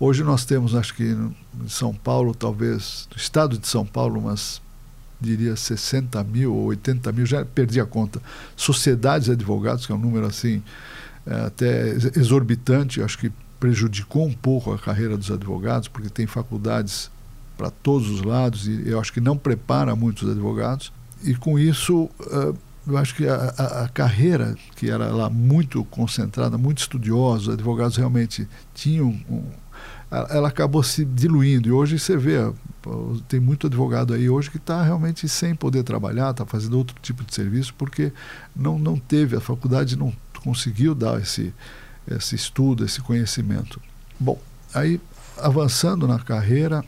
Hoje 0.00 0.24
nós 0.24 0.44
temos, 0.44 0.74
acho 0.74 0.94
que 0.94 1.04
em 1.04 1.68
São 1.68 1.94
Paulo, 1.94 2.34
talvez, 2.34 3.08
no 3.10 3.16
estado 3.16 3.58
de 3.58 3.66
São 3.66 3.84
Paulo, 3.84 4.18
umas 4.20 4.60
diria 5.24 5.56
60 5.56 6.22
mil 6.24 6.54
ou 6.54 6.66
80 6.66 7.12
mil, 7.12 7.26
já 7.26 7.44
perdi 7.44 7.80
a 7.80 7.86
conta. 7.86 8.20
Sociedades 8.56 9.26
de 9.26 9.32
advogados, 9.32 9.86
que 9.86 9.92
é 9.92 9.94
um 9.94 9.98
número 9.98 10.26
assim 10.26 10.62
é, 11.26 11.46
até 11.46 11.88
exorbitante, 12.16 13.02
acho 13.02 13.18
que 13.18 13.32
prejudicou 13.58 14.26
um 14.26 14.32
pouco 14.32 14.72
a 14.72 14.78
carreira 14.78 15.16
dos 15.16 15.30
advogados, 15.30 15.88
porque 15.88 16.10
tem 16.10 16.26
faculdades 16.26 17.10
para 17.56 17.70
todos 17.70 18.10
os 18.10 18.22
lados 18.22 18.66
e 18.66 18.82
eu 18.86 19.00
acho 19.00 19.12
que 19.12 19.20
não 19.20 19.36
prepara 19.36 19.96
muitos 19.96 20.28
advogados. 20.28 20.92
E 21.22 21.34
com 21.34 21.58
isso, 21.58 22.10
uh, 22.20 22.54
eu 22.86 22.98
acho 22.98 23.14
que 23.14 23.26
a, 23.26 23.54
a, 23.56 23.84
a, 23.84 23.88
carreira, 23.88 24.54
que 24.76 24.90
era 24.90 25.06
lá 25.06 25.30
muito 25.30 25.82
concentrada, 25.84 26.58
muito 26.58 26.78
estudiosa, 26.78 27.42
os 27.42 27.54
advogados 27.54 27.96
realmente 27.96 28.46
tinham 28.74 29.08
um, 29.30 29.42
ela 30.30 30.48
acabou 30.48 30.82
se 30.82 31.04
diluindo. 31.04 31.68
E 31.68 31.72
hoje 31.72 31.98
você 31.98 32.16
vê, 32.16 32.36
tem 33.28 33.40
muito 33.40 33.66
advogado 33.66 34.14
aí 34.14 34.28
hoje 34.28 34.50
que 34.50 34.56
está 34.56 34.82
realmente 34.82 35.28
sem 35.28 35.54
poder 35.54 35.82
trabalhar, 35.82 36.30
está 36.30 36.46
fazendo 36.46 36.78
outro 36.78 36.96
tipo 37.02 37.24
de 37.24 37.34
serviço, 37.34 37.74
porque 37.74 38.12
não, 38.54 38.78
não 38.78 38.96
teve, 38.96 39.36
a 39.36 39.40
faculdade 39.40 39.96
não 39.96 40.12
conseguiu 40.42 40.94
dar 40.94 41.20
esse, 41.20 41.52
esse 42.10 42.34
estudo, 42.34 42.84
esse 42.84 43.00
conhecimento. 43.00 43.80
Bom, 44.18 44.40
aí 44.72 45.00
avançando 45.38 46.06
na 46.06 46.18
carreira, 46.18 46.84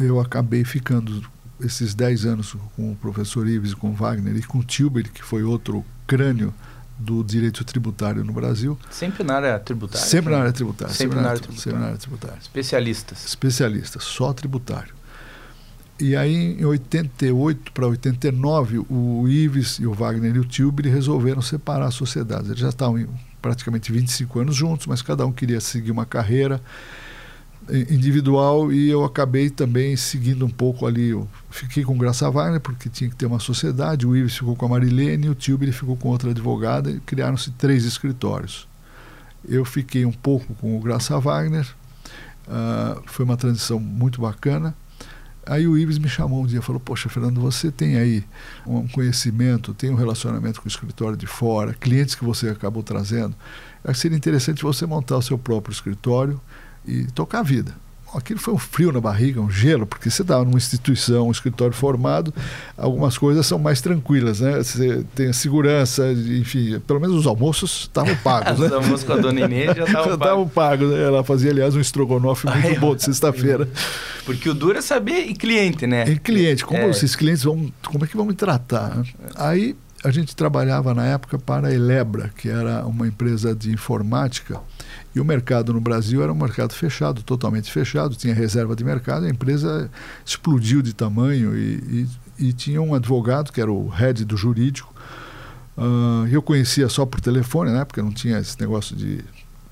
eu 0.00 0.20
acabei 0.20 0.64
ficando 0.64 1.22
esses 1.60 1.94
10 1.94 2.24
anos 2.24 2.56
com 2.76 2.92
o 2.92 2.96
professor 2.96 3.46
Ives 3.46 3.74
com 3.74 3.90
o 3.90 3.94
Wagner 3.94 4.36
e 4.36 4.42
com 4.42 4.58
o 4.58 4.64
Tilber, 4.64 5.10
que 5.10 5.22
foi 5.22 5.42
outro 5.42 5.84
crânio 6.06 6.54
do 6.98 7.22
direito 7.22 7.64
tributário 7.64 8.24
no 8.24 8.32
Brasil. 8.32 8.76
Sempre 8.90 9.22
na 9.22 9.36
área 9.36 9.58
tributária? 9.58 10.06
Sempre 10.06 10.32
na 10.32 10.40
área 10.40 10.52
tributária. 10.52 10.92
Sempre, 10.92 11.04
sempre 11.04 11.22
na, 11.22 11.28
área 11.28 11.40
tributária. 11.40 11.62
Sempre 11.62 11.80
na 11.80 11.86
área 11.86 11.98
tributária. 11.98 12.38
Especialistas? 12.40 13.26
Especialistas, 13.26 14.04
só 14.04 14.32
tributário. 14.32 14.98
E 16.00 16.14
aí, 16.14 16.60
em 16.60 16.64
88 16.64 17.72
para 17.72 17.86
89, 17.86 18.84
o 18.88 19.26
Ives 19.28 19.78
e 19.80 19.86
o 19.86 19.92
Wagner 19.92 20.36
e 20.36 20.38
o 20.38 20.44
Tilbury 20.44 20.88
resolveram 20.88 21.42
separar 21.42 21.86
as 21.86 21.94
sociedades. 21.94 22.46
Eles 22.48 22.60
já 22.60 22.68
estavam 22.68 23.08
praticamente 23.42 23.90
25 23.90 24.40
anos 24.40 24.54
juntos, 24.54 24.86
mas 24.86 25.02
cada 25.02 25.26
um 25.26 25.32
queria 25.32 25.60
seguir 25.60 25.90
uma 25.90 26.06
carreira. 26.06 26.60
Individual 27.70 28.72
e 28.72 28.88
eu 28.88 29.04
acabei 29.04 29.50
também 29.50 29.96
seguindo 29.96 30.44
um 30.44 30.50
pouco 30.50 30.86
ali. 30.86 31.10
Eu 31.10 31.28
fiquei 31.50 31.84
com 31.84 31.96
Graça 31.96 32.30
Wagner 32.30 32.60
porque 32.60 32.88
tinha 32.88 33.10
que 33.10 33.16
ter 33.16 33.26
uma 33.26 33.38
sociedade, 33.38 34.06
o 34.06 34.16
Ives 34.16 34.36
ficou 34.36 34.56
com 34.56 34.66
a 34.66 34.68
Marilene 34.68 35.28
o 35.28 35.34
Tilbury 35.34 35.72
ficou 35.72 35.96
com 35.96 36.08
outra 36.08 36.30
advogada 36.30 36.90
e 36.90 37.00
criaram-se 37.00 37.50
três 37.52 37.84
escritórios. 37.84 38.66
Eu 39.46 39.64
fiquei 39.64 40.04
um 40.04 40.12
pouco 40.12 40.54
com 40.54 40.76
o 40.76 40.80
Graça 40.80 41.18
Wagner, 41.18 41.66
uh, 42.46 43.02
foi 43.06 43.24
uma 43.24 43.36
transição 43.36 43.78
muito 43.78 44.20
bacana. 44.20 44.74
Aí 45.46 45.66
o 45.66 45.78
Ives 45.78 45.98
me 45.98 46.08
chamou 46.08 46.42
um 46.42 46.46
dia 46.46 46.58
e 46.58 46.62
falou: 46.62 46.78
Poxa, 46.78 47.08
Fernando, 47.08 47.40
você 47.40 47.70
tem 47.70 47.96
aí 47.96 48.22
um 48.66 48.86
conhecimento, 48.86 49.72
tem 49.72 49.90
um 49.90 49.94
relacionamento 49.94 50.60
com 50.60 50.66
o 50.66 50.68
escritório 50.68 51.16
de 51.16 51.26
fora, 51.26 51.72
clientes 51.72 52.14
que 52.14 52.24
você 52.24 52.50
acabou 52.50 52.82
trazendo. 52.82 53.34
Seria 53.94 54.16
interessante 54.16 54.62
você 54.62 54.84
montar 54.84 55.16
o 55.16 55.22
seu 55.22 55.38
próprio 55.38 55.72
escritório 55.72 56.38
e 56.88 57.06
tocar 57.12 57.40
a 57.40 57.42
vida 57.42 57.74
aquilo 58.14 58.38
foi 58.38 58.54
um 58.54 58.58
frio 58.58 58.92
na 58.92 59.00
barriga, 59.00 59.40
um 59.40 59.50
gelo, 59.50 59.86
porque 59.86 60.10
você 60.10 60.22
estava 60.22 60.44
numa 60.44 60.56
instituição, 60.56 61.28
um 61.28 61.30
escritório 61.30 61.74
formado, 61.74 62.32
algumas 62.76 63.18
coisas 63.18 63.46
são 63.46 63.58
mais 63.58 63.80
tranquilas, 63.80 64.40
né? 64.40 64.58
Você 64.58 65.04
tem 65.14 65.28
a 65.28 65.32
segurança, 65.32 66.10
enfim, 66.12 66.80
pelo 66.80 67.00
menos 67.00 67.16
os 67.16 67.26
almoços 67.26 67.82
estavam 67.82 68.14
pagos. 68.22 68.58
né? 68.58 68.66
os 68.66 68.72
almoços 68.72 69.04
com 69.04 69.12
a 69.12 69.16
dona 69.16 69.40
Inês 69.40 69.74
já 69.76 69.84
estavam 69.84 70.48
pagos. 70.48 70.52
pagos 70.52 70.90
né? 70.90 71.02
Ela 71.02 71.24
fazia, 71.24 71.50
aliás, 71.50 71.74
um 71.74 71.80
estrogonofe 71.80 72.46
muito 72.46 72.68
Ai, 72.68 72.78
bom 72.78 72.94
de 72.94 73.04
sexta-feira. 73.04 73.68
Porque 74.24 74.48
o 74.48 74.54
duro 74.54 74.78
é 74.78 74.82
saber 74.82 75.26
e 75.26 75.34
cliente, 75.34 75.86
né? 75.86 76.08
E 76.08 76.18
cliente, 76.18 76.64
como 76.64 76.80
é. 76.80 76.90
esses 76.90 77.14
clientes 77.14 77.42
vão, 77.42 77.70
como 77.86 78.04
é 78.04 78.08
que 78.08 78.16
vão 78.16 78.26
me 78.26 78.34
tratar? 78.34 79.02
Aí 79.34 79.76
a 80.04 80.10
gente 80.10 80.36
trabalhava 80.36 80.94
na 80.94 81.04
época 81.04 81.38
para 81.38 81.68
a 81.68 81.74
Elebra, 81.74 82.30
que 82.36 82.48
era 82.48 82.86
uma 82.86 83.06
empresa 83.06 83.54
de 83.54 83.72
informática, 83.72 84.60
e 85.14 85.20
o 85.20 85.24
mercado 85.24 85.72
no 85.72 85.80
Brasil 85.80 86.22
era 86.22 86.32
um 86.32 86.36
mercado 86.36 86.72
fechado, 86.72 87.22
totalmente 87.22 87.70
fechado, 87.70 88.14
tinha 88.14 88.32
reserva 88.32 88.76
de 88.76 88.84
mercado, 88.84 89.26
a 89.26 89.28
empresa 89.28 89.90
explodiu 90.24 90.82
de 90.82 90.92
tamanho 90.92 91.56
e, 91.56 92.06
e, 92.38 92.48
e 92.48 92.52
tinha 92.52 92.80
um 92.80 92.94
advogado, 92.94 93.52
que 93.52 93.60
era 93.60 93.72
o 93.72 93.88
head 93.88 94.24
do 94.24 94.36
jurídico, 94.36 94.94
uh, 95.76 96.26
eu 96.30 96.42
conhecia 96.42 96.88
só 96.88 97.04
por 97.04 97.20
telefone, 97.20 97.72
né, 97.72 97.84
porque 97.84 98.00
não 98.00 98.12
tinha 98.12 98.38
esse 98.38 98.58
negócio 98.60 98.94
de 98.94 99.24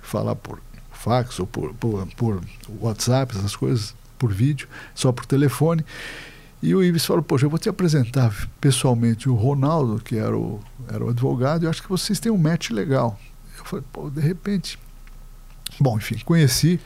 falar 0.02 0.34
por 0.34 0.60
fax 0.92 1.38
ou 1.38 1.46
por, 1.46 1.72
por, 1.74 2.06
por 2.16 2.40
WhatsApp, 2.80 3.36
essas 3.36 3.54
coisas, 3.54 3.94
por 4.18 4.32
vídeo, 4.32 4.66
só 4.94 5.12
por 5.12 5.24
telefone. 5.24 5.84
E 6.66 6.74
o 6.74 6.82
Ives 6.82 7.06
falou, 7.06 7.22
poxa, 7.22 7.46
eu 7.46 7.50
vou 7.50 7.60
te 7.60 7.68
apresentar 7.68 8.34
pessoalmente 8.60 9.28
o 9.28 9.36
Ronaldo, 9.36 10.02
que 10.02 10.16
era 10.16 10.36
o, 10.36 10.58
era 10.88 11.04
o 11.04 11.10
advogado, 11.10 11.64
e 11.64 11.68
acho 11.68 11.80
que 11.80 11.88
vocês 11.88 12.18
têm 12.18 12.32
um 12.32 12.36
match 12.36 12.70
legal. 12.70 13.16
Eu 13.56 13.64
falei, 13.64 13.84
pô, 13.92 14.10
de 14.10 14.20
repente. 14.20 14.76
Bom, 15.78 15.96
enfim, 15.96 16.18
conheci. 16.24 16.80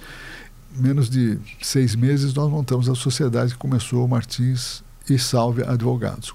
Menos 0.77 1.09
de 1.09 1.39
seis 1.63 1.95
meses 1.95 2.35
nós 2.35 2.51
montamos 2.51 2.91
a 2.91 2.95
sociedade 2.95 3.55
que 3.55 3.59
começou 3.59 4.07
Martins 4.07 4.85
e 5.09 5.19
Salve 5.19 5.63
Advogados. 5.63 6.35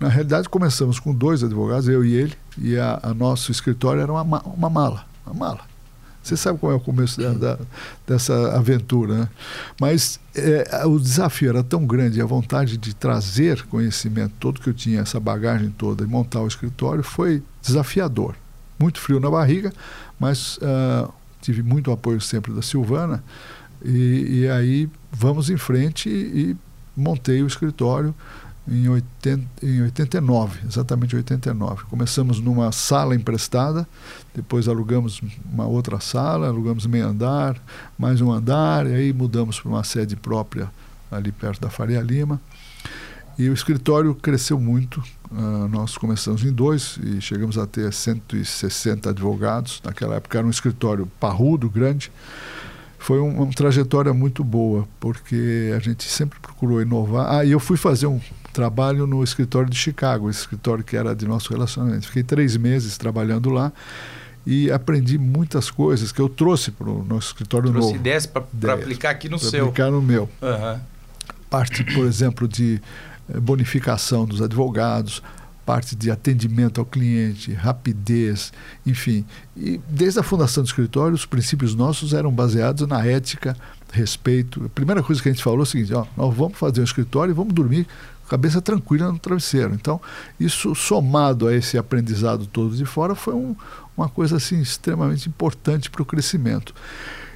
Na 0.00 0.08
realidade, 0.08 0.48
começamos 0.48 0.98
com 0.98 1.14
dois 1.14 1.44
advogados, 1.44 1.86
eu 1.86 2.04
e 2.04 2.14
ele, 2.14 2.34
e 2.58 2.76
a, 2.76 2.98
a 3.00 3.14
nosso 3.14 3.52
escritório 3.52 4.02
era 4.02 4.12
uma, 4.12 4.42
uma 4.42 4.68
mala, 4.68 5.06
uma 5.24 5.34
mala. 5.34 5.60
Você 6.26 6.36
sabe 6.36 6.58
qual 6.58 6.72
é 6.72 6.74
o 6.74 6.80
começo 6.80 7.20
da, 7.20 7.32
da, 7.32 7.58
dessa 8.06 8.56
aventura, 8.56 9.14
né? 9.14 9.28
Mas 9.80 10.18
é, 10.34 10.84
o 10.84 10.98
desafio 10.98 11.50
era 11.50 11.62
tão 11.62 11.86
grande, 11.86 12.20
a 12.20 12.26
vontade 12.26 12.76
de 12.76 12.94
trazer 12.94 13.62
conhecimento 13.66 14.34
todo 14.40 14.60
que 14.60 14.68
eu 14.68 14.74
tinha, 14.74 15.00
essa 15.00 15.20
bagagem 15.20 15.70
toda, 15.70 16.02
e 16.02 16.06
montar 16.06 16.40
o 16.40 16.48
escritório, 16.48 17.04
foi 17.04 17.42
desafiador. 17.62 18.34
Muito 18.76 18.98
frio 18.98 19.20
na 19.20 19.30
barriga, 19.30 19.72
mas 20.18 20.56
uh, 20.58 21.12
tive 21.40 21.62
muito 21.62 21.92
apoio 21.92 22.20
sempre 22.20 22.52
da 22.52 22.60
Silvana. 22.60 23.22
E, 23.84 24.40
e 24.40 24.48
aí 24.48 24.88
vamos 25.12 25.48
em 25.48 25.56
frente 25.56 26.08
e, 26.08 26.50
e 26.50 26.56
montei 26.96 27.40
o 27.42 27.46
escritório 27.46 28.12
em, 28.68 28.88
80, 28.88 29.44
em 29.62 29.82
89, 29.82 30.60
exatamente 30.66 31.14
89. 31.14 31.84
Começamos 31.84 32.40
numa 32.40 32.72
sala 32.72 33.14
emprestada, 33.14 33.86
depois 34.34 34.68
alugamos 34.68 35.20
uma 35.52 35.66
outra 35.66 36.00
sala, 36.00 36.48
alugamos 36.48 36.86
meio 36.86 37.06
andar, 37.06 37.56
mais 37.98 38.20
um 38.20 38.30
andar, 38.30 38.86
e 38.86 38.94
aí 38.94 39.12
mudamos 39.12 39.60
para 39.60 39.68
uma 39.68 39.84
sede 39.84 40.16
própria 40.16 40.70
ali 41.10 41.30
perto 41.30 41.60
da 41.60 41.70
Faria 41.70 42.00
Lima. 42.00 42.40
E 43.38 43.50
o 43.50 43.52
escritório 43.52 44.14
cresceu 44.14 44.58
muito. 44.58 45.02
Uh, 45.30 45.68
nós 45.68 45.98
começamos 45.98 46.42
em 46.42 46.52
dois 46.52 46.98
e 47.02 47.20
chegamos 47.20 47.58
a 47.58 47.66
ter 47.66 47.92
160 47.92 49.10
advogados. 49.10 49.82
Naquela 49.84 50.16
época 50.16 50.38
era 50.38 50.46
um 50.46 50.50
escritório 50.50 51.06
parrudo, 51.20 51.68
grande. 51.68 52.10
Foi 52.98 53.20
um, 53.20 53.42
uma 53.42 53.52
trajetória 53.52 54.12
muito 54.14 54.42
boa, 54.42 54.88
porque 54.98 55.70
a 55.76 55.78
gente 55.78 56.04
sempre 56.04 56.40
procurou 56.40 56.80
inovar. 56.80 57.36
Ah, 57.36 57.44
e 57.44 57.50
eu 57.52 57.60
fui 57.60 57.76
fazer 57.76 58.06
um 58.06 58.20
trabalho 58.56 59.06
no 59.06 59.22
escritório 59.22 59.68
de 59.68 59.76
Chicago, 59.76 60.30
esse 60.30 60.40
escritório 60.40 60.82
que 60.82 60.96
era 60.96 61.14
de 61.14 61.28
nosso 61.28 61.52
relacionamento. 61.52 62.06
Fiquei 62.06 62.22
três 62.22 62.56
meses 62.56 62.96
trabalhando 62.96 63.50
lá 63.50 63.70
e 64.46 64.70
aprendi 64.70 65.18
muitas 65.18 65.70
coisas 65.70 66.10
que 66.10 66.20
eu 66.20 66.28
trouxe 66.28 66.70
para 66.70 66.88
o 66.88 67.04
nosso 67.04 67.28
escritório 67.28 67.70
trouxe 67.70 67.88
novo. 67.88 68.00
ideias 68.00 68.24
para 68.24 68.72
aplicar 68.72 69.10
aqui 69.10 69.28
no 69.28 69.38
seu. 69.38 69.66
aplicar 69.66 69.90
no 69.90 70.00
meu. 70.00 70.22
Uhum. 70.40 70.80
Parte, 71.50 71.84
por 71.84 72.06
exemplo, 72.06 72.48
de 72.48 72.80
eh, 73.28 73.38
bonificação 73.38 74.24
dos 74.24 74.40
advogados, 74.40 75.22
parte 75.66 75.94
de 75.94 76.10
atendimento 76.10 76.80
ao 76.80 76.86
cliente, 76.86 77.52
rapidez, 77.52 78.54
enfim. 78.86 79.22
E 79.54 79.78
desde 79.86 80.18
a 80.18 80.22
fundação 80.22 80.62
do 80.62 80.66
escritório, 80.66 81.14
os 81.14 81.26
princípios 81.26 81.74
nossos 81.74 82.14
eram 82.14 82.32
baseados 82.32 82.88
na 82.88 83.04
ética, 83.04 83.54
respeito. 83.92 84.64
A 84.64 84.68
primeira 84.70 85.02
coisa 85.02 85.20
que 85.20 85.28
a 85.28 85.32
gente 85.32 85.44
falou 85.44 85.60
é 85.60 85.62
o 85.64 85.66
seguinte: 85.66 85.92
ó, 85.92 86.06
nós 86.16 86.34
vamos 86.34 86.56
fazer 86.56 86.80
um 86.80 86.84
escritório 86.84 87.32
e 87.32 87.34
vamos 87.34 87.52
dormir 87.52 87.86
cabeça 88.28 88.60
tranquila 88.60 89.10
no 89.10 89.18
travesseiro. 89.18 89.74
Então, 89.74 90.00
isso 90.38 90.74
somado 90.74 91.48
a 91.48 91.54
esse 91.54 91.78
aprendizado 91.78 92.46
todo 92.46 92.76
de 92.76 92.84
fora 92.84 93.14
foi 93.14 93.34
um, 93.34 93.54
uma 93.96 94.08
coisa 94.08 94.36
assim 94.36 94.60
extremamente 94.60 95.28
importante 95.28 95.90
para 95.90 96.02
o 96.02 96.06
crescimento. 96.06 96.74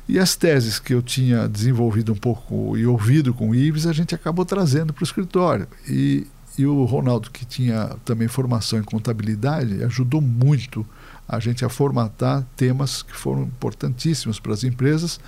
E 0.09 0.19
as 0.19 0.35
teses 0.35 0.79
que 0.79 0.93
eu 0.93 1.01
tinha 1.01 1.49
desenvolvido 1.49 2.13
um 2.13 2.17
pouco 2.17 2.77
e 2.77 2.85
ouvido 2.85 3.33
com 3.33 3.51
o 3.51 3.55
Ives, 3.55 3.87
a 3.87 3.93
gente 3.93 4.15
acabou 4.15 4.45
trazendo 4.45 4.93
para 4.93 5.03
o 5.03 5.05
escritório. 5.05 5.69
E, 5.89 6.27
e 6.59 6.67
o 6.67 6.85
Ronaldo, 6.85 7.31
que 7.31 7.45
tinha 7.45 7.97
também 8.05 8.27
formação 8.27 8.79
em 8.79 8.83
contabilidade, 8.83 9.85
ajudou 9.85 10.21
muito 10.21 10.85
a 11.33 11.39
gente 11.39 11.65
a 11.65 11.69
formatar 11.69 12.45
temas 12.57 13.03
que 13.03 13.17
foram 13.17 13.43
importantíssimos 13.43 14.41
para 14.41 14.53
as 14.53 14.65
empresas. 14.65 15.21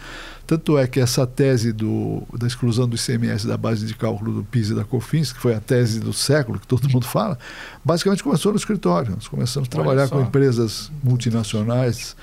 Tanto 0.45 0.77
é 0.77 0.89
que 0.89 0.99
essa 0.99 1.25
tese 1.25 1.73
do, 1.73 2.25
da 2.37 2.49
exclusão 2.49 2.89
do 2.89 2.97
ICMS 2.97 3.47
da 3.47 3.57
base 3.57 3.87
de 3.87 3.95
cálculo 3.95 4.33
do 4.33 4.43
PIS 4.43 4.71
e 4.71 4.75
da 4.75 4.85
COFINS, 4.85 5.33
que 5.33 5.39
foi 5.39 5.55
a 5.55 5.61
tese 5.61 6.01
do 6.01 6.13
século, 6.13 6.59
que 6.59 6.67
todo 6.67 6.91
mundo 6.91 7.07
fala, 7.07 7.39
basicamente 7.85 8.21
começou 8.21 8.51
no 8.51 8.59
escritório. 8.59 9.13
Nós 9.13 9.29
começamos 9.29 9.69
a 9.69 9.71
trabalhar 9.71 10.09
com 10.09 10.21
empresas 10.21 10.91
multinacionais 11.05 12.17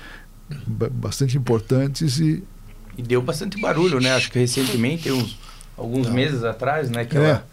bastante 0.66 1.38
importantes 1.38 2.20
e... 2.20 2.44
E 2.98 3.02
deu 3.02 3.22
bastante 3.22 3.58
barulho, 3.58 3.98
né? 3.98 4.12
Acho 4.12 4.30
que 4.30 4.38
recentemente, 4.38 5.10
uns, 5.10 5.38
alguns 5.74 6.06
Não. 6.08 6.14
meses 6.14 6.44
atrás, 6.44 6.90
né? 6.90 7.06
Que 7.06 7.16
é. 7.16 7.20
ela 7.20 7.46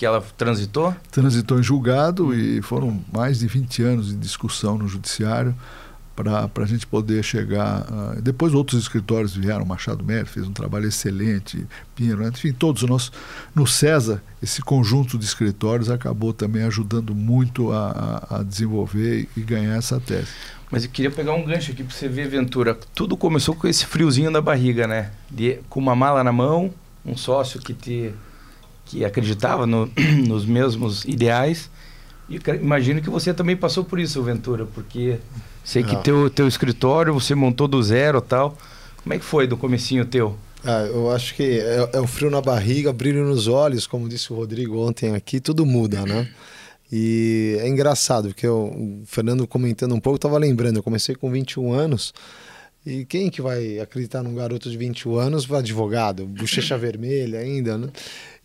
que 0.00 0.06
ela 0.06 0.24
transitou? 0.34 0.96
Transitou 1.10 1.60
em 1.60 1.62
julgado 1.62 2.34
e 2.34 2.62
foram 2.62 3.04
mais 3.12 3.40
de 3.40 3.46
20 3.46 3.82
anos 3.82 4.08
de 4.08 4.16
discussão 4.16 4.78
no 4.78 4.88
judiciário 4.88 5.54
para 6.16 6.48
a 6.56 6.66
gente 6.66 6.86
poder 6.86 7.22
chegar. 7.22 7.82
Uh, 7.82 8.22
depois 8.22 8.54
outros 8.54 8.80
escritórios 8.80 9.36
vieram, 9.36 9.62
Machado 9.66 10.02
Mério 10.02 10.24
fez 10.24 10.48
um 10.48 10.54
trabalho 10.54 10.88
excelente, 10.88 11.66
Pinheiro, 11.94 12.26
enfim, 12.26 12.50
todos 12.50 12.82
nós. 12.84 13.12
No 13.54 13.66
César, 13.66 14.22
esse 14.42 14.62
conjunto 14.62 15.18
de 15.18 15.24
escritórios 15.26 15.90
acabou 15.90 16.32
também 16.32 16.62
ajudando 16.62 17.14
muito 17.14 17.70
a, 17.70 17.90
a, 18.30 18.36
a 18.38 18.42
desenvolver 18.42 19.28
e 19.36 19.40
ganhar 19.42 19.76
essa 19.76 20.00
tese. 20.00 20.30
Mas 20.70 20.84
eu 20.84 20.90
queria 20.90 21.10
pegar 21.10 21.34
um 21.34 21.44
gancho 21.44 21.72
aqui 21.72 21.84
para 21.84 21.94
você 21.94 22.08
ver, 22.08 22.26
Ventura. 22.26 22.74
Tudo 22.94 23.18
começou 23.18 23.54
com 23.54 23.68
esse 23.68 23.84
friozinho 23.84 24.30
na 24.30 24.40
barriga, 24.40 24.86
né? 24.86 25.10
De, 25.30 25.58
com 25.68 25.78
uma 25.78 25.94
mala 25.94 26.24
na 26.24 26.32
mão, 26.32 26.72
um 27.04 27.18
sócio 27.18 27.60
que 27.60 27.74
te 27.74 28.14
que 28.90 29.04
acreditava 29.04 29.66
no, 29.66 29.88
nos 30.26 30.44
mesmos 30.44 31.04
ideais. 31.04 31.70
E 32.28 32.40
imagino 32.60 33.00
que 33.00 33.08
você 33.08 33.32
também 33.32 33.56
passou 33.56 33.84
por 33.84 33.98
isso, 33.98 34.22
Ventura, 34.22 34.66
porque 34.66 35.18
sei 35.64 35.82
que 35.82 35.94
ah. 35.94 36.00
teu, 36.00 36.28
teu 36.28 36.48
escritório 36.48 37.14
você 37.14 37.34
montou 37.34 37.68
do 37.68 37.80
zero 37.82 38.20
tal. 38.20 38.58
Como 39.02 39.14
é 39.14 39.18
que 39.18 39.24
foi 39.24 39.46
do 39.46 39.56
comecinho 39.56 40.04
teu? 40.04 40.36
Ah, 40.64 40.82
eu 40.82 41.10
acho 41.10 41.34
que 41.34 41.42
é, 41.42 41.88
é, 41.94 42.00
o 42.00 42.06
frio 42.06 42.30
na 42.30 42.40
barriga, 42.40 42.92
brilho 42.92 43.24
nos 43.24 43.46
olhos, 43.46 43.86
como 43.86 44.08
disse 44.08 44.32
o 44.32 44.36
Rodrigo 44.36 44.78
ontem 44.78 45.14
aqui, 45.14 45.40
tudo 45.40 45.64
muda, 45.64 46.04
né? 46.04 46.28
E 46.92 47.56
é 47.60 47.68
engraçado, 47.68 48.28
porque 48.28 48.46
eu, 48.46 48.64
o 48.64 49.02
Fernando 49.06 49.46
comentando 49.46 49.94
um 49.94 50.00
pouco, 50.00 50.16
estava 50.16 50.36
lembrando, 50.36 50.76
eu 50.76 50.82
comecei 50.82 51.14
com 51.14 51.30
21 51.30 51.72
anos, 51.72 52.12
e 52.84 53.04
quem 53.04 53.30
que 53.30 53.40
vai 53.40 53.78
acreditar 53.78 54.22
num 54.22 54.34
garoto 54.34 54.70
de 54.70 54.76
21 54.76 55.16
anos, 55.16 55.50
advogado, 55.50 56.26
bochecha 56.26 56.76
vermelha 56.78 57.38
ainda, 57.38 57.78
né? 57.78 57.88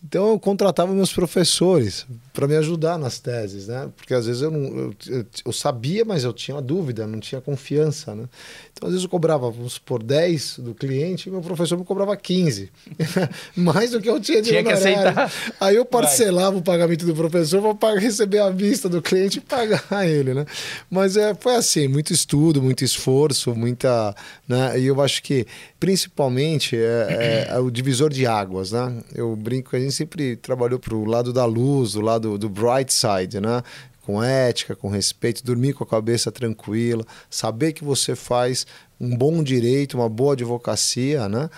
Então 0.08 0.30
eu 0.30 0.40
contratava 0.40 0.94
meus 0.94 1.12
professores 1.12 2.06
para 2.32 2.48
me 2.48 2.56
ajudar 2.58 3.00
nas 3.00 3.18
teses, 3.18 3.68
né? 3.68 3.90
Porque 3.96 4.14
às 4.14 4.28
vezes 4.28 4.42
eu, 4.42 4.52
não, 4.52 4.94
eu, 5.08 5.26
eu, 5.46 5.52
sabia, 5.52 6.06
mas 6.06 6.24
eu 6.24 6.32
tinha 6.32 6.62
dúvida, 6.62 7.08
não 7.08 7.20
tinha 7.20 7.42
confiança, 7.42 8.14
né? 8.14 8.26
Então 8.72 8.88
às 8.88 8.94
vezes 8.94 9.06
eu 9.06 9.10
cobrava, 9.10 9.50
vamos 9.50 9.74
supor, 9.74 10.04
10 10.04 10.60
do 10.60 10.76
cliente 10.76 11.28
e 11.28 11.32
meu 11.32 11.42
professor 11.42 11.76
me 11.78 11.84
cobrava 11.84 12.16
15. 12.16 12.70
Mais 13.58 13.92
do 13.92 14.02
que 14.02 14.08
eu 14.08 14.20
tinha 14.20 14.44
de 14.44 14.50
Tinha 14.50 14.64
que 14.64 14.72
aceitar. 14.72 15.32
Aí 15.60 15.76
eu 15.76 15.86
parcelava 15.86 16.52
Vai. 16.52 16.60
o 16.60 16.64
pagamento 16.64 17.06
do 17.06 17.16
professor 17.16 17.74
para 17.74 17.98
receber 18.00 18.40
a 18.40 18.52
vista 18.52 18.88
do 18.88 19.02
cliente 19.02 19.40
e 19.40 19.42
pagar 19.42 19.84
ele, 20.08 20.36
né? 20.36 20.46
Mas 20.88 21.18
é, 21.18 21.34
foi 21.34 21.56
assim, 21.56 21.88
muito 21.88 22.14
estudo, 22.14 22.62
muito 22.62 22.84
esforço, 22.84 23.56
muita... 23.56 24.14
Né? 24.48 24.80
E 24.80 24.86
eu 24.86 25.02
acho 25.02 25.24
que, 25.24 25.48
principalmente, 25.80 26.76
é, 26.76 27.48
é, 27.50 27.56
é 27.56 27.60
o 27.60 27.72
divisor 27.72 28.12
de 28.12 28.28
águas, 28.28 28.72
né? 28.72 29.02
Eu 29.16 29.36
brinco 29.36 29.72
que 29.72 29.78
a 29.78 29.80
gente 29.80 29.95
sempre 29.96 30.36
trabalhou 30.36 30.80
para 30.80 30.94
o 30.94 31.06
lado 31.06 31.32
da 31.34 31.46
luz, 31.46 31.94
do 31.94 32.02
lado 32.02 32.32
do, 32.32 32.38
do 32.38 32.50
bright 32.50 32.94
side, 32.94 33.40
né? 33.40 33.64
com 34.06 34.22
ética, 34.22 34.76
com 34.76 34.88
respeito, 34.88 35.44
dormir 35.44 35.74
com 35.74 35.84
a 35.84 35.88
cabeça 35.88 36.32
tranquila, 36.32 37.04
saber 37.28 37.74
que 37.74 37.84
você 37.84 38.16
faz 38.16 38.68
um 39.00 39.18
bom 39.18 39.42
direito, 39.42 39.98
uma 39.98 40.08
boa 40.08 40.34
advocacia, 40.34 41.28
né? 41.28 41.50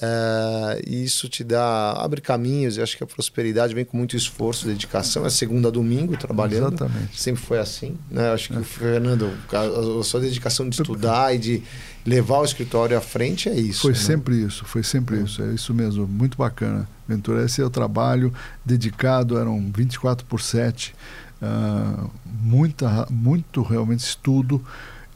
É, 0.00 0.82
isso 0.86 1.28
te 1.28 1.42
dá 1.42 1.92
abre 1.92 2.20
caminhos 2.20 2.76
e 2.76 2.82
acho 2.82 2.96
que 2.96 3.02
a 3.02 3.06
prosperidade 3.06 3.74
vem 3.74 3.84
com 3.84 3.96
muito 3.96 4.16
esforço, 4.16 4.66
dedicação. 4.66 5.24
É 5.24 5.30
segunda 5.30 5.68
a 5.68 5.70
domingo 5.70 6.16
trabalhando. 6.16 6.74
Exatamente. 6.74 7.20
Sempre 7.20 7.42
foi 7.42 7.58
assim, 7.58 7.96
né? 8.10 8.30
Acho 8.30 8.52
que 8.52 8.58
é. 8.58 8.62
Fernando, 8.62 9.30
a, 9.52 10.00
a 10.00 10.04
sua 10.04 10.20
dedicação 10.20 10.68
de 10.68 10.80
estudar 10.80 11.34
e 11.34 11.38
de 11.38 11.62
levar 12.04 12.40
o 12.40 12.44
escritório 12.44 12.96
à 12.96 13.00
frente 13.00 13.48
é 13.48 13.54
isso. 13.54 13.82
Foi 13.82 13.92
né? 13.92 13.98
sempre 13.98 14.42
isso, 14.42 14.64
foi 14.64 14.82
sempre 14.82 15.18
é. 15.18 15.22
isso. 15.22 15.42
É 15.42 15.54
isso 15.54 15.72
mesmo, 15.72 16.06
muito 16.06 16.36
bacana. 16.36 16.86
Ventura, 17.08 17.44
esse 17.44 17.62
é 17.62 17.64
o 17.64 17.70
trabalho 17.70 18.32
dedicado, 18.64 19.38
eram 19.38 19.70
24 19.74 20.26
por 20.26 20.40
7, 20.40 20.94
uh, 21.40 22.10
muita, 22.24 23.06
muito 23.10 23.62
realmente 23.62 24.00
estudo 24.00 24.62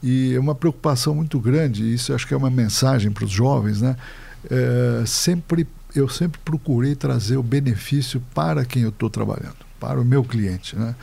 e 0.01 0.37
uma 0.37 0.55
preocupação 0.55 1.13
muito 1.13 1.39
grande. 1.39 1.93
Isso 1.93 2.13
acho 2.13 2.27
que 2.27 2.33
é 2.33 2.37
uma 2.37 2.49
mensagem 2.49 3.11
para 3.11 3.25
os 3.25 3.31
jovens, 3.31 3.81
né? 3.81 3.95
É, 4.49 5.03
sempre 5.05 5.67
eu 5.95 6.07
sempre 6.07 6.39
procurei 6.43 6.95
trazer 6.95 7.37
o 7.37 7.43
benefício 7.43 8.21
para 8.33 8.63
quem 8.63 8.83
eu 8.83 8.89
estou 8.89 9.09
trabalhando, 9.09 9.57
para 9.79 9.99
o 9.99 10.05
meu 10.05 10.23
cliente, 10.23 10.75
né? 10.75 10.95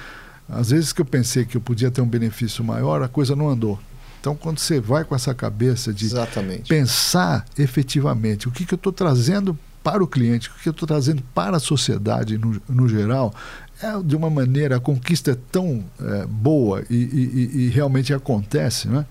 Às 0.48 0.70
vezes 0.70 0.94
que 0.94 1.00
eu 1.02 1.04
pensei 1.04 1.44
que 1.44 1.56
eu 1.56 1.60
podia 1.60 1.90
ter 1.90 2.00
um 2.00 2.06
benefício 2.06 2.64
maior, 2.64 3.02
a 3.02 3.08
coisa 3.08 3.36
não 3.36 3.50
andou. 3.50 3.78
Então, 4.18 4.34
quando 4.34 4.58
você 4.58 4.80
vai 4.80 5.04
com 5.04 5.14
essa 5.14 5.34
cabeça 5.34 5.92
de 5.92 6.06
Exatamente. 6.06 6.68
pensar 6.68 7.44
efetivamente 7.58 8.48
o 8.48 8.50
que, 8.50 8.64
que 8.64 8.74
eu 8.74 8.76
estou 8.76 8.92
trazendo 8.92 9.56
para 9.82 10.02
o 10.02 10.06
cliente, 10.06 10.48
o 10.48 10.52
que 10.54 10.68
eu 10.68 10.72
estou 10.72 10.88
trazendo 10.88 11.22
para 11.34 11.58
a 11.58 11.60
sociedade 11.60 12.38
no, 12.38 12.60
no 12.68 12.88
geral, 12.88 13.32
é 13.80 14.02
de 14.02 14.16
uma 14.16 14.28
maneira, 14.28 14.76
a 14.76 14.80
conquista 14.80 15.32
é 15.32 15.36
tão 15.52 15.84
é, 16.00 16.26
boa 16.26 16.82
e, 16.90 16.94
e, 16.94 17.50
e, 17.54 17.68
realmente 17.68 18.12
acontece, 18.12 18.88
né? 18.88 19.06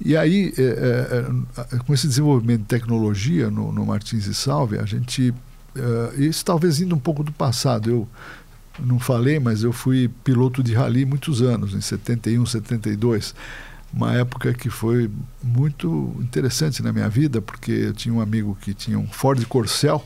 E 0.00 0.16
aí, 0.16 0.52
é, 0.56 0.62
é, 0.62 1.74
é, 1.74 1.78
com 1.78 1.92
esse 1.92 2.06
desenvolvimento 2.06 2.60
de 2.60 2.66
tecnologia 2.66 3.50
no, 3.50 3.72
no 3.72 3.84
Martins 3.86 4.26
e 4.26 4.34
Salve, 4.34 4.78
a 4.78 4.84
gente. 4.84 5.34
É, 5.76 6.20
isso 6.20 6.44
talvez 6.44 6.80
indo 6.80 6.94
um 6.94 7.00
pouco 7.00 7.22
do 7.22 7.32
passado. 7.32 7.90
Eu 7.90 8.08
não 8.78 8.98
falei, 8.98 9.40
mas 9.40 9.62
eu 9.62 9.72
fui 9.72 10.08
piloto 10.22 10.62
de 10.62 10.72
rally 10.72 11.04
muitos 11.04 11.42
anos, 11.42 11.74
em 11.74 11.80
71, 11.80 12.46
72 12.46 13.34
uma 13.92 14.14
época 14.14 14.52
que 14.52 14.68
foi 14.68 15.10
muito 15.42 16.14
interessante 16.20 16.82
na 16.82 16.92
minha 16.92 17.08
vida, 17.08 17.40
porque 17.40 17.72
eu 17.72 17.94
tinha 17.94 18.14
um 18.14 18.20
amigo 18.20 18.56
que 18.60 18.74
tinha 18.74 18.98
um 18.98 19.06
Ford 19.06 19.42
Corcel, 19.46 20.04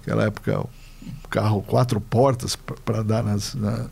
naquela 0.00 0.24
época 0.24 0.60
um 0.60 1.28
carro 1.28 1.62
quatro 1.62 2.00
portas 2.00 2.56
para 2.56 3.02
dar 3.02 3.22
nas, 3.22 3.54
na, 3.54 3.86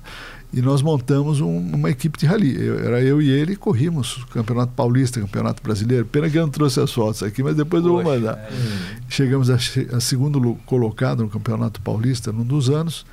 e 0.52 0.62
nós 0.62 0.80
montamos 0.80 1.40
um, 1.40 1.58
uma 1.58 1.90
equipe 1.90 2.18
de 2.18 2.24
rally. 2.24 2.56
Eu, 2.58 2.78
era 2.78 3.02
eu 3.02 3.20
e 3.20 3.28
ele 3.30 3.52
e 3.52 3.56
corrimos 3.56 4.24
Campeonato 4.30 4.72
Paulista, 4.72 5.20
Campeonato 5.20 5.62
Brasileiro. 5.62 6.06
Pena 6.06 6.28
que 6.30 6.38
eu 6.38 6.42
não 6.42 6.50
trouxe 6.50 6.80
as 6.80 6.90
fotos 6.90 7.22
aqui, 7.22 7.42
mas 7.42 7.54
depois 7.54 7.82
Poxa, 7.82 7.94
eu 7.94 8.02
vou 8.02 8.14
mandar. 8.14 8.38
É. 8.38 8.48
Chegamos 9.08 9.50
a, 9.50 9.56
a 9.56 10.00
segundo 10.00 10.54
colocado 10.64 11.22
no 11.22 11.28
Campeonato 11.28 11.80
Paulista 11.82 12.32
num 12.32 12.44
dos 12.44 12.70
anos. 12.70 13.04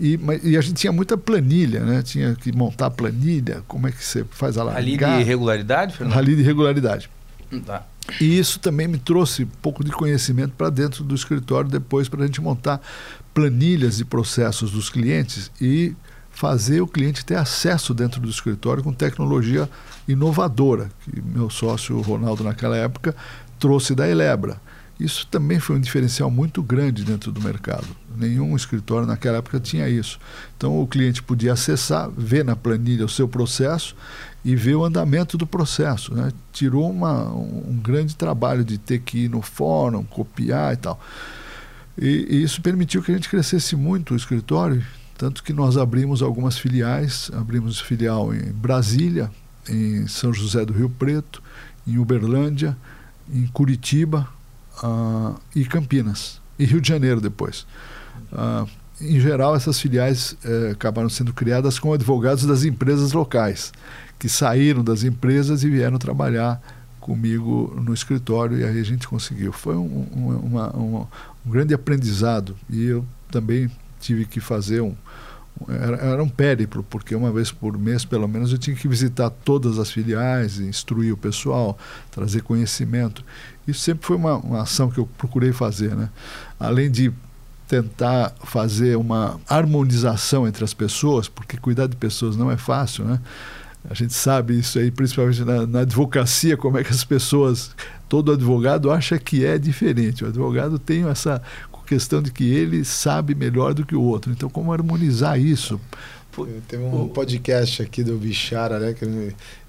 E, 0.00 0.18
e, 0.42 0.56
a 0.56 0.60
gente 0.60 0.74
tinha 0.74 0.92
muita 0.92 1.16
planilha, 1.16 1.80
né? 1.80 2.02
Tinha 2.02 2.34
que 2.34 2.50
montar 2.50 2.90
planilha, 2.90 3.62
como 3.68 3.86
é 3.86 3.92
que 3.92 4.04
você 4.04 4.24
faz 4.28 4.58
a. 4.58 4.64
Rally 4.64 4.96
de 4.96 5.22
regularidade, 5.22 5.96
Fernando? 5.96 6.14
Rally 6.14 6.34
de 6.34 6.42
regularidade. 6.42 7.10
Tá. 7.64 7.86
E 8.20 8.38
isso 8.38 8.58
também 8.58 8.88
me 8.88 8.98
trouxe 8.98 9.44
um 9.44 9.48
pouco 9.62 9.84
de 9.84 9.92
conhecimento 9.92 10.52
para 10.56 10.68
dentro 10.68 11.04
do 11.04 11.14
escritório 11.14 11.70
depois 11.70 12.08
para 12.08 12.24
a 12.24 12.26
gente 12.26 12.40
montar 12.40 12.80
planilhas 13.32 14.00
e 14.00 14.04
processos 14.04 14.72
dos 14.72 14.90
clientes 14.90 15.50
e 15.60 15.94
fazer 16.34 16.80
o 16.80 16.86
cliente 16.86 17.24
ter 17.24 17.36
acesso 17.36 17.94
dentro 17.94 18.20
do 18.20 18.28
escritório 18.28 18.82
com 18.82 18.92
tecnologia 18.92 19.70
inovadora, 20.06 20.90
que 21.04 21.22
meu 21.22 21.48
sócio 21.48 22.00
Ronaldo 22.00 22.42
naquela 22.42 22.76
época 22.76 23.14
trouxe 23.58 23.94
da 23.94 24.08
Elebra. 24.08 24.60
Isso 24.98 25.26
também 25.28 25.58
foi 25.58 25.76
um 25.76 25.80
diferencial 25.80 26.30
muito 26.30 26.62
grande 26.62 27.04
dentro 27.04 27.32
do 27.32 27.40
mercado. 27.40 27.86
Nenhum 28.16 28.54
escritório 28.54 29.06
naquela 29.06 29.38
época 29.38 29.58
tinha 29.58 29.88
isso. 29.88 30.20
Então 30.56 30.80
o 30.80 30.86
cliente 30.86 31.22
podia 31.22 31.52
acessar, 31.52 32.10
ver 32.10 32.44
na 32.44 32.54
planilha 32.54 33.04
o 33.04 33.08
seu 33.08 33.26
processo 33.26 33.96
e 34.44 34.54
ver 34.54 34.76
o 34.76 34.84
andamento 34.84 35.36
do 35.36 35.46
processo. 35.46 36.14
Né? 36.14 36.30
Tirou 36.52 36.90
uma, 36.90 37.28
um 37.32 37.76
grande 37.82 38.14
trabalho 38.14 38.64
de 38.64 38.78
ter 38.78 39.00
que 39.00 39.24
ir 39.24 39.28
no 39.28 39.42
fórum, 39.42 40.04
copiar 40.04 40.74
e 40.74 40.76
tal. 40.76 41.00
E, 41.98 42.26
e 42.30 42.42
isso 42.42 42.60
permitiu 42.60 43.02
que 43.02 43.10
a 43.10 43.14
gente 43.14 43.28
crescesse 43.28 43.74
muito 43.74 44.14
o 44.14 44.16
escritório, 44.16 44.84
tanto 45.16 45.42
que 45.42 45.52
nós 45.52 45.76
abrimos 45.76 46.22
algumas 46.22 46.58
filiais, 46.58 47.30
abrimos 47.34 47.80
filial 47.80 48.34
em 48.34 48.52
Brasília, 48.52 49.30
em 49.68 50.06
São 50.06 50.32
José 50.32 50.64
do 50.64 50.72
Rio 50.72 50.90
Preto, 50.90 51.42
em 51.86 51.98
Uberlândia, 51.98 52.76
em 53.32 53.46
Curitiba, 53.46 54.28
uh, 54.82 55.38
e 55.54 55.64
Campinas, 55.64 56.40
e 56.58 56.64
Rio 56.64 56.80
de 56.80 56.88
Janeiro 56.88 57.20
depois. 57.20 57.66
Uh, 58.32 58.68
em 59.00 59.20
geral, 59.20 59.54
essas 59.54 59.80
filiais 59.80 60.36
uh, 60.44 60.72
acabaram 60.72 61.08
sendo 61.08 61.32
criadas 61.32 61.78
com 61.78 61.92
advogados 61.92 62.46
das 62.46 62.64
empresas 62.64 63.12
locais, 63.12 63.72
que 64.18 64.28
saíram 64.28 64.82
das 64.82 65.04
empresas 65.04 65.62
e 65.62 65.70
vieram 65.70 65.98
trabalhar 65.98 66.60
comigo 67.00 67.74
no 67.84 67.92
escritório, 67.92 68.58
e 68.58 68.64
aí 68.64 68.80
a 68.80 68.84
gente 68.84 69.06
conseguiu. 69.06 69.52
Foi 69.52 69.76
um, 69.76 70.06
um, 70.14 70.28
uma, 70.38 70.76
um, 70.76 71.06
um 71.44 71.50
grande 71.50 71.74
aprendizado, 71.74 72.56
e 72.70 72.84
eu 72.84 73.04
também 73.30 73.70
tive 74.00 74.24
que 74.24 74.40
fazer 74.40 74.80
um, 74.80 74.94
era, 75.68 75.96
era, 75.96 76.22
um 76.22 76.28
périplo, 76.28 76.82
porque 76.82 77.14
uma 77.14 77.30
vez 77.30 77.50
por 77.50 77.78
mês, 77.78 78.04
pelo 78.04 78.26
menos, 78.26 78.52
eu 78.52 78.58
tinha 78.58 78.76
que 78.76 78.88
visitar 78.88 79.30
todas 79.30 79.78
as 79.78 79.90
filiais, 79.90 80.58
instruir 80.58 81.12
o 81.12 81.16
pessoal, 81.16 81.78
trazer 82.10 82.42
conhecimento. 82.42 83.24
Isso 83.66 83.80
sempre 83.80 84.06
foi 84.06 84.16
uma, 84.16 84.36
uma 84.36 84.62
ação 84.62 84.90
que 84.90 84.98
eu 84.98 85.08
procurei 85.16 85.52
fazer, 85.52 85.94
né? 85.94 86.10
Além 86.58 86.90
de 86.90 87.12
tentar 87.68 88.34
fazer 88.44 88.96
uma 88.96 89.40
harmonização 89.48 90.46
entre 90.46 90.64
as 90.64 90.74
pessoas, 90.74 91.28
porque 91.28 91.56
cuidar 91.56 91.86
de 91.86 91.96
pessoas 91.96 92.36
não 92.36 92.50
é 92.50 92.56
fácil, 92.56 93.04
né? 93.04 93.20
A 93.88 93.94
gente 93.94 94.14
sabe 94.14 94.58
isso 94.58 94.78
aí, 94.78 94.90
principalmente 94.90 95.44
na, 95.44 95.66
na, 95.66 95.80
advocacia, 95.80 96.56
como 96.56 96.78
é 96.78 96.84
que 96.84 96.90
as 96.90 97.04
pessoas, 97.04 97.74
todo 98.08 98.32
advogado 98.32 98.90
acha 98.90 99.18
que 99.18 99.44
é 99.44 99.58
diferente. 99.58 100.24
O 100.24 100.28
advogado 100.28 100.78
tem 100.78 101.06
essa 101.06 101.42
questão 101.84 102.22
de 102.22 102.30
que 102.30 102.52
ele 102.52 102.84
sabe 102.84 103.34
melhor 103.34 103.74
do 103.74 103.84
que 103.84 103.94
o 103.94 104.02
outro. 104.02 104.32
Então, 104.32 104.48
como 104.48 104.72
harmonizar 104.72 105.38
isso? 105.38 105.80
Teve 106.66 106.82
um 106.82 107.08
podcast 107.08 107.80
aqui 107.80 108.02
do 108.02 108.16
Bichara, 108.16 108.80
né? 108.80 108.92
Que 108.92 109.04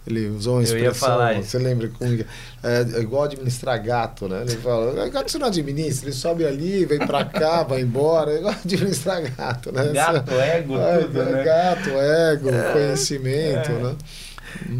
ele 0.07 0.27
usou 0.29 0.55
uma 0.55 0.63
expressão, 0.63 1.17
você 1.41 1.57
lembra? 1.57 1.89
Com, 1.89 2.05
é, 2.05 2.25
é, 2.63 3.01
igual 3.01 3.23
administrar 3.23 3.81
gato, 3.83 4.27
né? 4.27 4.41
Ele 4.41 4.57
fala, 4.57 5.09
gato 5.09 5.31
você 5.31 5.37
não 5.37 5.47
administra, 5.47 6.07
ele 6.07 6.15
sobe 6.15 6.45
ali, 6.45 6.85
vem 6.85 6.99
pra 6.99 7.25
cá, 7.25 7.63
vai 7.63 7.81
embora, 7.81 8.31
é 8.31 8.37
igual 8.37 8.53
administrar 8.63 9.21
gato, 9.35 9.71
né? 9.71 9.91
Gato, 9.93 10.31
ego, 10.33 10.77
é, 10.77 10.97
tudo, 10.99 11.23
né? 11.23 11.43
Gato, 11.43 11.89
ego, 11.89 12.49
é, 12.49 12.73
conhecimento, 12.73 13.71
é. 13.71 13.83
né? 13.83 13.95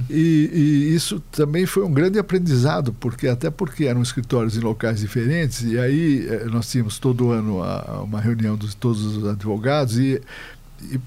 E, 0.09 0.49
e, 0.53 0.95
isso 0.95 1.19
também 1.31 1.65
foi 1.65 1.83
um 1.83 1.91
grande 1.91 2.19
aprendizado, 2.19 2.93
porque 2.93 3.27
até 3.27 3.49
porque 3.49 3.85
eram 3.85 4.01
escritórios 4.01 4.55
em 4.57 4.61
locais 4.61 4.99
diferentes, 4.99 5.63
e 5.63 5.77
aí 5.77 6.27
eh, 6.27 6.45
nós 6.45 6.69
tínhamos 6.69 6.99
todo 6.99 7.31
ano 7.31 7.63
a, 7.63 8.01
uma 8.03 8.21
reunião 8.21 8.55
de 8.55 8.75
todos 8.75 9.03
os 9.03 9.27
advogados, 9.27 9.97
e 9.97 10.21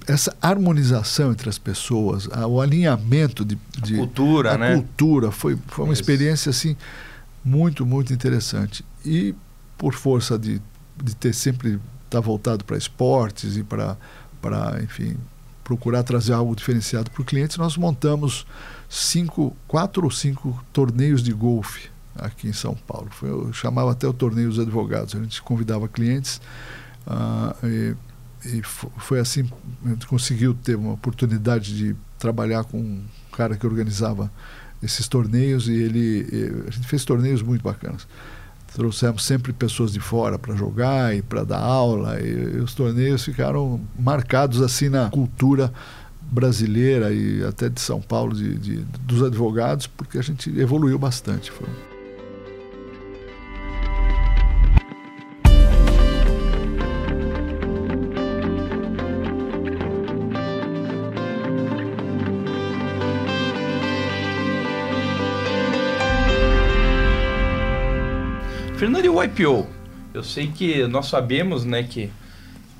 essa 0.06 0.34
harmonização 0.40 1.32
entre 1.32 1.48
as 1.48 1.58
pessoas, 1.58 2.26
o 2.26 2.60
alinhamento 2.60 3.44
de, 3.44 3.58
de 3.82 3.96
cultura, 3.96 4.54
a 4.54 4.58
né? 4.58 4.74
cultura 4.74 5.30
foi, 5.30 5.58
foi 5.66 5.84
uma 5.84 5.92
experiência 5.92 6.50
assim 6.50 6.76
muito 7.44 7.86
muito 7.86 8.12
interessante 8.12 8.84
e 9.04 9.34
por 9.76 9.94
força 9.94 10.38
de, 10.38 10.60
de 11.02 11.14
ter 11.14 11.32
sempre 11.32 11.74
estar 11.74 11.80
tá 12.10 12.20
voltado 12.20 12.64
para 12.64 12.76
esportes 12.76 13.56
e 13.56 13.62
para 13.62 13.96
para 14.42 14.80
enfim 14.82 15.16
procurar 15.68 16.02
trazer 16.02 16.32
algo 16.32 16.56
diferenciado 16.56 17.10
para 17.10 17.22
o 17.22 17.24
cliente 17.24 17.58
nós 17.58 17.76
montamos 17.76 18.46
cinco 18.88 19.54
quatro 19.68 20.04
ou 20.04 20.10
cinco 20.10 20.64
torneios 20.72 21.22
de 21.22 21.32
golfe 21.32 21.90
aqui 22.16 22.48
em 22.48 22.52
São 22.52 22.74
Paulo. 22.74 23.08
Foi, 23.10 23.28
eu 23.28 23.52
chamava 23.52 23.92
até 23.92 24.08
o 24.08 24.12
torneio 24.12 24.48
dos 24.48 24.58
advogados 24.58 25.14
a 25.14 25.18
gente 25.18 25.40
convidava 25.42 25.86
clientes 25.86 26.40
Uh, 27.08 27.66
e, 27.66 27.96
e 28.58 28.62
foi 28.62 29.18
assim, 29.18 29.50
a 29.84 29.88
gente 29.88 30.06
conseguiu 30.06 30.52
ter 30.52 30.76
uma 30.76 30.92
oportunidade 30.92 31.74
de 31.74 31.96
trabalhar 32.18 32.64
com 32.64 32.78
um 32.78 33.02
cara 33.32 33.56
que 33.56 33.66
organizava 33.66 34.30
esses 34.82 35.08
torneios 35.08 35.68
e 35.68 35.72
ele 35.72 36.64
a 36.68 36.70
gente 36.70 36.86
fez 36.86 37.04
torneios 37.04 37.40
muito 37.40 37.62
bacanas 37.62 38.06
trouxemos 38.78 39.24
sempre 39.24 39.52
pessoas 39.52 39.92
de 39.92 39.98
fora 39.98 40.38
para 40.38 40.54
jogar 40.54 41.12
e 41.12 41.20
para 41.20 41.42
dar 41.42 41.58
aula 41.58 42.20
e, 42.20 42.28
e, 42.28 42.60
os 42.60 42.74
torneios 42.74 43.24
ficaram 43.24 43.80
marcados 43.98 44.62
assim 44.62 44.88
na 44.88 45.10
cultura 45.10 45.72
brasileira 46.30 47.12
e 47.12 47.44
até 47.44 47.68
de 47.68 47.80
São 47.80 48.00
Paulo 48.00 48.36
de, 48.36 48.56
de 48.56 48.76
dos 49.00 49.20
advogados 49.24 49.88
porque 49.88 50.16
a 50.16 50.22
gente 50.22 50.48
evoluiu 50.56 50.96
bastante 50.96 51.50
foi 51.50 51.66
o 69.18 69.24
IPO? 69.24 69.66
Eu 70.14 70.22
sei 70.22 70.46
que 70.46 70.86
nós 70.86 71.06
sabemos, 71.06 71.64
né, 71.64 71.82
que 71.82 72.10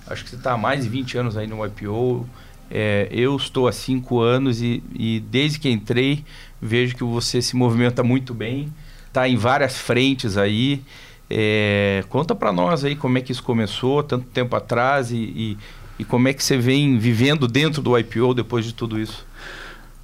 acho 0.07 0.25
que 0.25 0.31
você 0.31 0.37
está 0.37 0.53
há 0.53 0.59
mais 0.59 0.85
de 0.85 0.89
20 0.89 1.19
anos 1.19 1.37
aí 1.37 1.47
no 1.47 1.65
IPO. 1.67 2.27
É, 2.71 3.09
eu 3.11 3.37
estou 3.37 3.67
há 3.67 3.73
5 3.73 4.21
anos 4.21 4.63
e, 4.63 4.83
e, 4.95 5.21
desde 5.21 5.59
que 5.59 5.71
entrei 5.71 6.25
vejo 6.61 6.95
que 6.95 7.05
você 7.05 7.41
se 7.41 7.57
movimenta 7.57 8.03
muito 8.03 8.35
bem, 8.35 8.73
está 9.07 9.29
em 9.29 9.37
várias 9.37 9.79
frentes 9.79 10.37
aí. 10.37 10.83
É, 11.31 12.05
conta 12.09 12.35
para 12.35 12.53
nós 12.53 12.85
aí 12.85 12.95
como 12.95 13.19
é 13.19 13.21
que 13.21 13.33
isso 13.33 13.43
começou 13.43 14.03
tanto 14.03 14.27
tempo 14.27 14.55
atrás 14.57 15.11
e, 15.11 15.17
e, 15.17 15.59
e, 15.99 16.05
como 16.05 16.29
é 16.29 16.33
que 16.33 16.43
você 16.43 16.57
vem 16.57 16.99
vivendo 16.99 17.47
dentro 17.49 17.83
do 17.83 17.99
IPO 17.99 18.35
depois 18.35 18.65
de 18.65 18.73
tudo 18.73 18.99
isso. 18.99 19.27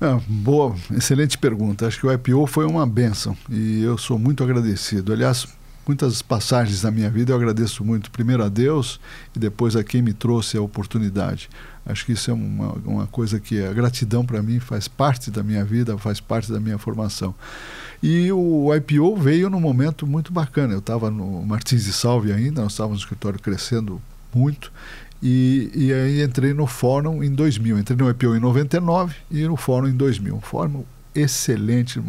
É, 0.00 0.20
boa, 0.26 0.74
excelente 0.90 1.38
pergunta. 1.38 1.86
Acho 1.86 2.00
que 2.00 2.06
o 2.06 2.12
IPO 2.12 2.46
foi 2.46 2.66
uma 2.66 2.86
benção 2.86 3.36
e 3.48 3.82
eu 3.82 3.96
sou 3.96 4.18
muito 4.18 4.42
agradecido. 4.42 5.12
Aliás, 5.12 5.46
muitas 5.86 6.22
passagens 6.22 6.82
na 6.82 6.90
minha 6.90 7.10
vida 7.10 7.32
eu 7.32 7.36
agradeço 7.36 7.84
muito, 7.84 8.10
primeiro 8.10 8.42
a 8.42 8.48
Deus 8.48 9.00
e 9.34 9.38
depois 9.38 9.76
a 9.76 9.84
quem 9.84 10.02
me 10.02 10.12
trouxe 10.12 10.56
a 10.56 10.62
oportunidade. 10.62 11.48
Acho 11.86 12.06
que 12.06 12.12
isso 12.12 12.30
é 12.30 12.34
uma, 12.34 12.72
uma 12.84 13.06
coisa 13.06 13.38
que 13.38 13.62
a 13.62 13.72
gratidão 13.72 14.24
para 14.24 14.42
mim 14.42 14.58
faz 14.58 14.88
parte 14.88 15.30
da 15.30 15.42
minha 15.42 15.64
vida, 15.64 15.98
faz 15.98 16.18
parte 16.18 16.50
da 16.50 16.58
minha 16.58 16.78
formação. 16.78 17.34
E 18.02 18.30
o 18.32 18.74
IPO 18.74 19.16
veio 19.16 19.50
num 19.50 19.60
momento 19.60 20.06
muito 20.06 20.32
bacana. 20.32 20.72
Eu 20.72 20.78
estava 20.78 21.10
no 21.10 21.44
Martins 21.44 21.84
de 21.84 21.92
Salve 21.92 22.32
ainda, 22.32 22.62
nós 22.62 22.72
estávamos 22.72 23.00
no 23.00 23.04
escritório 23.04 23.38
crescendo 23.38 24.00
muito. 24.34 24.72
E, 25.22 25.70
e 25.74 25.92
aí 25.92 26.22
entrei 26.22 26.52
no 26.52 26.66
fórum 26.66 27.22
em 27.22 27.30
2000. 27.30 27.78
Entrei 27.78 27.96
no 27.96 28.10
IPO 28.10 28.36
em 28.36 28.40
99 28.40 29.14
e 29.30 29.44
no 29.44 29.56
fórum 29.56 29.88
em 29.88 29.96
2000. 29.96 30.36
Um 30.36 30.40
fórum 30.40 30.84
excelente, 31.14 32.02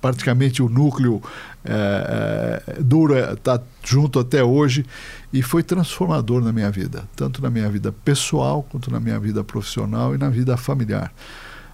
praticamente 0.00 0.62
o 0.62 0.68
núcleo 0.68 1.22
é, 1.64 2.62
é, 2.66 2.82
duro 2.82 3.16
está 3.16 3.60
junto 3.84 4.18
até 4.18 4.42
hoje 4.42 4.84
e 5.32 5.42
foi 5.42 5.62
transformador 5.62 6.42
na 6.42 6.52
minha 6.52 6.70
vida, 6.70 7.08
tanto 7.14 7.40
na 7.42 7.50
minha 7.50 7.68
vida 7.68 7.92
pessoal 8.04 8.62
quanto 8.62 8.90
na 8.90 8.98
minha 8.98 9.18
vida 9.20 9.44
profissional 9.44 10.14
e 10.14 10.18
na 10.18 10.28
vida 10.28 10.56
familiar. 10.56 11.12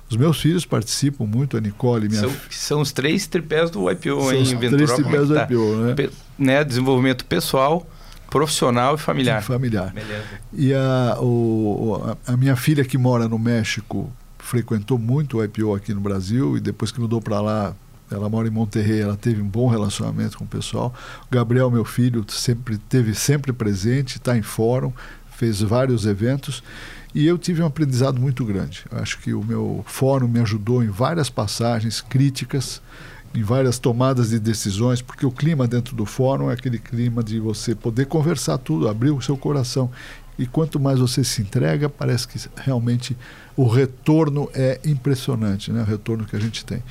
Os 0.08 0.16
meus 0.16 0.40
filhos 0.40 0.64
participam 0.64 1.24
muito, 1.24 1.56
a 1.56 1.60
Nicole, 1.60 2.08
minha 2.08 2.20
são, 2.20 2.32
são 2.50 2.80
os 2.80 2.92
três 2.92 3.26
tripés 3.26 3.70
do 3.70 3.90
IPO, 3.90 4.20
são 4.20 4.32
hein, 4.32 4.42
os 4.42 4.50
Ventura? 4.50 4.70
Três 4.70 4.92
tripés 4.92 5.28
do 5.28 5.34
tá? 5.34 5.42
IPO, 5.44 5.76
né? 5.76 5.94
Pe 5.94 6.10
né? 6.38 6.62
Desenvolvimento 6.62 7.24
pessoal, 7.24 7.84
profissional 8.30 8.94
e 8.94 8.98
familiar. 8.98 9.42
E 9.42 9.44
familiar. 9.44 9.92
Beleza. 9.92 10.24
E 10.52 10.72
a, 10.72 11.16
o, 11.20 12.16
a 12.24 12.36
minha 12.36 12.54
filha 12.54 12.84
que 12.84 12.96
mora 12.96 13.26
no 13.26 13.38
México 13.38 14.12
frequentou 14.46 14.96
muito 14.96 15.38
o 15.38 15.44
IPO 15.44 15.74
aqui 15.74 15.92
no 15.92 16.00
Brasil 16.00 16.56
e 16.56 16.60
depois 16.60 16.92
que 16.92 17.00
mudou 17.00 17.20
para 17.20 17.40
lá, 17.40 17.74
ela 18.08 18.28
mora 18.28 18.46
em 18.46 18.50
Monterrey, 18.50 19.00
ela 19.00 19.16
teve 19.16 19.42
um 19.42 19.48
bom 19.48 19.66
relacionamento 19.66 20.38
com 20.38 20.44
o 20.44 20.48
pessoal. 20.48 20.94
O 21.26 21.34
Gabriel, 21.34 21.68
meu 21.68 21.84
filho, 21.84 22.24
sempre 22.28 22.78
teve 22.78 23.12
sempre 23.12 23.52
presente, 23.52 24.18
está 24.18 24.38
em 24.38 24.42
fórum, 24.42 24.92
fez 25.32 25.60
vários 25.60 26.06
eventos 26.06 26.62
e 27.12 27.26
eu 27.26 27.36
tive 27.36 27.60
um 27.60 27.66
aprendizado 27.66 28.20
muito 28.20 28.44
grande. 28.44 28.84
Acho 28.92 29.18
que 29.18 29.34
o 29.34 29.42
meu 29.42 29.84
fórum 29.84 30.28
me 30.28 30.38
ajudou 30.38 30.84
em 30.84 30.88
várias 30.88 31.28
passagens 31.28 32.00
críticas, 32.00 32.80
em 33.34 33.42
várias 33.42 33.80
tomadas 33.80 34.30
de 34.30 34.38
decisões, 34.38 35.02
porque 35.02 35.26
o 35.26 35.32
clima 35.32 35.66
dentro 35.66 35.96
do 35.96 36.06
fórum 36.06 36.50
é 36.50 36.54
aquele 36.54 36.78
clima 36.78 37.20
de 37.20 37.40
você 37.40 37.74
poder 37.74 38.06
conversar 38.06 38.58
tudo, 38.58 38.88
abrir 38.88 39.10
o 39.10 39.20
seu 39.20 39.36
coração. 39.36 39.90
E 40.38 40.46
quanto 40.46 40.78
mais 40.78 41.00
você 41.00 41.24
se 41.24 41.42
entrega, 41.42 41.88
parece 41.88 42.28
que 42.28 42.38
realmente 42.56 43.16
o 43.56 43.66
retorno 43.66 44.50
é 44.52 44.78
impressionante, 44.84 45.72
né? 45.72 45.80
o 45.80 45.84
retorno 45.84 46.24
que 46.24 46.36
a 46.36 46.40
gente 46.40 46.64
tem. 46.64 46.82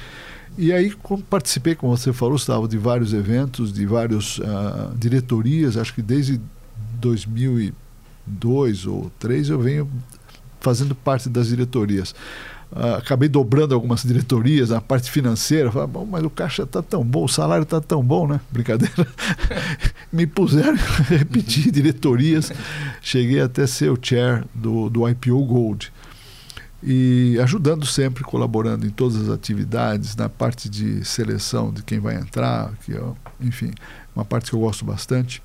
E 0.57 0.73
aí 0.73 0.93
participei, 1.29 1.75
como 1.75 1.95
você 1.95 2.11
falou, 2.13 2.35
estava 2.35 2.67
de 2.67 2.77
vários 2.77 3.13
eventos, 3.13 3.73
de 3.73 3.85
várias 3.85 4.39
uh, 4.39 4.43
ah, 4.45 4.91
diretorias, 4.95 5.75
acho 5.75 5.93
que 5.93 6.01
desde 6.01 6.39
2002 6.99 8.87
ou 8.87 9.11
2003 9.19 9.49
eu 9.49 9.59
venho 9.59 9.91
fazendo 10.61 10.95
parte 10.95 11.27
das 11.27 11.47
diretorias. 11.49 12.15
Uh, 12.71 12.95
acabei 12.97 13.27
dobrando 13.27 13.75
algumas 13.75 14.01
diretorias 14.03 14.69
na 14.69 14.79
parte 14.79 15.11
financeira. 15.11 15.69
Falei, 15.71 15.87
bom, 15.89 16.07
mas 16.09 16.23
o 16.23 16.29
caixa 16.29 16.63
está 16.63 16.81
tão 16.81 17.03
bom, 17.03 17.25
o 17.25 17.29
salário 17.29 17.63
está 17.63 17.81
tão 17.81 18.01
bom, 18.01 18.25
né? 18.25 18.39
Brincadeira. 18.49 19.07
Me 20.11 20.25
puseram 20.25 20.77
repetir 21.09 21.69
diretorias. 21.69 22.51
Cheguei 23.01 23.41
até 23.41 23.67
ser 23.67 23.91
o 23.91 23.99
chair 24.01 24.45
do, 24.53 24.89
do 24.89 25.07
IPO 25.07 25.45
Gold 25.45 25.91
e 26.87 27.39
ajudando 27.41 27.83
sempre, 27.83 28.23
colaborando 28.23 28.85
em 28.85 28.91
todas 28.91 29.19
as 29.19 29.29
atividades, 29.29 30.15
na 30.15 30.29
parte 30.29 30.69
de 30.69 31.03
seleção 31.03 31.73
de 31.73 31.81
quem 31.81 31.99
vai 31.99 32.15
entrar, 32.15 32.71
que 32.85 32.93
é, 32.93 33.01
enfim, 33.41 33.73
uma 34.15 34.23
parte 34.23 34.51
que 34.51 34.55
eu 34.55 34.59
gosto 34.59 34.85
bastante. 34.85 35.41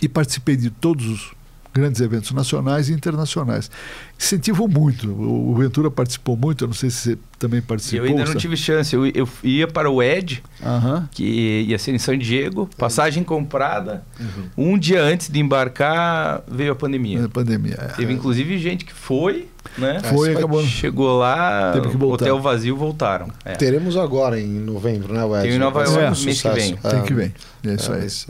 E 0.00 0.08
participei 0.08 0.56
de 0.56 0.70
todos 0.70 1.04
os 1.06 1.32
grandes 1.74 2.00
eventos 2.00 2.30
nacionais 2.30 2.88
e 2.88 2.92
internacionais. 2.92 3.70
Incentivo 4.18 4.68
muito. 4.68 5.10
O 5.10 5.54
Ventura 5.56 5.90
participou 5.90 6.36
muito, 6.36 6.62
eu 6.62 6.68
não 6.68 6.74
sei 6.74 6.90
se 6.90 6.96
você 6.96 7.18
também 7.38 7.60
participou. 7.60 8.06
Eu 8.06 8.12
ainda 8.12 8.24
não 8.24 8.36
tive 8.36 8.56
chance. 8.56 8.94
Eu, 8.94 9.04
eu 9.06 9.28
ia 9.42 9.66
para 9.66 9.90
o 9.90 10.00
ED, 10.00 10.42
que 11.10 11.64
ia 11.68 11.78
ser 11.78 11.92
em 11.92 11.98
São 11.98 12.16
Diego, 12.16 12.70
passagem 12.78 13.24
comprada. 13.24 14.04
Uhum. 14.18 14.72
Um 14.74 14.78
dia 14.78 15.02
antes 15.02 15.28
de 15.28 15.40
embarcar, 15.40 16.42
veio 16.48 16.72
a 16.72 16.76
pandemia. 16.76 17.24
A 17.24 17.28
pandemia. 17.28 17.76
É. 17.78 17.88
Teve 17.88 18.12
inclusive 18.12 18.56
gente 18.58 18.84
que 18.84 18.94
foi 18.94 19.48
né? 19.78 20.00
Foi, 20.02 20.34
acabou. 20.34 20.62
Chegou 20.62 21.18
lá, 21.18 21.74
hotel 22.02 22.40
vazio, 22.40 22.76
voltaram. 22.76 23.28
É. 23.44 23.54
Teremos 23.54 23.96
agora 23.96 24.40
em 24.40 24.58
novembro, 24.58 25.12
né, 25.14 25.24
Wes? 25.24 25.42
Tem 25.42 25.52
em 25.52 25.58
Nova 25.58 25.84
York 25.84 25.98
é, 25.98 26.24
mês 26.24 26.42
que 26.42 26.48
vem. 26.50 26.76
Tem 26.76 27.02
que 27.02 27.14
vem. 27.14 27.34
É 27.64 27.74
isso 27.74 27.92
é, 27.92 27.96
aí. 28.00 28.06
Isso. 28.06 28.28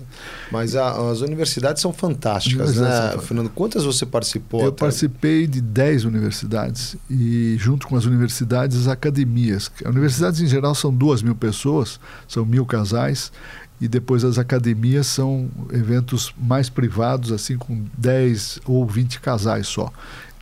Mas 0.50 0.74
a, 0.74 1.10
as 1.10 1.20
universidades 1.20 1.82
são 1.82 1.92
fantásticas, 1.92 2.70
universidades 2.70 3.04
né, 3.04 3.12
são 3.12 3.20
Fernando? 3.20 3.50
Quantas 3.50 3.84
você 3.84 4.06
participou? 4.06 4.62
Eu 4.62 4.68
até? 4.68 4.78
participei 4.78 5.46
de 5.46 5.60
10 5.60 6.04
universidades 6.04 6.96
e 7.10 7.56
junto 7.58 7.86
com 7.86 7.96
as 7.96 8.04
universidades, 8.04 8.78
as 8.78 8.88
academias. 8.88 9.70
As 9.84 9.90
universidades 9.90 10.40
em 10.40 10.46
geral 10.46 10.74
são 10.74 10.92
duas 10.92 11.22
mil 11.22 11.34
pessoas, 11.34 12.00
são 12.26 12.44
mil 12.44 12.64
casais 12.64 13.30
e 13.80 13.86
depois 13.86 14.24
as 14.24 14.38
academias 14.38 15.06
são 15.06 15.50
eventos 15.70 16.32
mais 16.38 16.70
privados, 16.70 17.30
assim 17.30 17.58
com 17.58 17.84
10 17.98 18.60
ou 18.64 18.86
20 18.86 19.20
casais 19.20 19.66
só. 19.66 19.92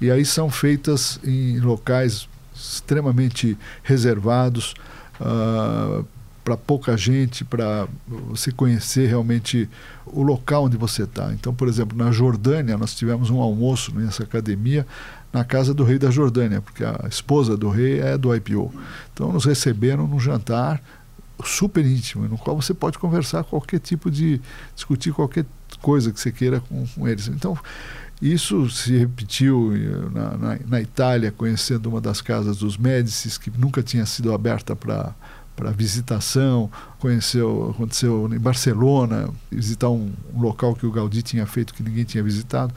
E 0.00 0.10
aí 0.10 0.24
são 0.24 0.50
feitas 0.50 1.18
em 1.24 1.58
locais 1.60 2.28
extremamente 2.54 3.56
reservados, 3.82 4.74
uh, 5.20 6.04
para 6.44 6.56
pouca 6.58 6.94
gente, 6.96 7.42
para 7.42 7.88
você 8.28 8.52
conhecer 8.52 9.08
realmente 9.08 9.68
o 10.06 10.22
local 10.22 10.64
onde 10.64 10.76
você 10.76 11.04
está. 11.04 11.32
Então, 11.32 11.54
por 11.54 11.66
exemplo, 11.68 11.96
na 11.96 12.12
Jordânia, 12.12 12.76
nós 12.76 12.94
tivemos 12.94 13.30
um 13.30 13.40
almoço 13.40 13.94
nessa 13.94 14.24
academia 14.24 14.86
na 15.32 15.42
casa 15.42 15.72
do 15.72 15.82
rei 15.82 15.98
da 15.98 16.10
Jordânia, 16.10 16.60
porque 16.60 16.84
a 16.84 17.06
esposa 17.08 17.56
do 17.56 17.70
rei 17.70 17.98
é 17.98 18.18
do 18.18 18.34
IPO. 18.34 18.72
Então, 19.12 19.32
nos 19.32 19.46
receberam 19.46 20.06
num 20.06 20.20
jantar 20.20 20.82
super 21.42 21.84
íntimo, 21.84 22.28
no 22.28 22.36
qual 22.36 22.60
você 22.60 22.74
pode 22.74 22.98
conversar 22.98 23.42
qualquer 23.42 23.80
tipo 23.80 24.10
de. 24.10 24.40
discutir 24.74 25.12
qualquer 25.12 25.46
coisa 25.80 26.12
que 26.12 26.20
você 26.20 26.30
queira 26.30 26.60
com, 26.60 26.86
com 26.86 27.08
eles. 27.08 27.26
Então, 27.28 27.58
isso 28.32 28.70
se 28.70 28.96
repetiu 28.96 29.72
eh, 29.76 30.10
na, 30.10 30.36
na, 30.38 30.58
na, 30.66 30.80
Itália, 30.80 31.30
conhecendo 31.30 31.90
uma 31.90 32.00
das 32.00 32.22
casas 32.22 32.56
dos 32.56 32.78
Médicis, 32.78 33.36
que 33.36 33.50
nunca 33.50 33.82
tinha 33.82 34.06
sido 34.06 34.32
aberta 34.32 34.74
para 34.74 35.14
para 35.56 35.70
visitação, 35.70 36.68
conheceu, 36.98 37.70
aconteceu 37.70 38.28
em 38.34 38.40
Barcelona, 38.40 39.30
visitar 39.50 39.88
um, 39.88 40.12
um, 40.34 40.40
local 40.40 40.74
que 40.74 40.84
o 40.84 40.90
Gaudí 40.90 41.22
tinha 41.22 41.46
feito 41.46 41.72
que 41.72 41.80
ninguém 41.80 42.02
tinha 42.02 42.24
visitado. 42.24 42.74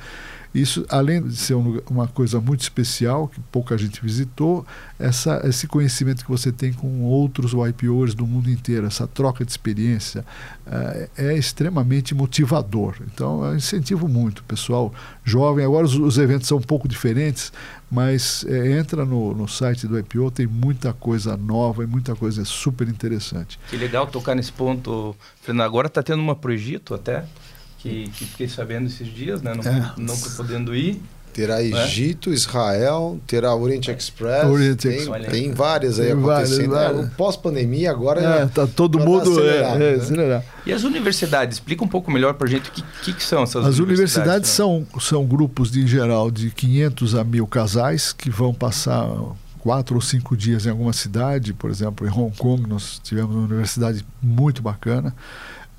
Isso, 0.58 0.84
além 0.90 1.22
de 1.22 1.36
ser 1.36 1.54
um, 1.54 1.80
uma 1.88 2.08
coisa 2.08 2.42
muito 2.42 2.62
especial, 2.62 3.28
que 3.28 3.40
pouca 3.40 3.78
gente 3.78 4.02
visitou, 4.02 4.66
essa, 4.98 5.40
esse 5.48 5.68
conhecimento 5.68 6.26
que 6.26 6.32
você 6.32 6.52
tem 6.52 6.74
com 6.74 7.04
outros 7.04 7.54
YPOs 7.54 8.16
do 8.16 8.26
mundo 8.26 8.50
inteiro, 8.50 8.88
essa 8.88 9.06
troca 9.06 9.46
de 9.46 9.52
experiência, 9.52 10.26
é, 10.66 11.10
é 11.16 11.38
extremamente 11.38 12.16
motivador. 12.16 12.96
Então, 13.02 13.46
eu 13.46 13.56
incentivo 13.56 14.08
muito 14.08 14.40
o 14.40 14.44
pessoal 14.46 14.92
jovem. 15.24 15.64
Agora, 15.64 15.86
os, 15.86 15.94
os 15.94 16.18
eventos 16.18 16.48
são 16.48 16.58
um 16.58 16.62
pouco 16.62 16.88
diferentes, 16.88 17.54
mas 17.92 18.44
é, 18.48 18.72
entra 18.80 19.06
no, 19.06 19.36
no 19.36 19.48
site 19.48 19.86
do 19.86 20.00
IPO, 20.00 20.32
tem 20.32 20.48
muita 20.48 20.92
coisa 20.92 21.38
nova 21.38 21.84
e 21.84 21.88
muita 21.88 22.16
coisa 22.16 22.44
super 22.44 22.88
interessante. 22.88 23.60
Que 23.70 23.78
legal 23.78 24.08
tocar 24.08 24.34
nesse 24.34 24.52
ponto, 24.52 25.16
Fernando. 25.40 25.68
Agora 25.68 25.86
está 25.86 26.02
tendo 26.02 26.20
uma 26.20 26.36
pro 26.36 26.52
Egito 26.52 26.96
até, 26.96 27.26
que, 27.88 28.10
que, 28.12 28.26
fiquei 28.26 28.48
sabendo 28.48 28.88
esses 28.88 29.08
dias, 29.08 29.42
né? 29.42 29.54
Não, 29.54 29.64
é. 29.64 29.94
não 29.98 30.18
podendo 30.36 30.76
ir. 30.76 31.02
Terá 31.38 31.62
é? 31.62 31.68
Egito, 31.68 32.32
é? 32.32 32.34
Israel, 32.34 33.20
terá 33.28 33.54
Oriente 33.54 33.92
Express. 33.92 34.46
Oriente 34.46 34.88
tem, 34.88 34.98
Express. 34.98 35.28
tem 35.28 35.54
várias 35.54 36.00
aí 36.00 36.08
tem 36.08 36.18
acontecendo. 36.18 36.70
Várias, 36.72 36.96
várias. 36.96 37.14
Pós-pandemia, 37.14 37.92
agora. 37.92 38.22
É, 38.22 38.46
tá 38.48 38.66
todo 38.66 38.98
mundo. 38.98 39.40
É, 39.44 39.78
né? 39.78 40.44
E 40.66 40.74
as 40.74 40.84
universidades? 40.84 41.58
Explica 41.58 41.84
um 41.84 41.88
pouco 41.88 42.10
melhor 42.10 42.34
para 42.34 42.48
a 42.48 42.50
gente 42.50 42.70
o 42.70 42.72
que, 42.72 42.84
que, 43.04 43.14
que, 43.14 43.24
são 43.24 43.44
essas 43.44 43.66
as 43.68 43.78
universidades. 43.78 44.18
As 44.18 44.18
universidades 44.18 44.50
são, 44.50 44.88
são 45.00 45.26
grupos, 45.28 45.70
de, 45.70 45.84
em 45.84 45.88
geral, 45.88 46.32
de 46.32 46.50
500 46.50 47.14
a 47.14 47.24
mil 47.24 47.46
casais 47.46 48.12
que 48.12 48.32
vão 48.32 48.52
passar 48.52 49.08
quatro 49.60 49.96
ou 49.96 50.02
cinco 50.02 50.36
dias 50.36 50.66
em 50.66 50.70
alguma 50.70 50.94
cidade. 50.94 51.54
Por 51.54 51.70
exemplo, 51.70 52.08
em 52.08 52.10
Hong 52.10 52.36
Kong, 52.36 52.68
nós 52.68 53.00
tivemos 53.04 53.36
uma 53.36 53.46
universidade 53.46 54.04
muito 54.24 54.62
bacana. 54.62 55.14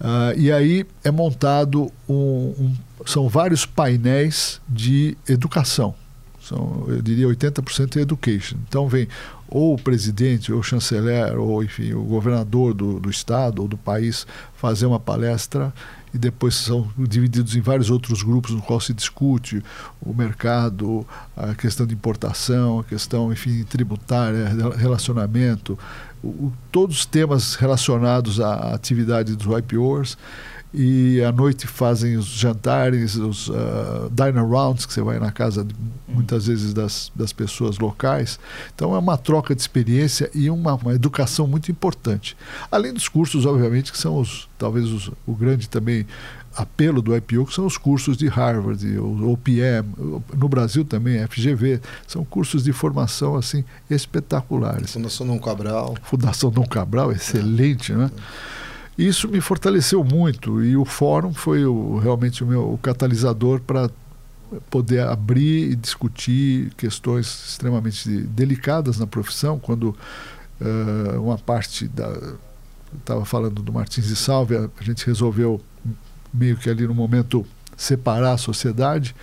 Uh, 0.01 0.39
e 0.39 0.53
aí 0.53 0.87
é 1.03 1.11
montado 1.11 1.91
um, 2.09 2.15
um, 2.15 2.75
são 3.05 3.29
vários 3.29 3.67
painéis 3.67 4.61
de 4.69 5.17
educação. 5.29 5.95
São, 6.41 6.85
eu 6.89 7.03
diria 7.03 7.27
80% 7.27 7.97
é 7.97 8.01
education. 8.01 8.57
Então 8.69 8.89
vem 8.89 9.09
ou 9.49 9.75
o 9.75 9.79
presidente, 9.79 10.53
ou 10.53 10.61
o 10.61 10.63
chanceler, 10.63 11.39
ou 11.39 11.65
enfim, 11.65 11.95
o 11.95 12.03
governador 12.03 12.75
do, 12.75 13.01
do 13.01 13.11
estado 13.11 13.63
ou 13.63 13.69
do 13.69 13.79
país 13.79 14.27
fazer 14.55 14.87
uma 14.87 15.01
palestra 15.01 15.73
e 16.13 16.19
depois 16.19 16.55
são 16.55 16.89
divididos 16.97 17.55
em 17.55 17.61
vários 17.61 17.91
outros 17.91 18.23
grupos 18.23 18.53
no 18.53 18.63
qual 18.63 18.81
se 18.81 18.95
discute 18.95 19.63
o 20.01 20.15
mercado, 20.15 21.07
a 21.37 21.55
questão 21.55 21.87
de 21.87 21.95
importação, 21.95 22.81
a 22.81 22.85
questão, 22.85 23.33
enfim, 23.33 23.65
tributária, 23.65 24.49
relacionamento, 24.77 25.79
o, 26.23 26.53
todos 26.73 26.99
os 26.99 27.07
temas 27.07 27.55
relacionados 27.55 28.41
à 28.41 28.75
atividade 28.75 29.35
dos 29.37 29.47
IPOs 29.59 30.17
e 30.73 31.23
à 31.23 31.33
noite 31.33 31.67
fazem 31.67 32.17
os 32.17 32.27
jantares, 32.27 33.15
os 33.15 33.49
uh, 33.49 33.55
dine 34.11 34.39
rounds, 34.39 34.85
que 34.85 34.93
você 34.93 35.01
vai 35.01 35.19
na 35.19 35.33
casa 35.33 35.65
de, 35.65 35.75
muitas 36.07 36.47
vezes 36.47 36.75
das, 36.75 37.11
das 37.15 37.33
pessoas 37.33 37.79
locais. 37.79 38.39
Então 38.75 38.95
é 38.95 38.99
uma 38.99 39.17
troca 39.17 39.55
de 39.55 39.61
experiência 39.63 40.31
e 40.35 40.51
uma, 40.51 40.75
uma 40.75 40.95
educação 40.95 41.47
muito 41.47 41.71
importante. 41.71 42.37
Além 42.71 42.93
dos 42.93 43.09
cursos, 43.09 43.47
obviamente, 43.47 43.91
que 43.91 43.99
são 43.99 44.19
os 44.19 44.49
talvez 44.59 44.87
os, 44.89 45.11
o 45.27 45.35
grande 45.35 45.69
também 45.69 46.07
apelo 46.55 47.01
do 47.01 47.17
IPO, 47.17 47.47
que 47.47 47.55
são 47.55 47.67
os 47.67 47.77
cursos 47.77 48.17
de 48.17 48.27
Harvard, 48.29 48.87
o 48.99 49.31
OPM, 49.33 49.87
no 50.37 50.49
Brasil 50.49 50.85
também, 50.85 51.25
FGV, 51.27 51.81
são 52.07 52.25
cursos 52.25 52.65
de 52.65 52.73
formação 52.73 53.37
assim 53.37 53.65
espetaculares. 53.89 54.93
Fundação 54.93 55.27
Dom 55.27 55.39
Cabral. 55.39 55.97
Fundação 56.03 56.51
Dom 56.51 56.67
Cabral, 56.67 57.13
excelente, 57.13 57.93
é. 57.93 57.97
né? 57.97 58.11
Isso 58.97 59.29
me 59.29 59.41
fortaleceu 59.41 60.03
muito 60.03 60.65
e 60.65 60.77
o 60.77 60.85
fórum 60.85 61.33
foi 61.33 61.65
o, 61.65 61.99
realmente 61.99 62.43
o 62.43 62.47
meu 62.47 62.73
o 62.73 62.79
catalisador 62.79 63.61
para 63.61 63.89
poder 64.69 65.01
abrir 65.01 65.71
e 65.71 65.77
discutir 65.77 66.73
questões 66.77 67.27
extremamente 67.51 68.09
delicadas 68.09 68.99
na 68.99 69.07
profissão, 69.07 69.59
quando 69.59 69.95
uh, 70.61 71.23
uma 71.23 71.39
parte 71.39 71.87
da 71.87 72.13
estava 72.99 73.25
falando 73.25 73.63
do 73.63 73.71
Martins 73.71 74.07
de 74.07 74.17
Salve, 74.17 74.57
a 74.57 74.83
gente 74.83 75.07
resolveu 75.07 75.61
meio 76.33 76.57
que 76.57 76.69
ali 76.69 76.87
no 76.87 76.95
momento 76.95 77.47
separar 77.77 78.33
a 78.33 78.39
sociedade 78.39 79.15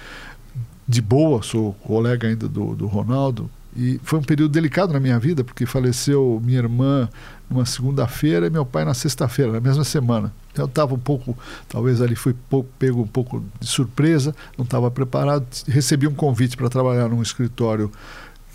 de 0.88 1.01
boa, 1.01 1.41
sou 1.41 1.74
colega 1.74 2.28
ainda 2.28 2.47
do, 2.47 2.76
do 2.76 2.88
Ronaldo, 2.88 3.49
e 3.76 3.99
foi 4.03 4.20
um 4.20 4.24
período 4.24 4.51
delicado 4.51 4.93
na 4.93 4.99
minha 4.99 5.20
vida, 5.20 5.43
porque 5.43 5.66
faleceu 5.66 6.41
minha 6.43 6.60
irmã 6.60 7.10
numa 7.49 7.66
segunda-feira 7.66 8.47
e 8.47 8.49
meu 8.49 8.66
pai 8.66 8.86
na 8.86 8.93
sexta-feira, 8.93 9.51
na 9.51 9.60
mesma 9.60 9.84
semana. 9.84 10.32
Então, 10.53 10.64
eu 10.64 10.70
estava 10.70 10.93
um 10.95 10.99
pouco, 10.99 11.38
talvez 11.68 12.01
ali 12.01 12.16
fui 12.16 12.34
pego 12.80 13.01
um 13.01 13.08
pouco 13.08 13.43
de 13.60 13.68
surpresa, 13.68 14.34
não 14.58 14.64
estava 14.64 14.89
preparado. 14.89 15.45
Recebi 15.68 16.08
um 16.08 16.14
convite 16.14 16.56
para 16.56 16.70
trabalhar 16.70 17.10
num 17.10 17.22
escritório 17.22 17.91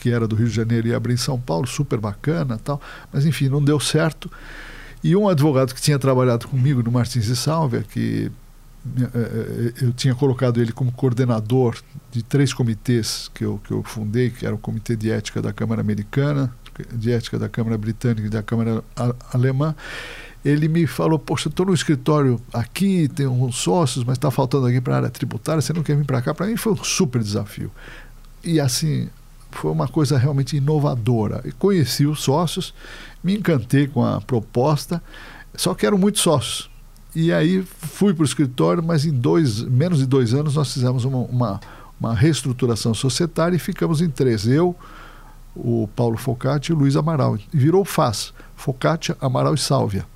que 0.01 0.11
era 0.11 0.26
do 0.26 0.34
Rio 0.34 0.48
de 0.48 0.55
Janeiro 0.55 0.88
e 0.88 0.94
abrir 0.94 1.12
em 1.12 1.18
São 1.18 1.38
Paulo, 1.38 1.66
super 1.66 2.01
bacana 2.01 2.59
tal, 2.64 2.80
mas 3.12 3.26
enfim, 3.26 3.51
não 3.51 3.62
deu 3.62 3.78
certo. 3.78 4.30
E 5.03 5.16
um 5.16 5.28
advogado 5.28 5.74
que 5.74 5.80
tinha 5.80 5.98
trabalhado 5.98 6.46
comigo 6.46 6.82
no 6.82 6.92
Martins 6.92 7.26
e 7.26 7.36
Sálvia, 7.36 7.82
que 7.82 8.30
eh, 8.98 9.11
eh, 9.14 9.72
eu 9.82 9.92
tinha 9.92 10.14
colocado 10.14 10.61
ele 10.61 10.72
como 10.72 10.92
coordenador 10.92 11.76
de 12.11 12.22
três 12.22 12.53
comitês 12.53 13.30
que 13.34 13.44
eu, 13.44 13.61
que 13.64 13.72
eu 13.72 13.82
fundei, 13.82 14.30
que 14.30 14.44
era 14.44 14.55
o 14.55 14.59
Comitê 14.59 14.96
de 14.96 15.11
Ética 15.11 15.40
da 15.40 15.53
Câmara 15.53 15.80
Americana, 15.80 16.55
de 16.92 17.12
Ética 17.12 17.38
da 17.38 17.48
Câmara 17.48 17.76
Britânica 17.76 18.26
e 18.26 18.30
da 18.30 18.42
Câmara 18.42 18.82
Alemã. 19.32 19.74
Ele 20.44 20.68
me 20.68 20.86
falou: 20.86 21.18
Poxa, 21.18 21.48
estou 21.48 21.66
no 21.66 21.74
escritório 21.74 22.40
aqui, 22.53 23.09
tem 23.09 23.26
uns 23.26 23.57
sócios, 23.57 24.05
mas 24.05 24.16
está 24.16 24.30
faltando 24.30 24.66
alguém 24.66 24.80
para 24.80 24.94
a 24.94 24.96
área 24.98 25.11
tributária, 25.11 25.61
você 25.61 25.72
não 25.72 25.82
quer 25.82 25.96
vir 25.96 26.07
para 26.07 26.22
cá? 26.22 26.34
Para 26.34 26.46
mim 26.46 26.57
foi 26.57 26.72
um 26.72 26.84
super 26.84 27.22
desafio. 27.22 27.70
E 28.42 28.59
assim, 28.59 29.09
foi 29.51 29.70
uma 29.70 29.88
coisa 29.88 30.18
realmente 30.18 30.57
inovadora. 30.57 31.42
E 31.44 31.53
conheci 31.53 32.07
os 32.07 32.22
sócios, 32.22 32.74
me 33.22 33.36
encantei 33.36 33.86
com 33.86 34.05
a 34.05 34.20
proposta, 34.20 35.03
só 35.55 35.74
que 35.74 35.86
eram 35.86 35.98
muitos 35.98 36.22
sócios. 36.22 36.70
E 37.14 37.32
aí 37.32 37.62
fui 37.62 38.14
para 38.14 38.22
o 38.22 38.24
escritório, 38.24 38.82
mas 38.82 39.05
em 39.05 39.12
dois, 39.12 39.62
menos 39.62 39.98
de 39.98 40.07
dois 40.07 40.32
anos 40.32 40.55
nós 40.55 40.72
fizemos 40.72 41.05
uma, 41.05 41.18
uma, 41.18 41.61
uma 41.98 42.14
reestruturação 42.14 42.94
societária 42.94 43.57
e 43.57 43.59
ficamos 43.59 44.01
em 44.01 44.09
três. 44.09 44.46
Eu, 44.46 44.76
o 45.55 45.88
Paulo 45.96 46.16
Focati 46.16 46.70
e 46.70 46.74
o 46.74 46.78
Luiz 46.78 46.96
Amaral. 46.96 47.36
E 47.53 47.57
virou 47.57 47.84
FAS, 47.84 48.32
Focati, 48.55 49.14
Amaral 49.20 49.55
e 49.55 49.59
Sálvia, 49.59 50.07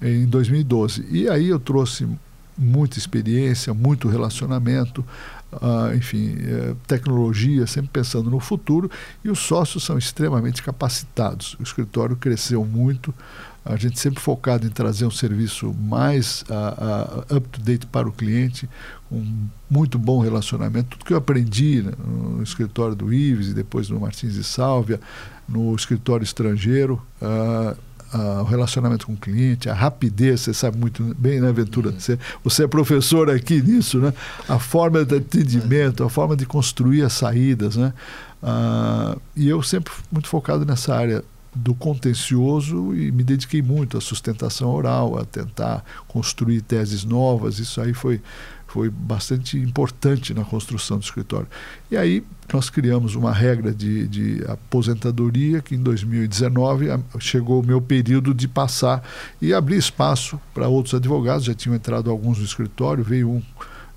em 0.00 0.26
2012. 0.26 1.06
E 1.10 1.28
aí 1.28 1.48
eu 1.48 1.58
trouxe 1.58 2.08
muita 2.56 2.98
experiência, 2.98 3.72
muito 3.72 4.08
relacionamento, 4.08 5.04
uh, 5.52 5.94
enfim, 5.94 6.34
uh, 6.34 6.74
tecnologia, 6.86 7.66
sempre 7.66 7.90
pensando 7.92 8.30
no 8.30 8.40
futuro, 8.40 8.90
e 9.24 9.30
os 9.30 9.38
sócios 9.38 9.84
são 9.84 9.98
extremamente 9.98 10.62
capacitados. 10.62 11.56
O 11.58 11.62
escritório 11.62 12.16
cresceu 12.16 12.64
muito, 12.64 13.14
a 13.64 13.76
gente 13.76 13.98
sempre 13.98 14.20
focado 14.20 14.66
em 14.66 14.70
trazer 14.70 15.04
um 15.04 15.10
serviço 15.10 15.74
mais 15.74 16.42
uh, 16.42 17.34
uh, 17.34 17.36
up-to-date 17.36 17.86
para 17.86 18.08
o 18.08 18.12
cliente, 18.12 18.68
um 19.10 19.46
muito 19.70 19.98
bom 19.98 20.20
relacionamento. 20.20 20.96
Tudo 20.96 21.04
que 21.04 21.12
eu 21.12 21.18
aprendi 21.18 21.82
né, 21.82 21.92
no 21.98 22.42
escritório 22.42 22.94
do 22.94 23.12
Ives 23.12 23.48
e 23.48 23.54
depois 23.54 23.90
no 23.90 24.00
Martins 24.00 24.36
e 24.36 24.44
Sálvia, 24.44 25.00
no 25.46 25.74
escritório 25.74 26.24
estrangeiro, 26.24 27.02
uh, 27.20 27.76
uh, 28.14 28.40
o 28.40 28.44
relacionamento 28.44 29.06
com 29.06 29.12
o 29.12 29.16
cliente, 29.16 29.68
a 29.68 29.74
rapidez, 29.74 30.42
você 30.42 30.54
sabe 30.54 30.78
muito 30.78 31.02
bem, 31.18 31.40
né, 31.40 31.52
Ventura? 31.52 31.92
Você, 31.92 32.18
você 32.42 32.64
é 32.64 32.66
professor 32.66 33.30
aqui 33.30 33.60
nisso, 33.62 33.98
né? 33.98 34.12
A 34.48 34.58
forma 34.58 35.04
de 35.04 35.16
atendimento, 35.16 36.04
a 36.04 36.10
forma 36.10 36.36
de 36.36 36.46
construir 36.46 37.02
as 37.02 37.12
saídas, 37.12 37.76
né? 37.76 37.92
Uh, 38.42 39.20
e 39.36 39.48
eu 39.48 39.62
sempre 39.62 39.92
muito 40.10 40.28
focado 40.28 40.64
nessa 40.64 40.94
área 40.94 41.24
do 41.54 41.74
contencioso 41.74 42.94
e 42.94 43.10
me 43.10 43.24
dediquei 43.24 43.60
muito 43.60 43.98
à 43.98 44.00
sustentação 44.00 44.70
oral, 44.70 45.18
a 45.18 45.24
tentar 45.24 45.84
construir 46.06 46.60
teses 46.60 47.04
novas. 47.04 47.58
Isso 47.58 47.80
aí 47.80 47.92
foi 47.92 48.20
foi 48.68 48.90
bastante 48.90 49.58
importante 49.58 50.34
na 50.34 50.44
construção 50.44 50.98
do 50.98 51.02
escritório. 51.02 51.48
E 51.90 51.96
aí 51.96 52.22
nós 52.52 52.68
criamos 52.68 53.14
uma 53.14 53.32
regra 53.32 53.72
de, 53.72 54.06
de 54.06 54.44
aposentadoria 54.46 55.62
que 55.62 55.74
em 55.74 55.82
2019 55.82 56.86
chegou 57.18 57.62
o 57.62 57.66
meu 57.66 57.80
período 57.80 58.34
de 58.34 58.46
passar 58.46 59.02
e 59.40 59.54
abrir 59.54 59.78
espaço 59.78 60.38
para 60.52 60.68
outros 60.68 60.94
advogados. 60.94 61.46
Já 61.46 61.54
tinham 61.54 61.74
entrado 61.74 62.10
alguns 62.10 62.38
no 62.38 62.44
escritório, 62.44 63.02
veio 63.02 63.30
um 63.30 63.42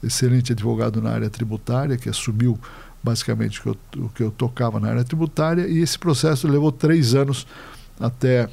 excelente 0.01 0.53
advogado 0.53 1.01
na 1.01 1.11
área 1.11 1.29
tributária 1.29 1.97
que 1.97 2.09
assumiu 2.09 2.57
basicamente 3.03 3.59
o 3.59 3.63
que 3.63 3.69
eu, 3.69 4.05
o 4.05 4.09
que 4.09 4.23
eu 4.23 4.31
tocava 4.31 4.79
na 4.79 4.87
área 4.87 5.03
tributária 5.03 5.67
e 5.67 5.79
esse 5.79 5.99
processo 5.99 6.47
levou 6.47 6.71
três 6.71 7.13
anos 7.13 7.45
até 7.99 8.47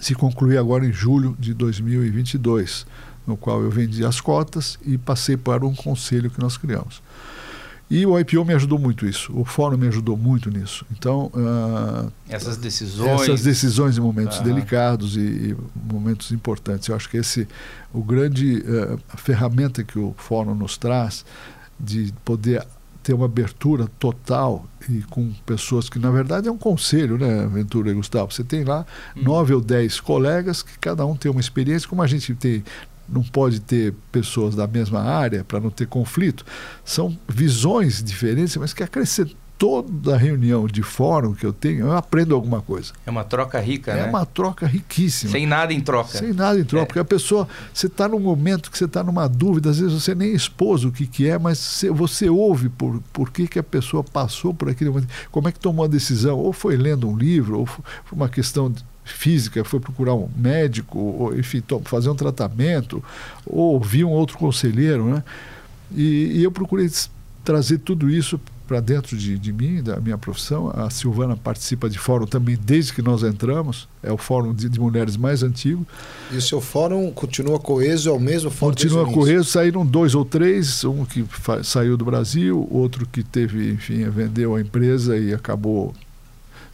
se 0.00 0.14
concluir 0.14 0.56
agora 0.56 0.86
em 0.86 0.92
julho 0.92 1.36
de 1.38 1.52
2022 1.52 2.86
no 3.28 3.36
qual 3.36 3.62
eu 3.62 3.70
vendi 3.70 4.04
as 4.04 4.20
cotas 4.20 4.78
e 4.84 4.96
passei 4.96 5.36
para 5.36 5.66
um 5.66 5.74
conselho 5.74 6.30
que 6.30 6.40
nós 6.40 6.56
criamos. 6.56 7.02
E 7.90 8.04
o 8.04 8.18
IPO 8.18 8.44
me 8.44 8.52
ajudou 8.52 8.78
muito 8.78 9.06
isso, 9.06 9.32
o 9.34 9.44
fórum 9.44 9.78
me 9.78 9.88
ajudou 9.88 10.16
muito 10.16 10.50
nisso. 10.50 10.84
Então, 10.92 11.30
uh, 11.34 12.12
essas 12.28 12.58
decisões, 12.58 13.22
essas 13.22 13.42
decisões 13.42 13.96
em 13.96 14.00
momentos 14.00 14.40
delicados 14.40 15.16
e, 15.16 15.20
e, 15.20 15.56
momentos 15.90 16.30
importantes. 16.30 16.88
Eu 16.88 16.96
acho 16.96 17.08
que 17.08 17.16
esse 17.16 17.48
o 17.92 18.02
grande 18.02 18.58
uh, 18.58 18.98
ferramenta 19.16 19.82
que 19.82 19.98
o 19.98 20.14
fórum 20.18 20.54
nos 20.54 20.76
traz 20.76 21.24
de 21.80 22.12
poder 22.26 22.66
ter 23.02 23.14
uma 23.14 23.24
abertura 23.24 23.88
total 23.98 24.66
e 24.86 25.00
com 25.04 25.32
pessoas 25.46 25.88
que, 25.88 25.98
na 25.98 26.10
verdade, 26.10 26.46
é 26.46 26.52
um 26.52 26.58
conselho, 26.58 27.16
né, 27.16 27.48
Ventura 27.50 27.90
e 27.90 27.94
Gustavo? 27.94 28.30
Você 28.30 28.44
tem 28.44 28.64
lá 28.64 28.84
hum. 29.16 29.22
nove 29.22 29.54
ou 29.54 29.62
dez 29.62 29.98
colegas 29.98 30.62
que 30.62 30.78
cada 30.78 31.06
um 31.06 31.16
tem 31.16 31.30
uma 31.30 31.40
experiência, 31.40 31.88
como 31.88 32.02
a 32.02 32.06
gente 32.06 32.34
tem 32.34 32.62
não 33.08 33.22
pode 33.22 33.60
ter 33.60 33.94
pessoas 34.12 34.54
da 34.54 34.66
mesma 34.66 35.00
área 35.00 35.44
para 35.44 35.60
não 35.60 35.70
ter 35.70 35.86
conflito. 35.86 36.44
São 36.84 37.16
visões 37.28 38.02
diferentes, 38.02 38.56
mas 38.56 38.72
que 38.72 38.82
acrescentam 38.82 39.34
toda 39.58 40.16
reunião 40.16 40.68
de 40.68 40.82
fórum 40.82 41.34
que 41.34 41.44
eu 41.44 41.52
tenho, 41.52 41.86
eu 41.86 41.92
aprendo 41.96 42.34
alguma 42.34 42.62
coisa. 42.62 42.92
É 43.04 43.10
uma 43.10 43.24
troca 43.24 43.58
rica, 43.58 43.90
é 43.90 43.94
né? 43.96 44.00
É 44.02 44.08
uma 44.08 44.24
troca 44.24 44.64
riquíssima. 44.64 45.32
Sem 45.32 45.46
nada 45.46 45.74
em 45.74 45.80
troca. 45.80 46.16
Sem 46.16 46.32
nada 46.32 46.58
em 46.60 46.64
troca. 46.64 46.84
É. 46.84 46.86
Porque 46.86 47.00
a 47.00 47.04
pessoa, 47.04 47.48
você 47.74 47.88
está 47.88 48.06
num 48.06 48.20
momento 48.20 48.70
que 48.70 48.78
você 48.78 48.84
está 48.84 49.02
numa 49.02 49.26
dúvida, 49.28 49.70
às 49.70 49.80
vezes 49.80 50.00
você 50.00 50.14
nem 50.14 50.32
expôs 50.32 50.84
o 50.84 50.92
que, 50.92 51.06
que 51.06 51.28
é, 51.28 51.36
mas 51.36 51.58
você, 51.58 51.90
você 51.90 52.30
ouve 52.30 52.68
por, 52.68 53.02
por 53.12 53.30
que, 53.30 53.48
que 53.48 53.58
a 53.58 53.62
pessoa 53.62 54.04
passou 54.04 54.54
por 54.54 54.68
aquele 54.68 54.90
momento, 54.90 55.08
como 55.32 55.48
é 55.48 55.52
que 55.52 55.58
tomou 55.58 55.84
a 55.84 55.88
decisão, 55.88 56.38
ou 56.38 56.52
foi 56.52 56.76
lendo 56.76 57.08
um 57.08 57.16
livro, 57.16 57.58
ou 57.58 57.66
foi 57.66 57.82
uma 58.12 58.28
questão 58.28 58.72
física, 59.12 59.64
foi 59.64 59.80
procurar 59.80 60.14
um 60.14 60.28
médico, 60.36 60.98
ou, 60.98 61.38
enfim, 61.38 61.62
fazer 61.84 62.10
um 62.10 62.14
tratamento, 62.14 63.02
ou 63.46 63.74
ouvir 63.74 64.04
um 64.04 64.10
outro 64.10 64.38
conselheiro, 64.38 65.04
né? 65.04 65.24
E, 65.94 66.38
e 66.38 66.44
eu 66.44 66.52
procurei 66.52 66.88
trazer 67.44 67.78
tudo 67.78 68.10
isso 68.10 68.38
para 68.68 68.80
dentro 68.80 69.16
de, 69.16 69.38
de 69.38 69.50
mim, 69.50 69.82
da 69.82 69.98
minha 69.98 70.18
profissão. 70.18 70.70
A 70.74 70.90
Silvana 70.90 71.34
participa 71.34 71.88
de 71.88 71.98
fórum 71.98 72.26
também 72.26 72.58
desde 72.60 72.92
que 72.92 73.00
nós 73.00 73.22
entramos. 73.22 73.88
É 74.02 74.12
o 74.12 74.18
fórum 74.18 74.52
de, 74.52 74.68
de 74.68 74.78
mulheres 74.78 75.16
mais 75.16 75.42
antigo. 75.42 75.86
E 76.30 76.36
o 76.36 76.42
seu 76.42 76.60
fórum 76.60 77.10
continua 77.10 77.58
coeso, 77.58 78.10
é 78.10 78.12
o 78.12 78.20
mesmo 78.20 78.50
fórum? 78.50 78.74
Continua 78.74 79.10
coeso. 79.10 79.44
Saíram 79.44 79.86
dois 79.86 80.14
ou 80.14 80.22
três, 80.22 80.84
um 80.84 81.06
que 81.06 81.24
saiu 81.64 81.96
do 81.96 82.04
Brasil, 82.04 82.68
outro 82.70 83.08
que 83.10 83.22
teve, 83.22 83.72
enfim, 83.72 84.06
vendeu 84.10 84.54
a 84.54 84.60
empresa 84.60 85.16
e 85.16 85.32
acabou 85.32 85.94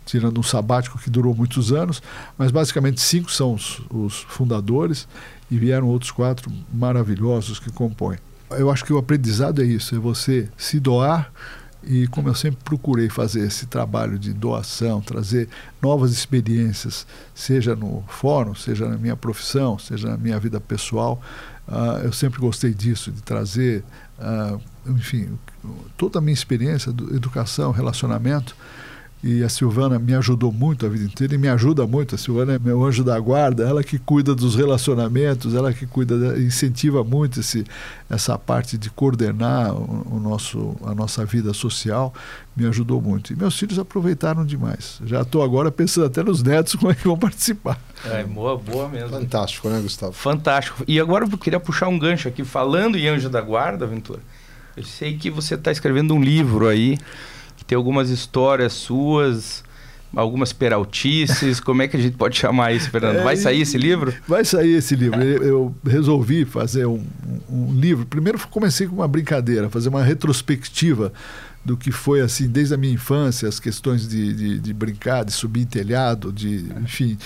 tirando 0.04 0.38
um 0.38 0.42
sabático 0.42 0.98
que 0.98 1.10
durou 1.10 1.34
muitos 1.34 1.72
anos, 1.72 2.02
mas 2.36 2.50
basicamente 2.50 3.00
cinco 3.00 3.30
são 3.30 3.54
os, 3.54 3.80
os 3.90 4.26
fundadores 4.28 5.08
e 5.50 5.58
vieram 5.58 5.88
outros 5.88 6.10
quatro 6.10 6.52
maravilhosos 6.72 7.58
que 7.58 7.70
compõem. 7.70 8.18
Eu 8.50 8.70
acho 8.70 8.84
que 8.84 8.92
o 8.92 8.98
aprendizado 8.98 9.62
é 9.62 9.64
isso, 9.64 9.94
é 9.94 9.98
você 9.98 10.48
se 10.56 10.78
doar 10.78 11.32
e 11.86 12.06
como 12.08 12.28
eu 12.28 12.34
sempre 12.34 12.60
procurei 12.64 13.08
fazer 13.08 13.46
esse 13.46 13.66
trabalho 13.66 14.18
de 14.18 14.32
doação, 14.32 15.00
trazer 15.00 15.48
novas 15.82 16.12
experiências, 16.12 17.06
seja 17.34 17.76
no 17.76 18.02
fórum, 18.08 18.54
seja 18.54 18.88
na 18.88 18.96
minha 18.96 19.16
profissão, 19.16 19.78
seja 19.78 20.08
na 20.08 20.16
minha 20.16 20.38
vida 20.38 20.60
pessoal, 20.60 21.20
uh, 21.68 22.02
eu 22.02 22.12
sempre 22.12 22.40
gostei 22.40 22.72
disso, 22.72 23.10
de 23.10 23.22
trazer, 23.22 23.84
uh, 24.18 24.60
enfim, 24.90 25.38
toda 25.96 26.18
a 26.18 26.22
minha 26.22 26.34
experiência, 26.34 26.90
educação, 27.12 27.70
relacionamento, 27.70 28.56
e 29.26 29.42
a 29.42 29.48
Silvana 29.48 29.98
me 29.98 30.14
ajudou 30.14 30.52
muito 30.52 30.84
a 30.84 30.88
vida 30.90 31.02
inteira 31.02 31.34
e 31.34 31.38
me 31.38 31.48
ajuda 31.48 31.86
muito. 31.86 32.14
A 32.14 32.18
Silvana 32.18 32.56
é 32.56 32.58
meu 32.58 32.84
anjo 32.84 33.02
da 33.02 33.18
guarda, 33.18 33.66
ela 33.66 33.82
que 33.82 33.98
cuida 33.98 34.34
dos 34.34 34.54
relacionamentos, 34.54 35.54
ela 35.54 35.72
que 35.72 35.86
cuida, 35.86 36.38
incentiva 36.38 37.02
muito 37.02 37.40
esse, 37.40 37.64
essa 38.10 38.38
parte 38.38 38.76
de 38.76 38.90
coordenar 38.90 39.72
o, 39.72 40.16
o, 40.16 40.20
nosso, 40.20 40.76
a 40.84 40.94
nossa 40.94 41.24
vida 41.24 41.54
social, 41.54 42.12
me 42.54 42.66
ajudou 42.66 43.00
muito. 43.00 43.32
E 43.32 43.36
meus 43.36 43.58
filhos 43.58 43.78
aproveitaram 43.78 44.44
demais. 44.44 45.00
Já 45.06 45.22
estou 45.22 45.42
agora 45.42 45.72
pensando 45.72 46.04
até 46.04 46.22
nos 46.22 46.42
netos 46.42 46.74
como 46.76 46.92
é 46.92 46.94
que 46.94 47.08
vão 47.08 47.16
participar. 47.16 47.80
É, 48.04 48.22
boa, 48.24 48.58
boa 48.58 48.90
mesmo. 48.90 49.08
Fantástico, 49.08 49.70
né, 49.70 49.80
Gustavo? 49.80 50.12
Fantástico. 50.12 50.84
E 50.86 51.00
agora 51.00 51.24
eu 51.24 51.38
queria 51.38 51.58
puxar 51.58 51.88
um 51.88 51.98
gancho 51.98 52.28
aqui, 52.28 52.44
falando 52.44 52.98
em 52.98 53.08
anjo 53.08 53.30
da 53.30 53.40
guarda, 53.40 53.86
Ventura. 53.86 54.20
Eu 54.76 54.82
sei 54.82 55.16
que 55.16 55.30
você 55.30 55.54
está 55.54 55.72
escrevendo 55.72 56.12
um 56.12 56.22
livro 56.22 56.68
aí 56.68 56.98
que 57.56 57.64
tem 57.64 57.76
algumas 57.76 58.10
histórias 58.10 58.72
suas, 58.72 59.64
algumas 60.14 60.52
peraltices. 60.52 61.60
Como 61.60 61.82
é 61.82 61.88
que 61.88 61.96
a 61.96 62.00
gente 62.00 62.16
pode 62.16 62.36
chamar 62.36 62.72
isso, 62.72 62.90
Fernando? 62.90 63.22
Vai 63.22 63.36
sair 63.36 63.62
esse 63.62 63.78
livro? 63.78 64.14
Vai 64.26 64.44
sair 64.44 64.74
esse 64.74 64.94
livro. 64.94 65.22
Eu 65.22 65.74
resolvi 65.84 66.44
fazer 66.44 66.86
um, 66.86 67.04
um 67.48 67.72
livro. 67.72 68.06
Primeiro 68.06 68.38
comecei 68.48 68.86
com 68.86 68.96
uma 68.96 69.08
brincadeira, 69.08 69.68
fazer 69.70 69.88
uma 69.88 70.02
retrospectiva 70.02 71.12
do 71.64 71.76
que 71.76 71.90
foi 71.90 72.20
assim 72.20 72.46
desde 72.46 72.74
a 72.74 72.76
minha 72.76 72.92
infância, 72.92 73.48
as 73.48 73.58
questões 73.58 74.06
de, 74.06 74.34
de, 74.34 74.58
de 74.58 74.72
brincar, 74.74 75.24
de 75.24 75.32
subir 75.32 75.62
em 75.62 75.66
telhado, 75.66 76.30
de 76.30 76.66
enfim 76.82 77.16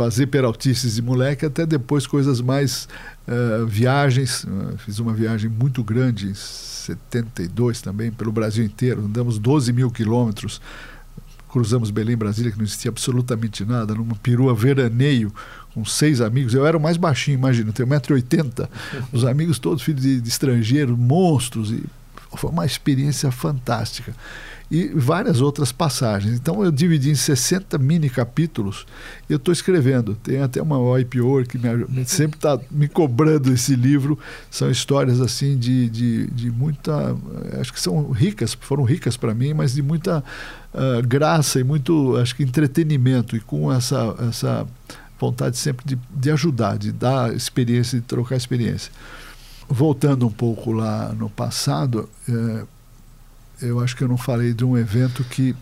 fazer 0.00 0.28
peraltices 0.28 0.94
de 0.94 1.02
moleque, 1.02 1.44
até 1.44 1.66
depois 1.66 2.06
coisas 2.06 2.40
mais 2.40 2.88
uh, 3.28 3.66
viagens. 3.66 4.44
Uh, 4.44 4.78
fiz 4.78 4.98
uma 4.98 5.12
viagem 5.12 5.50
muito 5.50 5.84
grande 5.84 6.30
72 6.80 7.80
também, 7.80 8.10
pelo 8.10 8.32
Brasil 8.32 8.64
inteiro. 8.64 9.04
Andamos 9.04 9.38
12 9.38 9.72
mil 9.72 9.90
quilômetros. 9.90 10.60
Cruzamos 11.48 11.90
Belém, 11.90 12.16
Brasília, 12.16 12.52
que 12.52 12.58
não 12.58 12.64
existia 12.64 12.90
absolutamente 12.90 13.64
nada, 13.64 13.94
numa 13.94 14.14
perua 14.14 14.54
veraneio, 14.54 15.32
com 15.74 15.84
seis 15.84 16.20
amigos. 16.20 16.54
Eu 16.54 16.64
era 16.64 16.76
o 16.76 16.80
mais 16.80 16.96
baixinho, 16.96 17.34
imagina, 17.34 17.72
tenho 17.72 17.88
1,80m. 17.88 18.68
Os 19.12 19.24
amigos 19.24 19.58
todos 19.58 19.82
filhos 19.82 20.02
de, 20.02 20.20
de 20.20 20.28
estrangeiros, 20.28 20.96
monstros. 20.96 21.72
E 21.72 21.82
foi 22.36 22.50
uma 22.50 22.64
experiência 22.64 23.30
fantástica 23.32 24.14
e 24.70 24.86
várias 24.88 25.40
outras 25.40 25.72
passagens. 25.72 26.38
Então 26.38 26.62
eu 26.62 26.70
dividi 26.70 27.10
em 27.10 27.14
60 27.14 27.76
mini 27.78 28.08
capítulos 28.08 28.86
e 29.28 29.32
eu 29.32 29.36
estou 29.36 29.52
escrevendo. 29.52 30.14
Tem 30.14 30.40
até 30.40 30.62
uma 30.62 31.00
IPO 31.00 31.44
que 31.48 31.58
me, 31.58 32.04
sempre 32.04 32.36
está 32.36 32.58
me 32.70 32.86
cobrando 32.86 33.52
esse 33.52 33.74
livro. 33.74 34.16
São 34.48 34.70
histórias 34.70 35.20
assim 35.20 35.58
de, 35.58 35.90
de, 35.90 36.26
de 36.28 36.50
muita. 36.52 37.16
Acho 37.60 37.72
que 37.72 37.80
são 37.80 38.12
ricas, 38.12 38.56
foram 38.60 38.84
ricas 38.84 39.16
para 39.16 39.34
mim, 39.34 39.52
mas 39.54 39.74
de 39.74 39.82
muita 39.82 40.22
uh, 40.72 41.06
graça 41.06 41.58
e 41.58 41.64
muito, 41.64 42.16
acho 42.16 42.36
que, 42.36 42.44
entretenimento. 42.44 43.36
E 43.36 43.40
com 43.40 43.72
essa, 43.72 44.14
essa 44.28 44.64
vontade 45.18 45.58
sempre 45.58 45.84
de, 45.84 45.98
de 46.14 46.30
ajudar, 46.30 46.78
de 46.78 46.92
dar 46.92 47.34
experiência, 47.34 47.98
de 47.98 48.06
trocar 48.06 48.36
experiência. 48.36 48.92
Voltando 49.68 50.26
um 50.26 50.30
pouco 50.30 50.70
lá 50.70 51.12
no 51.12 51.28
passado. 51.28 52.08
Eh, 52.28 52.64
eu 53.60 53.80
acho 53.80 53.96
que 53.96 54.04
eu 54.04 54.08
não 54.08 54.16
falei 54.16 54.52
de 54.52 54.64
um 54.64 54.76
evento 54.76 55.24
que 55.24 55.54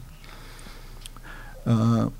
uh, 1.67 2.13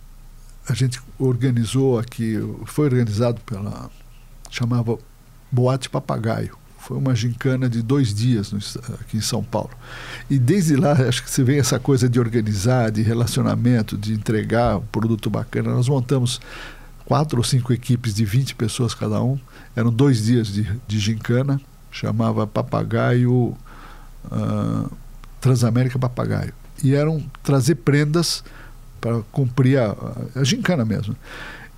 a 0.69 0.75
gente 0.75 1.01
organizou 1.19 1.99
aqui, 1.99 2.37
foi 2.67 2.87
organizado 2.87 3.41
pela. 3.43 3.91
chamava 4.51 4.99
Boate 5.51 5.89
Papagaio. 5.89 6.57
Foi 6.79 6.97
uma 6.97 7.15
gincana 7.15 7.69
de 7.69 7.83
dois 7.83 8.15
dias 8.15 8.53
no, 8.53 8.59
aqui 9.01 9.17
em 9.17 9.21
São 9.21 9.43
Paulo. 9.43 9.71
E 10.31 10.39
desde 10.39 10.77
lá, 10.77 10.93
acho 10.93 11.23
que 11.23 11.31
você 11.31 11.43
vê 11.43 11.59
essa 11.59 11.79
coisa 11.79 12.09
de 12.09 12.19
organizar, 12.21 12.91
de 12.91 13.03
relacionamento, 13.03 13.97
de 13.97 14.13
entregar 14.15 14.79
um 14.79 14.87
produto 14.87 15.29
bacana. 15.29 15.71
Nós 15.75 15.89
montamos 15.89 16.41
quatro 17.05 17.39
ou 17.39 17.45
cinco 17.45 17.73
equipes 17.73 18.15
de 18.15 18.25
20 18.25 18.55
pessoas 18.55 18.95
cada 18.95 19.23
um. 19.23 19.39
Eram 19.75 19.93
dois 19.93 20.25
dias 20.25 20.49
de, 20.49 20.71
de 20.87 20.99
gincana, 20.99 21.61
chamava 21.91 22.47
Papagaio. 22.47 23.57
Uh, 24.31 24.91
Transamérica 25.41 25.99
Papagaio. 25.99 26.53
E 26.83 26.95
eram 26.95 27.23
trazer 27.43 27.77
prendas 27.77 28.45
para 29.01 29.21
cumprir 29.33 29.79
a, 29.79 29.97
a, 30.35 30.45
gincana 30.45 30.85
mesmo. 30.85 31.17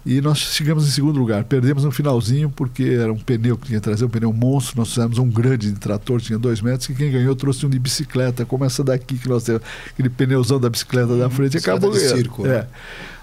E 0.05 0.21
nós 0.21 0.39
chegamos 0.39 0.87
em 0.87 0.91
segundo 0.91 1.19
lugar. 1.19 1.45
Perdemos 1.45 1.85
no 1.85 1.91
finalzinho 1.91 2.49
porque 2.51 2.85
era 2.85 3.13
um 3.13 3.19
pneu 3.19 3.57
que 3.57 3.67
tinha 3.67 3.79
que 3.79 3.85
trazer, 3.85 4.05
um 4.05 4.09
pneu 4.09 4.33
monstro. 4.33 4.79
Nós 4.79 4.89
fizemos 4.89 5.19
um 5.19 5.29
grande 5.29 5.71
de 5.71 5.79
trator, 5.79 6.21
tinha 6.21 6.39
dois 6.39 6.63
metros, 6.63 6.89
e 6.89 6.95
quem 6.95 7.13
ganhou 7.13 7.37
trouxe 7.37 7.67
um 7.67 7.71
de 7.71 7.79
bicicleta, 7.79 8.47
como 8.47 8.65
essa 8.65 8.83
daqui 8.83 9.19
que 9.19 9.29
nós 9.29 9.45
temos, 9.45 9.63
aquele 9.91 10.09
pneuzão 10.09 10.59
da 10.59 10.71
bicicleta 10.71 11.17
da 11.17 11.29
frente, 11.29 11.59
acabou 11.59 11.91
ganhando. 11.91 12.17
Circo, 12.17 12.43
né? 12.45 12.57
é. 12.57 12.67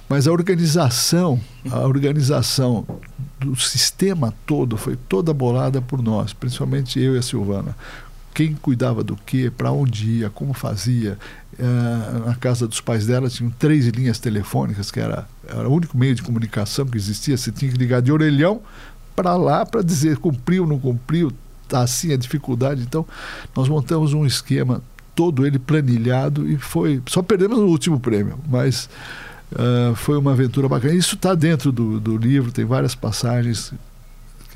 Mas 0.07 0.27
a 0.27 0.31
organização, 0.31 1.39
a 1.69 1.79
organização 1.79 2.85
do 3.39 3.55
sistema 3.55 4.33
todo 4.45 4.77
foi 4.77 4.95
toda 4.95 5.33
bolada 5.33 5.81
por 5.81 6.01
nós, 6.01 6.31
principalmente 6.31 6.99
eu 6.99 7.15
e 7.15 7.17
a 7.17 7.21
Silvana 7.21 7.75
quem 8.37 8.53
cuidava 8.53 9.03
do 9.03 9.15
que, 9.15 9.49
para 9.49 9.71
onde 9.71 10.19
ia, 10.19 10.29
como 10.29 10.53
fazia. 10.53 11.17
Uh, 11.57 12.27
na 12.27 12.35
casa 12.35 12.67
dos 12.67 12.79
pais 12.79 13.07
dela 13.07 13.27
tinham 13.31 13.49
três 13.49 13.87
linhas 13.87 14.19
telefônicas, 14.19 14.91
que 14.91 14.99
era, 14.99 15.27
era 15.47 15.67
o 15.67 15.73
único 15.73 15.97
meio 15.97 16.13
de 16.13 16.21
comunicação 16.21 16.85
que 16.85 16.95
existia. 16.95 17.35
Você 17.35 17.51
tinha 17.51 17.71
que 17.71 17.77
ligar 17.79 17.99
de 17.99 18.11
orelhão 18.11 18.61
para 19.15 19.35
lá 19.35 19.65
para 19.65 19.81
dizer 19.81 20.19
cumpriu, 20.19 20.67
não 20.67 20.77
cumpriu, 20.77 21.33
tá 21.67 21.81
assim 21.81 22.13
a 22.13 22.15
dificuldade. 22.15 22.83
Então, 22.83 23.03
nós 23.55 23.67
montamos 23.67 24.13
um 24.13 24.23
esquema 24.23 24.83
todo 25.15 25.43
ele 25.43 25.57
planilhado 25.57 26.47
e 26.47 26.57
foi. 26.57 27.01
Só 27.07 27.23
perdemos 27.23 27.57
o 27.57 27.65
último 27.65 27.99
prêmio, 27.99 28.37
mas 28.47 28.87
uh, 29.51 29.95
foi 29.95 30.15
uma 30.15 30.33
aventura 30.33 30.69
bacana. 30.69 30.93
Isso 30.93 31.15
está 31.15 31.33
dentro 31.33 31.71
do, 31.71 31.99
do 31.99 32.15
livro, 32.15 32.51
tem 32.51 32.65
várias 32.65 32.93
passagens 32.93 33.73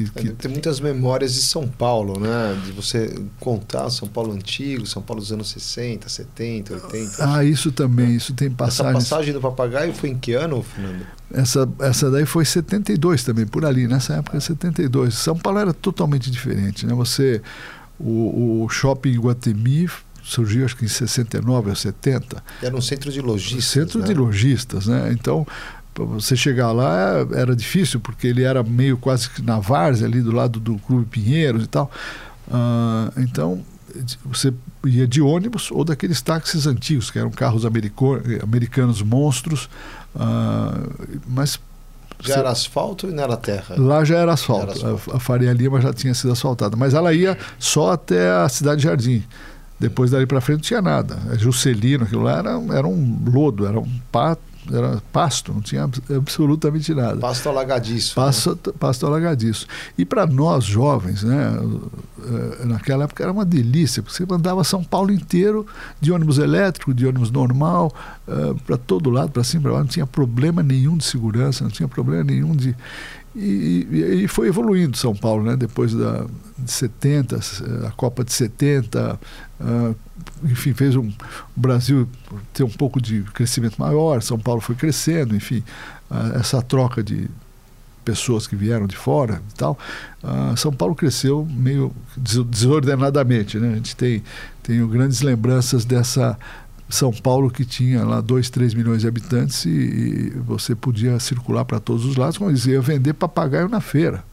que, 0.10 0.30
que... 0.30 0.30
Tem 0.34 0.52
muitas 0.52 0.80
memórias 0.80 1.34
de 1.34 1.42
São 1.42 1.68
Paulo, 1.68 2.20
né? 2.20 2.60
De 2.66 2.72
você 2.72 3.14
contar 3.40 3.90
São 3.90 4.08
Paulo 4.08 4.34
antigo, 4.34 4.86
São 4.86 5.02
Paulo 5.02 5.22
dos 5.22 5.32
anos 5.32 5.50
60, 5.50 6.10
70, 6.10 6.74
80. 6.74 7.16
Ah, 7.20 7.44
isso 7.44 7.72
também, 7.72 8.16
isso 8.16 8.34
tem 8.34 8.50
passagem. 8.50 8.98
Essa 8.98 9.10
passagem 9.10 9.34
do 9.34 9.42
papagaio 9.42 9.94
foi 9.94 10.10
em 10.10 10.18
que 10.18 10.34
ano, 10.34 10.64
Fernando? 10.64 11.06
Essa, 11.34 11.70
essa 11.80 12.12
daí 12.12 12.26
foi 12.26 12.44
72 12.44 13.24
também, 13.24 13.46
por 13.46 13.66
ali, 13.66 13.88
nessa 13.88 14.16
época 14.16 14.40
72. 14.40 15.14
São 15.14 15.38
Paulo 15.38 15.60
era 15.60 15.74
totalmente 15.74 16.30
diferente, 16.30 16.86
né? 16.86 16.94
Você 16.94 17.42
o, 18.04 18.64
o 18.64 18.70
shopping 18.70 19.18
Guatemi 19.20 19.88
surgiu 20.24 20.66
acho 20.66 20.76
que 20.76 20.86
em 20.86 20.88
69 20.88 21.70
ou 21.70 21.76
70. 21.76 22.44
Era 22.62 22.76
um 22.76 22.82
centro 22.82 23.12
de 23.12 23.22
lojistas. 23.22 23.66
Centro 23.66 24.00
né? 24.00 24.08
de 24.08 24.14
lojistas, 24.14 24.88
né? 24.88 25.12
Então, 25.12 25.46
para 26.08 26.16
você 26.16 26.36
chegar 26.36 26.72
lá 26.72 27.26
era 27.34 27.56
difícil, 27.56 28.00
porque 28.00 28.28
ele 28.28 28.44
era 28.44 28.64
meio 28.64 28.98
quase 28.98 29.30
que 29.30 29.42
na 29.42 29.60
várzea, 29.60 30.08
ali 30.08 30.22
do 30.22 30.32
lado 30.32 30.60
do 30.60 30.78
Clube 30.80 31.06
Pinheiros 31.06 31.64
e 31.64 31.68
tal. 31.68 31.92
Uh, 32.48 33.22
então, 33.22 33.64
você 34.26 34.54
ia 34.86 35.08
de 35.08 35.22
ônibus 35.22 35.72
ou 35.72 35.84
daqueles 35.84 36.22
táxis 36.22 36.68
antigos, 36.68 37.10
que 37.12 37.20
eram 37.20 37.32
carros 37.32 37.64
americanos 37.66 39.02
monstros, 39.02 39.70
uh, 40.16 41.20
mas 41.28 41.60
já 42.24 42.36
era 42.36 42.52
asfalto 42.52 43.10
e 43.10 43.12
não 43.12 43.24
era 43.24 43.36
terra? 43.36 43.76
Lá 43.78 44.04
já 44.06 44.18
era 44.18 44.34
asfalto. 44.34 44.78
Já 44.78 44.88
era 44.88 44.96
asfalto. 44.96 45.12
A, 45.12 45.18
a 45.18 45.20
Faria 45.20 45.52
Lima 45.54 45.82
já 45.82 45.92
tinha 45.92 46.14
sido 46.14 46.32
asfaltada. 46.32 46.78
Mas 46.78 46.94
ela 46.94 47.12
ia 47.14 47.36
só 47.58 47.94
até 47.94 48.30
a 48.30 48.48
Cidade 48.48 48.84
Jardim. 48.84 49.24
Depois 49.80 50.12
dali 50.12 50.28
para 50.28 50.40
frente 50.40 50.58
não 50.58 50.62
tinha 50.62 50.82
nada. 50.84 51.18
Juscelino, 51.40 52.04
aquilo 52.04 52.22
lá 52.22 52.38
era, 52.38 52.52
era 52.78 52.88
um 52.88 53.20
lodo, 53.26 53.66
era 53.66 53.80
um 53.80 54.00
pato 54.12 54.51
era 54.74 55.02
pasto, 55.12 55.54
não 55.54 55.62
tinha 55.62 55.90
absolutamente 56.16 56.94
nada. 56.94 57.18
Pasto 57.18 57.50
alagadiço. 57.50 58.16
Pasto, 58.16 58.60
né? 58.66 58.74
pasto 58.80 59.06
alagadiço. 59.06 59.68
E 59.98 60.06
para 60.06 60.26
nós 60.26 60.64
jovens, 60.64 61.24
né, 61.24 61.54
eh, 62.24 62.66
naquela 62.66 63.06
época 63.06 63.24
era 63.24 63.32
uma 63.32 63.46
delícia, 63.46 64.02
porque 64.02 64.16
você 64.16 64.26
mandava 64.26 64.64
São 64.64 64.84
Paulo 64.84 65.12
inteiro 65.12 65.66
de 66.00 66.12
ônibus 66.12 66.38
elétrico, 66.38 66.94
de 66.94 67.06
ônibus 67.06 67.32
normal, 67.32 67.94
uh, 68.28 68.56
para 68.66 68.78
todo 68.78 69.10
lado, 69.10 69.32
para 69.32 69.44
cima, 69.44 69.64
para 69.64 69.72
lá, 69.74 69.80
não 69.80 69.88
tinha 69.88 70.08
problema 70.08 70.62
nenhum 70.62 70.98
de 70.98 71.04
segurança, 71.04 71.64
não 71.64 71.72
tinha 71.72 71.88
problema 71.88 72.24
nenhum 72.24 72.56
de. 72.56 72.76
E, 73.36 73.88
e, 73.90 74.24
e, 74.24 74.28
foi 74.28 74.50
evoluindo 74.50 74.98
São 74.98 75.16
Paulo, 75.16 75.44
né? 75.44 75.56
depois 75.56 75.94
da, 75.94 76.26
de 76.58 76.72
70, 76.72 77.40
a 77.88 77.92
Copa 77.92 78.26
de 78.26 78.34
70, 78.34 79.20
uh, 79.60 79.96
enfim, 80.44 80.74
fez 80.74 80.96
um, 80.96 81.08
o 81.08 81.60
Brasil 81.60 82.08
ter 82.54 82.64
um 82.64 82.70
pouco 82.70 83.02
de 83.02 83.22
crescimento 83.34 83.78
maior, 83.78 84.22
São 84.22 84.40
Paulo 84.40 84.62
foi 84.62 84.76
crescendo, 84.76 85.36
enfim, 85.36 85.64
uh, 86.10 86.38
essa 86.40 86.62
troca 86.62 87.04
de 87.04 87.30
pessoas 88.04 88.48
que 88.48 88.56
vieram 88.56 88.88
de 88.88 88.96
fora 88.96 89.42
e 89.52 89.56
tal, 89.56 89.78
uh, 90.24 90.58
São 90.58 90.72
Paulo 90.72 90.96
cresceu 90.96 91.48
meio 91.50 91.94
desordenadamente, 92.18 93.58
né? 93.58 93.74
A 93.74 93.76
gente 93.76 93.96
tem, 93.96 94.24
tem 94.64 94.86
grandes 94.88 95.22
lembranças 95.22 95.86
dessa 95.86 96.38
são 96.92 97.12
Paulo 97.12 97.50
que 97.50 97.64
tinha 97.64 98.04
lá 98.04 98.20
2, 98.20 98.50
3 98.50 98.74
milhões 98.74 99.02
de 99.02 99.08
habitantes 99.08 99.66
e, 99.66 99.70
e 99.70 100.30
você 100.46 100.76
podia 100.76 101.20
circular 101.20 101.64
para 101.64 101.80
todos 101.80 102.06
os 102.06 102.18
lados, 102.18 102.38
como 102.38 102.52
dizia, 102.52 102.82
vender 102.82 103.14
papagaio 103.14 103.70
na 103.70 103.80
feira. 103.80 104.24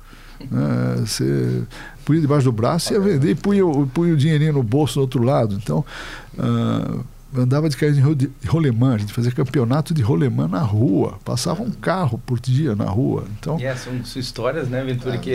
Né? 0.40 0.96
Você 1.00 1.62
punha 2.04 2.20
debaixo 2.20 2.44
do 2.44 2.52
braço 2.52 2.92
e 2.92 2.94
ia 2.94 3.00
vender 3.00 3.30
e 3.30 3.34
punha, 3.34 3.62
punha 3.92 4.14
o 4.14 4.16
dinheirinho 4.16 4.54
no 4.54 4.62
bolso 4.62 4.94
do 4.94 5.00
outro 5.02 5.22
lado. 5.22 5.54
Então, 5.54 5.84
uh, 6.38 7.04
andava 7.36 7.68
de 7.68 7.76
carro 7.76 8.14
de 8.14 8.30
rolemã, 8.46 8.94
a 8.94 8.98
gente 8.98 9.12
fazia 9.12 9.30
campeonato 9.30 9.92
de 9.92 10.02
rolemã 10.02 10.48
na 10.48 10.60
rua, 10.60 11.18
passava 11.24 11.62
um 11.62 11.70
carro 11.70 12.18
por 12.24 12.40
dia 12.40 12.74
na 12.74 12.86
rua. 12.86 13.24
Então, 13.38 13.58
yeah, 13.58 13.78
são, 13.78 14.04
são 14.04 14.20
histórias, 14.20 14.68
né, 14.68 14.82
Ventura, 14.82 15.16
é, 15.16 15.18
que 15.18 15.32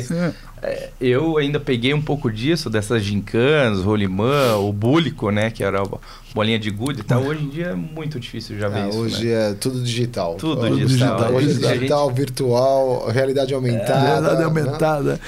é, 0.62 0.90
eu 1.00 1.38
ainda 1.38 1.60
peguei 1.60 1.94
um 1.94 2.02
pouco 2.02 2.32
disso, 2.32 2.70
dessas 2.70 3.04
gincanas, 3.04 3.82
rolimã, 3.82 4.56
o 4.56 4.72
búlico, 4.72 5.30
né, 5.30 5.52
que 5.52 5.64
era 5.64 5.82
a 5.82 5.88
bolinha 6.34 6.58
de 6.58 6.72
gude 6.72 7.02
e 7.02 7.04
tal. 7.04 7.22
Hoje 7.24 7.44
em 7.44 7.50
dia 7.50 7.68
é 7.68 7.76
muito 7.76 8.20
difícil 8.20 8.58
já 8.58 8.70
ver 8.70 8.86
é, 8.86 8.90
isso. 8.90 8.98
Hoje 8.98 9.26
né? 9.26 9.52
é 9.52 9.54
tudo 9.54 9.82
digital. 9.82 10.36
Tudo, 10.36 10.62
tudo 10.62 10.78
digital. 10.78 11.18
digital. 11.18 11.34
Hoje 11.36 11.50
é 11.50 11.74
digital, 11.74 12.08
gente... 12.08 12.18
virtual, 12.18 13.08
realidade 13.10 13.54
aumentada. 13.54 14.00
É, 14.00 14.08
realidade 14.08 14.38
né? 14.38 14.44
aumentada. 14.46 15.14
Né? 15.14 15.20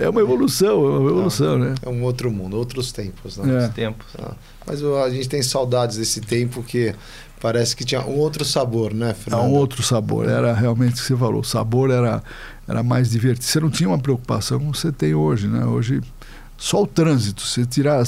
É 0.00 0.08
uma 0.08 0.20
evolução, 0.22 0.84
é 0.86 0.98
uma 0.98 1.10
evolução, 1.10 1.58
né? 1.58 1.74
É 1.82 1.88
um 1.88 2.02
outro 2.02 2.30
mundo, 2.32 2.56
outros 2.56 2.90
tempos. 2.90 3.36
Né? 3.36 3.50
É. 3.50 3.54
Outros 3.56 3.74
tempos. 3.74 4.06
Ah. 4.18 4.32
Mas 4.66 4.82
a 4.82 5.10
gente 5.10 5.28
tem 5.28 5.42
saudades 5.42 5.98
desse 5.98 6.22
tempo 6.22 6.62
que 6.62 6.94
parece 7.38 7.76
que 7.76 7.84
tinha 7.84 8.00
um 8.00 8.16
outro 8.16 8.42
sabor, 8.42 8.94
né, 8.94 9.12
Fernando? 9.12 9.44
É 9.44 9.46
um 9.46 9.52
outro 9.52 9.82
sabor. 9.82 10.26
Era 10.26 10.54
realmente 10.54 10.94
o 10.94 10.96
que 10.96 11.02
você 11.02 11.16
falou. 11.16 11.40
O 11.40 11.44
sabor 11.44 11.90
era, 11.90 12.22
era 12.66 12.82
mais 12.82 13.10
divertido. 13.10 13.44
Você 13.44 13.60
não 13.60 13.70
tinha 13.70 13.90
uma 13.90 13.98
preocupação 13.98 14.58
como 14.58 14.74
você 14.74 14.90
tem 14.90 15.14
hoje, 15.14 15.48
né? 15.48 15.66
Hoje 15.66 16.00
só 16.56 16.82
o 16.82 16.86
trânsito, 16.86 17.42
se 17.42 17.64
tirar, 17.64 18.04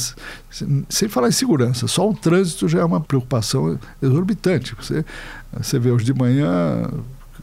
sem 0.89 1.09
falar 1.09 1.29
em 1.29 1.33
segurança, 1.33 1.89
só 1.89 2.09
o 2.09 2.15
trânsito 2.15 2.69
já 2.69 2.81
é 2.81 2.85
uma 2.85 3.01
preocupação 3.01 3.79
exorbitante. 4.01 4.75
Você, 4.77 5.05
você 5.53 5.79
vê 5.79 5.91
hoje 5.91 6.05
de 6.05 6.13
manhã, 6.13 6.87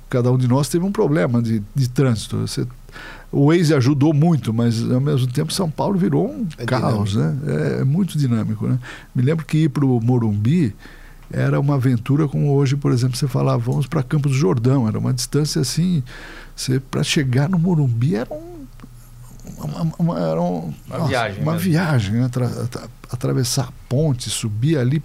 cada 0.07 0.31
um 0.31 0.37
de 0.37 0.47
nós 0.47 0.69
teve 0.69 0.85
um 0.85 0.91
problema 0.91 1.41
de, 1.41 1.63
de 1.73 1.89
trânsito. 1.89 2.37
Você 2.37 2.67
o 3.31 3.47
Waze 3.47 3.73
ajudou 3.73 4.13
muito, 4.13 4.53
mas 4.53 4.89
ao 4.89 4.99
mesmo 4.99 5.27
tempo 5.27 5.53
São 5.53 5.69
Paulo 5.69 5.97
virou 5.97 6.29
um 6.29 6.47
é 6.57 6.65
caos, 6.65 7.11
dinâmico. 7.11 7.45
né? 7.45 7.77
É, 7.77 7.81
é, 7.81 7.83
muito 7.83 8.17
dinâmico, 8.17 8.67
né? 8.67 8.79
Me 9.13 9.21
lembro 9.21 9.45
que 9.45 9.59
ir 9.59 9.69
para 9.69 9.85
o 9.85 9.99
Morumbi 10.01 10.75
era 11.31 11.59
uma 11.59 11.75
aventura 11.75 12.27
como 12.27 12.51
hoje, 12.53 12.75
por 12.75 12.91
exemplo, 12.91 13.15
você 13.15 13.27
falava, 13.27 13.59
vamos 13.59 13.85
para 13.85 14.01
Campos 14.01 14.31
do 14.31 14.37
Jordão, 14.37 14.87
era 14.87 14.97
uma 14.97 15.13
distância 15.13 15.61
assim, 15.61 16.03
para 16.89 17.03
chegar 17.03 17.47
no 17.47 17.59
Morumbi 17.59 18.15
era 18.15 18.33
um 18.33 18.59
uma, 19.57 19.93
uma, 19.97 20.19
era 20.19 20.41
um, 20.41 20.73
uma 20.87 20.97
nossa, 20.97 21.09
viagem, 21.09 21.43
uma 21.43 21.57
viagem 21.57 22.13
né? 22.15 22.29
atravessar 23.11 23.65
a 23.65 23.71
ponte, 23.87 24.29
subir 24.29 24.77
ali 24.77 25.03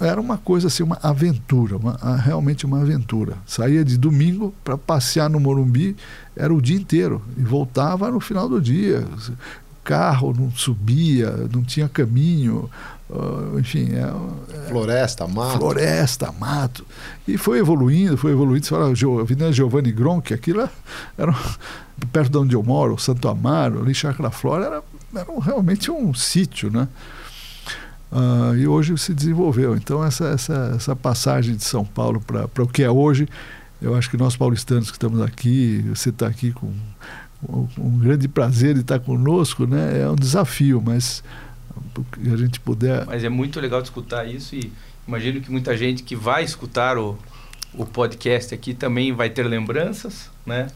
era 0.00 0.20
uma 0.20 0.36
coisa 0.36 0.66
assim, 0.66 0.82
uma 0.82 0.98
aventura, 1.02 1.76
uma, 1.76 2.16
realmente 2.16 2.66
uma 2.66 2.80
aventura. 2.80 3.36
Saía 3.46 3.84
de 3.84 3.96
domingo 3.96 4.52
para 4.64 4.76
passear 4.76 5.30
no 5.30 5.38
Morumbi, 5.38 5.96
era 6.36 6.52
o 6.52 6.60
dia 6.60 6.76
inteiro, 6.76 7.22
e 7.36 7.42
voltava 7.42 8.10
no 8.10 8.20
final 8.20 8.48
do 8.48 8.60
dia. 8.60 9.06
Carro 9.84 10.34
não 10.36 10.50
subia, 10.50 11.30
não 11.52 11.62
tinha 11.62 11.88
caminho, 11.88 12.70
uh, 13.08 13.58
enfim. 13.58 13.92
É, 13.92 14.12
é, 14.56 14.68
floresta, 14.68 15.28
mato. 15.28 15.58
Floresta, 15.58 16.32
mato. 16.32 16.86
E 17.28 17.36
foi 17.36 17.58
evoluindo, 17.58 18.16
foi 18.16 18.32
evoluindo. 18.32 18.64
Você 18.64 18.70
fala, 18.70 18.86
a 18.86 19.20
Avenida 19.20 19.52
Giovanni 19.52 19.92
Gronchi, 19.92 20.32
aquilo 20.32 20.68
era, 21.18 21.34
perto 22.10 22.30
de 22.30 22.38
onde 22.38 22.56
eu 22.56 22.62
moro, 22.62 22.98
Santo 22.98 23.28
Amaro, 23.28 23.82
ali 23.82 23.94
Chácara 23.94 24.30
Flora, 24.30 24.64
era, 24.64 24.82
era 25.14 25.40
realmente 25.40 25.90
um 25.90 26.14
sítio, 26.14 26.70
né? 26.70 26.88
Uh, 28.14 28.54
e 28.54 28.68
hoje 28.68 28.96
se 28.96 29.12
desenvolveu. 29.12 29.74
Então, 29.74 30.04
essa, 30.04 30.26
essa, 30.26 30.72
essa 30.76 30.94
passagem 30.94 31.56
de 31.56 31.64
São 31.64 31.84
Paulo 31.84 32.20
para 32.20 32.62
o 32.62 32.68
que 32.68 32.84
é 32.84 32.90
hoje, 32.90 33.28
eu 33.82 33.96
acho 33.96 34.08
que 34.08 34.16
nós 34.16 34.36
paulistanos 34.36 34.88
que 34.88 34.94
estamos 34.94 35.20
aqui, 35.20 35.84
você 35.88 36.10
está 36.10 36.28
aqui 36.28 36.52
com, 36.52 36.72
com, 37.44 37.68
um 37.76 37.98
grande 37.98 38.28
prazer 38.28 38.74
de 38.74 38.82
estar 38.82 39.00
conosco, 39.00 39.66
né? 39.66 40.02
é 40.02 40.08
um 40.08 40.14
desafio, 40.14 40.80
mas 40.80 41.24
a 42.32 42.36
gente 42.36 42.60
puder. 42.60 43.04
Mas 43.04 43.24
é 43.24 43.28
muito 43.28 43.58
legal 43.58 43.82
de 43.82 43.88
escutar 43.88 44.24
isso 44.24 44.54
e 44.54 44.72
imagino 45.08 45.40
que 45.40 45.50
muita 45.50 45.76
gente 45.76 46.04
que 46.04 46.14
vai 46.14 46.44
escutar 46.44 46.96
o, 46.96 47.18
o 47.74 47.84
podcast 47.84 48.54
aqui 48.54 48.74
também 48.74 49.12
vai 49.12 49.28
ter 49.28 49.42
lembranças, 49.42 50.30
né? 50.46 50.68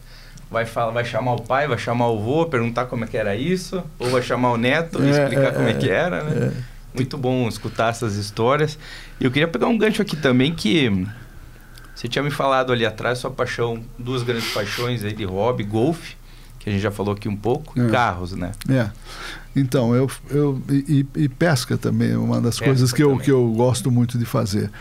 Vai, 0.51 0.65
falar, 0.65 0.91
vai 0.91 1.05
chamar 1.05 1.35
o 1.35 1.41
pai, 1.41 1.67
vai 1.67 1.77
chamar 1.77 2.09
o 2.09 2.17
avô, 2.17 2.45
perguntar 2.47 2.85
como 2.87 3.05
é 3.05 3.07
que 3.07 3.15
era 3.15 3.35
isso, 3.35 3.81
ou 3.97 4.09
vai 4.09 4.21
chamar 4.21 4.51
o 4.51 4.57
neto 4.57 5.01
e 5.01 5.07
é, 5.07 5.11
explicar 5.11 5.49
é, 5.49 5.51
como 5.51 5.67
é, 5.67 5.71
é 5.71 5.73
que 5.75 5.89
era, 5.89 6.23
né? 6.23 6.51
Muito 6.93 7.17
bom 7.17 7.47
escutar 7.47 7.89
essas 7.89 8.15
histórias. 8.15 8.77
E 9.19 9.25
eu 9.25 9.31
queria 9.31 9.47
pegar 9.47 9.67
um 9.67 9.77
gancho 9.77 10.01
aqui 10.01 10.15
também 10.15 10.53
que 10.53 10.89
você 11.95 12.07
tinha 12.07 12.23
me 12.23 12.31
falado 12.31 12.71
ali 12.71 12.85
atrás 12.85 13.19
sua 13.19 13.29
paixão, 13.29 13.83
duas 13.97 14.23
grandes 14.23 14.51
paixões 14.53 15.03
aí 15.03 15.13
de 15.13 15.25
hobby, 15.25 15.63
golfe, 15.63 16.15
que 16.57 16.69
a 16.69 16.71
gente 16.71 16.81
já 16.81 16.91
falou 16.91 17.13
aqui 17.13 17.27
um 17.27 17.35
pouco, 17.35 17.79
é. 17.79 17.85
e 17.85 17.91
carros, 17.91 18.31
né? 18.31 18.53
É. 18.69 18.89
Então, 19.55 19.93
eu, 19.93 20.09
eu 20.29 20.61
e, 20.69 21.05
e 21.15 21.27
pesca 21.27 21.77
também 21.77 22.11
é 22.11 22.17
uma 22.17 22.39
das 22.39 22.55
pesca 22.55 22.65
coisas 22.65 22.93
que 22.93 23.03
eu, 23.03 23.17
que 23.17 23.29
eu 23.29 23.51
gosto 23.51 23.91
muito 23.91 24.17
de 24.17 24.25
fazer. 24.25 24.71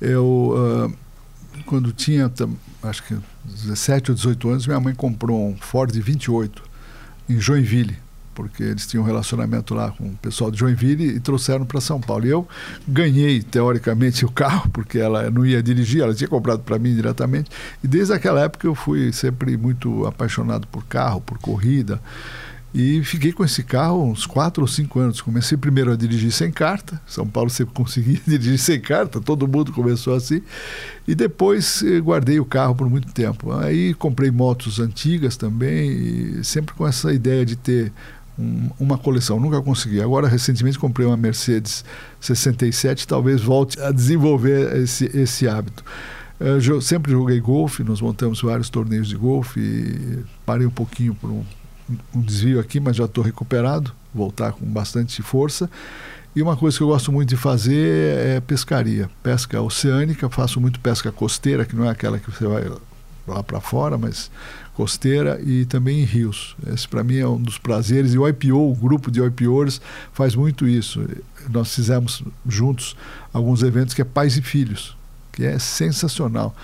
Eu, 0.00 0.88
uh, 0.88 1.62
quando 1.64 1.92
tinha, 1.92 2.30
acho 2.82 3.04
que 3.04 3.16
17 3.44 4.10
ou 4.10 4.14
18 4.14 4.48
anos, 4.48 4.66
minha 4.66 4.80
mãe 4.80 4.94
comprou 4.94 5.50
um 5.50 5.56
Ford 5.56 5.94
28 5.94 6.62
em 7.28 7.38
Joinville 7.38 8.03
porque 8.34 8.62
eles 8.62 8.86
tinham 8.86 9.02
um 9.02 9.06
relacionamento 9.06 9.74
lá 9.74 9.90
com 9.90 10.04
o 10.04 10.16
pessoal 10.16 10.50
de 10.50 10.58
Joinville 10.58 11.16
e 11.16 11.20
trouxeram 11.20 11.64
para 11.64 11.80
São 11.80 12.00
Paulo. 12.00 12.26
E 12.26 12.30
eu 12.30 12.46
ganhei, 12.86 13.42
teoricamente, 13.42 14.24
o 14.24 14.30
carro, 14.30 14.68
porque 14.70 14.98
ela 14.98 15.30
não 15.30 15.46
ia 15.46 15.62
dirigir, 15.62 16.02
ela 16.02 16.14
tinha 16.14 16.28
comprado 16.28 16.62
para 16.62 16.78
mim 16.78 16.94
diretamente. 16.94 17.50
E 17.82 17.86
desde 17.86 18.12
aquela 18.12 18.40
época 18.40 18.66
eu 18.66 18.74
fui 18.74 19.12
sempre 19.12 19.56
muito 19.56 20.06
apaixonado 20.06 20.66
por 20.66 20.84
carro, 20.84 21.20
por 21.20 21.38
corrida. 21.38 22.00
E 22.74 23.04
fiquei 23.04 23.32
com 23.32 23.44
esse 23.44 23.62
carro 23.62 24.04
uns 24.04 24.26
quatro 24.26 24.62
ou 24.62 24.66
cinco 24.66 24.98
anos. 24.98 25.20
Comecei 25.20 25.56
primeiro 25.56 25.92
a 25.92 25.96
dirigir 25.96 26.32
sem 26.32 26.50
carta. 26.50 27.00
São 27.06 27.24
Paulo 27.24 27.48
sempre 27.48 27.72
conseguia 27.72 28.20
dirigir 28.26 28.58
sem 28.58 28.80
carta, 28.80 29.20
todo 29.20 29.46
mundo 29.46 29.72
começou 29.72 30.12
assim. 30.12 30.42
E 31.06 31.14
depois 31.14 31.84
eh, 31.84 32.00
guardei 32.00 32.40
o 32.40 32.44
carro 32.44 32.74
por 32.74 32.90
muito 32.90 33.12
tempo. 33.12 33.52
Aí 33.52 33.94
comprei 33.94 34.32
motos 34.32 34.80
antigas 34.80 35.36
também, 35.36 36.42
sempre 36.42 36.74
com 36.74 36.84
essa 36.84 37.12
ideia 37.12 37.46
de 37.46 37.54
ter 37.54 37.92
um, 38.38 38.70
uma 38.78 38.98
coleção, 38.98 39.38
nunca 39.38 39.60
consegui. 39.62 40.00
Agora, 40.00 40.28
recentemente, 40.28 40.78
comprei 40.78 41.06
uma 41.06 41.16
Mercedes 41.16 41.84
67, 42.20 43.06
talvez 43.06 43.40
volte 43.42 43.80
a 43.80 43.90
desenvolver 43.90 44.76
esse, 44.82 45.10
esse 45.16 45.48
hábito. 45.48 45.84
Eu 46.40 46.80
sempre 46.80 47.12
joguei 47.12 47.40
golfe, 47.40 47.84
nós 47.84 48.00
montamos 48.00 48.42
vários 48.42 48.68
torneios 48.68 49.08
de 49.08 49.16
golfe, 49.16 50.24
parei 50.44 50.66
um 50.66 50.70
pouquinho 50.70 51.14
por 51.14 51.30
um, 51.30 51.44
um 52.14 52.20
desvio 52.20 52.58
aqui, 52.58 52.80
mas 52.80 52.96
já 52.96 53.04
estou 53.04 53.22
recuperado, 53.22 53.92
voltar 54.12 54.52
com 54.52 54.66
bastante 54.66 55.22
força. 55.22 55.70
E 56.34 56.42
uma 56.42 56.56
coisa 56.56 56.76
que 56.76 56.82
eu 56.82 56.88
gosto 56.88 57.12
muito 57.12 57.28
de 57.28 57.36
fazer 57.36 58.16
é 58.18 58.40
pescaria, 58.40 59.08
pesca 59.22 59.62
oceânica, 59.62 60.28
faço 60.28 60.60
muito 60.60 60.80
pesca 60.80 61.12
costeira, 61.12 61.64
que 61.64 61.76
não 61.76 61.84
é 61.84 61.90
aquela 61.90 62.18
que 62.18 62.28
você 62.28 62.44
vai 62.44 62.68
lá 63.26 63.42
para 63.42 63.60
fora, 63.60 63.96
mas 63.96 64.30
costeira 64.74 65.40
e 65.42 65.64
também 65.64 66.00
em 66.00 66.04
rios. 66.04 66.56
Esse 66.66 66.86
para 66.86 67.04
mim 67.04 67.16
é 67.16 67.26
um 67.26 67.40
dos 67.40 67.58
prazeres 67.58 68.12
e 68.12 68.18
o 68.18 68.28
IPO, 68.28 68.72
o 68.72 68.74
grupo 68.74 69.10
de 69.10 69.22
IPOers 69.22 69.80
faz 70.12 70.34
muito 70.34 70.66
isso. 70.66 71.06
Nós 71.48 71.74
fizemos 71.74 72.22
juntos 72.46 72.96
alguns 73.32 73.62
eventos 73.62 73.94
que 73.94 74.02
é 74.02 74.04
pais 74.04 74.36
e 74.36 74.42
filhos, 74.42 74.96
que 75.32 75.44
é 75.44 75.58
sensacional. 75.58 76.54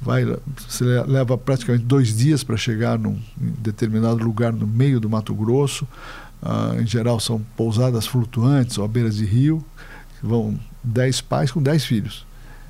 Vai, 0.00 0.24
você 0.56 0.84
leva 1.06 1.36
praticamente 1.36 1.84
dois 1.84 2.16
dias 2.16 2.44
para 2.44 2.56
chegar 2.56 2.98
num 2.98 3.20
determinado 3.36 4.22
lugar 4.22 4.52
no 4.52 4.66
meio 4.66 5.00
do 5.00 5.10
Mato 5.10 5.34
Grosso. 5.34 5.86
Ah, 6.40 6.76
em 6.78 6.86
geral 6.86 7.18
são 7.18 7.44
pousadas 7.56 8.06
flutuantes 8.06 8.78
ou 8.78 8.84
à 8.84 8.88
beira 8.88 9.10
de 9.10 9.24
rio, 9.24 9.64
vão 10.22 10.58
dez 10.84 11.20
pais 11.20 11.50
com 11.50 11.60
dez 11.60 11.84
filhos. 11.84 12.24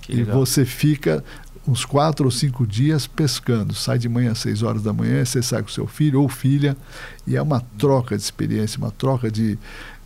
e 0.09 0.23
você 0.23 0.65
fica 0.65 1.23
uns 1.69 1.85
quatro 1.85 2.25
ou 2.25 2.31
cinco 2.31 2.67
dias 2.67 3.07
pescando. 3.07 3.75
Sai 3.75 3.99
de 3.99 4.09
manhã 4.09 4.33
às 4.33 4.39
seis 4.39 4.63
horas 4.63 4.83
da 4.83 4.93
manhã, 4.93 5.25
você 5.25 5.43
sai 5.43 5.63
com 5.63 5.69
seu 5.69 5.87
filho 5.87 6.23
ou 6.23 6.29
filha, 6.29 6.77
e 7.27 7.37
é 7.37 7.43
uma 7.43 7.61
troca 7.77 8.17
de 8.17 8.23
experiência, 8.23 8.79
uma 8.79 8.91
troca 8.91 9.31
de 9.31 9.59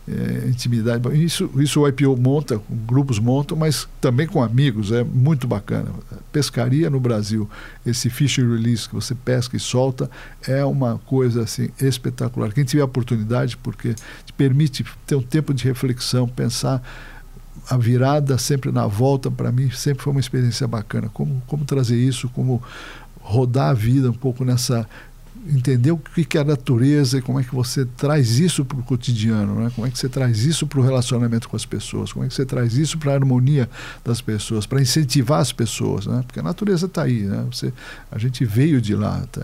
é, 0.07 0.49
intimidade. 0.49 1.01
Isso, 1.23 1.49
isso 1.55 1.79
o 1.79 1.87
IPO 1.87 2.17
monta, 2.17 2.61
grupos 2.69 3.19
montam, 3.19 3.57
mas 3.57 3.87
também 4.01 4.27
com 4.27 4.43
amigos, 4.43 4.91
é 4.91 5.03
muito 5.03 5.47
bacana. 5.47 5.89
Pescaria 6.31 6.89
no 6.89 6.99
Brasil, 6.99 7.49
esse 7.85 8.09
fish 8.09 8.37
release 8.37 8.87
que 8.87 8.95
você 8.95 9.15
pesca 9.15 9.55
e 9.55 9.59
solta, 9.59 10.11
é 10.45 10.65
uma 10.65 10.99
coisa 11.05 11.43
assim 11.43 11.69
espetacular. 11.79 12.51
Quem 12.51 12.65
tiver 12.65 12.83
oportunidade, 12.83 13.55
porque 13.55 13.93
te 13.93 14.33
permite 14.35 14.85
ter 15.07 15.15
um 15.15 15.21
tempo 15.21 15.53
de 15.53 15.63
reflexão, 15.63 16.27
pensar 16.27 16.81
a 17.69 17.77
virada 17.77 18.37
sempre 18.37 18.71
na 18.71 18.87
volta, 18.87 19.31
para 19.31 19.51
mim, 19.51 19.69
sempre 19.71 20.03
foi 20.03 20.11
uma 20.11 20.19
experiência 20.19 20.67
bacana. 20.67 21.09
Como, 21.13 21.41
como 21.47 21.65
trazer 21.65 21.97
isso, 21.97 22.29
como 22.29 22.61
rodar 23.23 23.69
a 23.69 23.73
vida 23.73 24.09
um 24.09 24.13
pouco 24.13 24.43
nessa. 24.43 24.87
Entender 25.45 25.91
o 25.91 25.97
que 25.97 26.37
é 26.37 26.41
a 26.41 26.43
natureza 26.43 27.17
e 27.17 27.21
como 27.21 27.37
é 27.37 27.43
que 27.43 27.53
você 27.53 27.83
traz 27.83 28.39
isso 28.39 28.63
para 28.63 28.77
o 28.77 28.83
cotidiano, 28.83 29.59
né? 29.59 29.71
como 29.75 29.85
é 29.85 29.91
que 29.91 29.99
você 29.99 30.07
traz 30.07 30.45
isso 30.45 30.65
para 30.65 30.79
o 30.79 30.81
relacionamento 30.81 31.49
com 31.49 31.57
as 31.57 31.65
pessoas, 31.65 32.13
como 32.13 32.23
é 32.23 32.29
que 32.29 32.33
você 32.33 32.45
traz 32.45 32.77
isso 32.77 32.97
para 32.97 33.11
a 33.11 33.15
harmonia 33.15 33.69
das 34.05 34.21
pessoas, 34.21 34.65
para 34.65 34.81
incentivar 34.81 35.41
as 35.41 35.51
pessoas, 35.51 36.07
né? 36.07 36.23
porque 36.25 36.39
a 36.39 36.43
natureza 36.43 36.85
está 36.85 37.03
aí, 37.03 37.23
né? 37.23 37.45
você, 37.51 37.73
a 38.09 38.17
gente 38.17 38.45
veio 38.45 38.79
de 38.79 38.95
lá, 38.95 39.27
tá? 39.29 39.41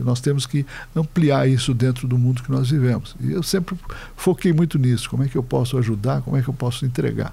nós 0.00 0.20
temos 0.20 0.46
que 0.46 0.66
ampliar 0.96 1.48
isso 1.48 1.72
dentro 1.72 2.08
do 2.08 2.18
mundo 2.18 2.42
que 2.42 2.50
nós 2.50 2.68
vivemos. 2.68 3.14
E 3.20 3.30
eu 3.30 3.42
sempre 3.44 3.76
foquei 4.16 4.52
muito 4.52 4.80
nisso, 4.80 5.08
como 5.08 5.22
é 5.22 5.28
que 5.28 5.38
eu 5.38 5.44
posso 5.44 5.78
ajudar, 5.78 6.22
como 6.22 6.36
é 6.36 6.42
que 6.42 6.48
eu 6.48 6.54
posso 6.54 6.84
entregar. 6.84 7.32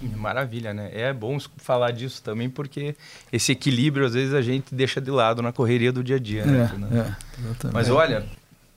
Maravilha, 0.16 0.72
né? 0.72 0.90
É 0.92 1.12
bom 1.12 1.38
falar 1.56 1.90
disso 1.90 2.22
também, 2.22 2.48
porque 2.48 2.94
esse 3.32 3.52
equilíbrio 3.52 4.06
às 4.06 4.14
vezes 4.14 4.34
a 4.34 4.42
gente 4.42 4.74
deixa 4.74 5.00
de 5.00 5.10
lado 5.10 5.42
na 5.42 5.52
correria 5.52 5.92
do 5.92 6.02
dia 6.02 6.16
a 6.16 6.18
dia, 6.18 6.44
né? 6.44 6.70
É, 6.92 7.66
é, 7.66 7.70
Mas 7.72 7.88
olha, 7.90 8.24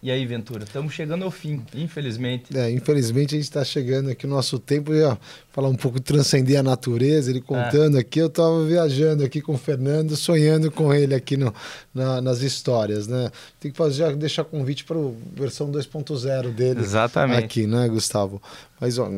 e 0.03 0.11
aí, 0.11 0.25
Ventura, 0.25 0.65
estamos 0.65 0.93
chegando 0.93 1.23
ao 1.23 1.31
fim, 1.31 1.63
infelizmente. 1.73 2.57
É, 2.57 2.69
infelizmente 2.69 3.35
a 3.35 3.37
gente 3.37 3.45
está 3.45 3.63
chegando 3.63 4.09
aqui 4.09 4.27
no 4.27 4.35
nosso 4.35 4.59
tempo. 4.59 4.93
ia 4.93 5.17
falar 5.53 5.69
um 5.69 5.75
pouco 5.75 5.97
de 5.97 6.03
transcender 6.03 6.59
a 6.59 6.63
natureza, 6.63 7.29
ele 7.29 7.39
contando 7.39 7.95
é. 7.95 8.01
aqui. 8.01 8.19
Eu 8.19 8.27
estava 8.27 8.65
viajando 8.65 9.23
aqui 9.23 9.41
com 9.41 9.53
o 9.53 9.57
Fernando, 9.57 10.13
sonhando 10.17 10.69
com 10.69 10.93
ele 10.93 11.15
aqui 11.15 11.37
no, 11.37 11.55
na, 11.95 12.19
nas 12.19 12.41
histórias, 12.41 13.07
né? 13.07 13.31
Tem 13.61 13.71
que 13.71 13.77
fazer, 13.77 14.13
deixar 14.17 14.43
convite 14.43 14.83
para 14.83 14.97
a 14.97 15.11
versão 15.35 15.71
2.0 15.71 16.51
dele. 16.53 16.81
Exatamente. 16.81 17.45
Aqui, 17.45 17.65
né, 17.65 17.87
Gustavo? 17.87 18.41
Mas, 18.81 18.97
ó, 18.97 19.09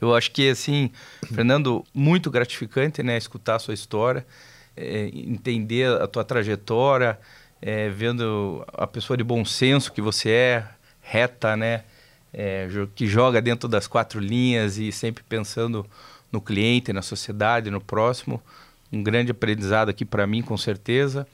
eu 0.00 0.14
acho 0.14 0.30
que, 0.30 0.50
assim, 0.50 0.90
Fernando, 1.34 1.84
muito 1.94 2.30
gratificante, 2.30 3.02
né? 3.02 3.16
Escutar 3.16 3.56
a 3.56 3.58
sua 3.58 3.74
história, 3.74 4.26
é, 4.76 5.10
entender 5.12 5.88
a 6.00 6.06
tua 6.06 6.24
trajetória, 6.24 7.18
é, 7.60 7.88
vendo 7.88 8.64
a 8.72 8.86
pessoa 8.86 9.16
de 9.16 9.24
bom 9.24 9.44
senso 9.44 9.92
que 9.92 10.00
você 10.00 10.30
é, 10.30 10.68
reta, 11.00 11.56
né? 11.56 11.84
É, 12.32 12.68
que 12.94 13.06
joga 13.06 13.40
dentro 13.40 13.68
das 13.68 13.86
quatro 13.86 14.20
linhas 14.20 14.76
e 14.76 14.92
sempre 14.92 15.24
pensando 15.26 15.86
no 16.30 16.40
cliente, 16.40 16.92
na 16.92 17.02
sociedade, 17.02 17.70
no 17.70 17.80
próximo. 17.80 18.42
Um 18.92 19.02
grande 19.02 19.30
aprendizado 19.30 19.88
aqui 19.88 20.04
para 20.04 20.26
mim, 20.26 20.42
com 20.42 20.56
certeza. 20.56 21.26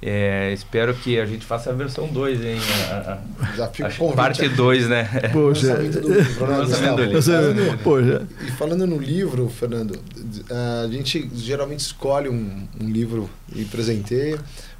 É, 0.00 0.52
espero 0.52 0.94
que 0.94 1.18
a 1.18 1.26
gente 1.26 1.44
faça 1.44 1.70
a 1.70 1.72
versão 1.72 2.06
2, 2.06 2.44
hein? 2.44 2.58
A, 2.88 3.18
a, 3.42 3.56
Já 3.56 3.66
fica 3.66 3.88
a 3.88 4.12
parte 4.12 4.48
2, 4.48 4.88
né? 4.88 5.04
Poxa. 5.32 5.74
do 5.76 6.14
livro, 6.14 6.46
né? 6.46 6.58
Lançamento 6.58 7.54
do 7.54 7.60
livro. 7.60 7.78
Poxa. 7.78 8.28
E 8.46 8.50
falando 8.52 8.86
no 8.86 8.96
livro, 8.96 9.48
Fernando, 9.48 9.98
a 10.50 10.86
gente 10.88 11.28
geralmente 11.34 11.80
escolhe 11.80 12.28
um, 12.28 12.68
um 12.80 12.88
livro 12.88 13.28
e 13.52 13.64
presenteia. 13.64 14.38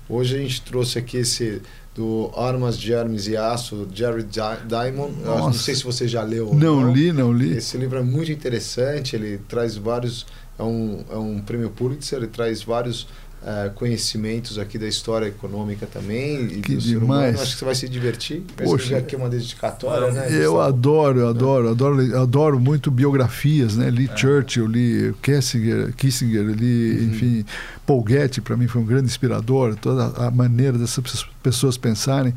Hoje 0.08 0.36
a 0.36 0.38
gente 0.38 0.62
trouxe 0.62 0.98
aqui 0.98 1.16
esse 1.18 1.60
do 1.98 2.30
Armas, 2.36 2.78
Germes 2.78 3.26
e 3.26 3.36
Aço, 3.36 3.88
Jerry 3.92 4.24
Diamond. 4.24 5.14
Não 5.20 5.52
sei 5.52 5.74
se 5.74 5.82
você 5.82 6.06
já 6.06 6.22
leu. 6.22 6.54
Não, 6.54 6.80
não, 6.80 6.92
li, 6.92 7.12
não 7.12 7.32
li. 7.32 7.56
Esse 7.56 7.76
livro 7.76 7.98
é 7.98 8.02
muito 8.02 8.30
interessante, 8.30 9.16
ele 9.16 9.38
traz 9.48 9.76
vários. 9.76 10.24
É 10.56 10.62
um, 10.62 11.04
é 11.10 11.16
um 11.16 11.40
prêmio 11.40 11.70
Pulitzer, 11.70 12.18
ele 12.18 12.28
traz 12.28 12.62
vários 12.62 13.06
Uh, 13.40 13.72
conhecimentos 13.74 14.58
aqui 14.58 14.76
da 14.76 14.88
história 14.88 15.26
econômica 15.26 15.86
também. 15.86 16.60
que 16.60 16.76
demais. 16.76 17.40
Acho 17.40 17.52
que 17.52 17.58
você 17.60 17.64
vai 17.64 17.74
se 17.74 17.88
divertir. 17.88 18.42
Poxa, 18.56 18.96
aqui 18.96 19.14
uma 19.14 19.28
dedicatória, 19.28 20.10
né? 20.10 20.28
Eu 20.30 20.60
adoro, 20.60 21.20
eu 21.20 21.28
adoro, 21.28 21.68
adoro, 21.70 22.18
adoro 22.18 22.58
muito 22.58 22.90
biografias, 22.90 23.76
né? 23.76 23.90
Li 23.90 24.10
é. 24.12 24.16
Churchill, 24.16 24.66
li 24.66 25.14
Kissinger, 25.22 25.94
Kissinger 25.94 26.44
li, 26.46 26.98
uhum. 26.98 27.04
enfim, 27.06 27.44
Paul 27.86 28.04
Getty, 28.06 28.40
para 28.40 28.56
mim 28.56 28.66
foi 28.66 28.82
um 28.82 28.84
grande 28.84 29.06
inspirador, 29.06 29.76
toda 29.76 30.06
a 30.20 30.30
maneira 30.32 30.76
dessas 30.76 31.24
pessoas 31.40 31.76
pensarem 31.76 32.34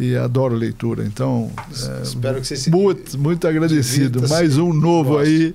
e 0.00 0.16
adoro 0.16 0.54
leitura. 0.54 1.04
Então, 1.04 1.50
é, 1.58 2.02
espero 2.02 2.40
que 2.40 2.46
você 2.46 2.56
se 2.56 2.70
muito, 2.70 3.18
muito 3.18 3.46
agradecido. 3.46 4.26
Mais 4.28 4.56
um 4.56 4.72
novo 4.72 5.18
aí. 5.18 5.54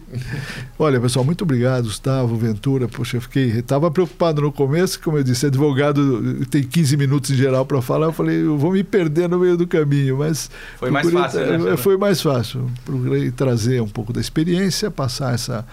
Olha, 0.77 1.01
pessoal, 1.01 1.25
muito 1.25 1.43
obrigado, 1.43 1.85
Gustavo, 1.85 2.35
Ventura. 2.37 2.87
Poxa, 2.87 3.17
eu 3.17 3.21
fiquei, 3.21 3.49
estava 3.57 3.89
preocupado 3.89 4.41
no 4.41 4.51
começo, 4.51 4.99
como 4.99 5.17
eu 5.17 5.23
disse, 5.23 5.47
advogado 5.47 6.45
tem 6.45 6.63
15 6.63 6.95
minutos 6.95 7.31
em 7.31 7.35
geral 7.35 7.65
para 7.65 7.81
falar. 7.81 8.05
Eu 8.07 8.13
falei, 8.13 8.41
eu 8.41 8.57
vou 8.57 8.71
me 8.71 8.83
perder 8.83 9.27
no 9.27 9.39
meio 9.39 9.57
do 9.57 9.65
caminho, 9.65 10.19
mas 10.19 10.49
foi 10.77 10.91
mais 10.91 11.09
fácil. 11.09 11.59
Né, 11.59 11.77
foi 11.77 11.97
mais 11.97 12.21
fácil. 12.21 12.71
Procurei 12.85 13.31
trazer 13.31 13.81
um 13.81 13.87
pouco 13.87 14.13
da 14.13 14.21
experiência, 14.21 14.91
passar 14.91 15.33
essa 15.33 15.65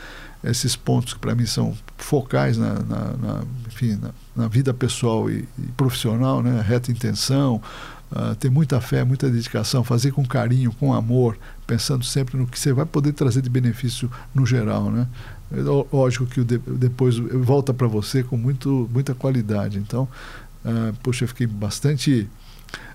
esses 0.44 0.74
pontos 0.74 1.14
que 1.14 1.20
para 1.20 1.34
mim 1.34 1.46
são 1.46 1.72
focais 1.96 2.58
na, 2.58 2.74
na, 2.74 3.16
na 3.16 3.44
enfim, 3.68 3.96
na, 4.00 4.10
na, 4.34 4.48
vida 4.48 4.74
pessoal 4.74 5.30
e, 5.30 5.48
e 5.58 5.62
profissional, 5.76 6.42
né? 6.42 6.60
reta 6.66 6.90
intenção, 6.90 7.62
uh, 8.12 8.34
ter 8.36 8.50
muita 8.50 8.80
fé, 8.80 9.04
muita 9.04 9.28
dedicação, 9.28 9.82
fazer 9.82 10.12
com 10.12 10.24
carinho, 10.24 10.72
com 10.72 10.92
amor, 10.92 11.36
pensando 11.66 12.04
sempre 12.04 12.36
no 12.36 12.46
que 12.46 12.58
você 12.58 12.72
vai 12.72 12.86
poder 12.86 13.12
trazer 13.12 13.42
de 13.42 13.50
benefício 13.50 14.10
no 14.34 14.46
geral, 14.46 14.90
né? 14.90 15.06
Lógico 15.92 16.24
que 16.24 16.42
depois 16.42 17.16
volta 17.16 17.74
para 17.74 17.86
você 17.86 18.22
com 18.22 18.38
muito, 18.38 18.88
muita 18.90 19.14
qualidade. 19.14 19.78
Então, 19.78 20.08
uh, 20.64 20.94
poxa, 21.02 21.24
eu 21.24 21.28
fiquei 21.28 21.46
bastante 21.46 22.28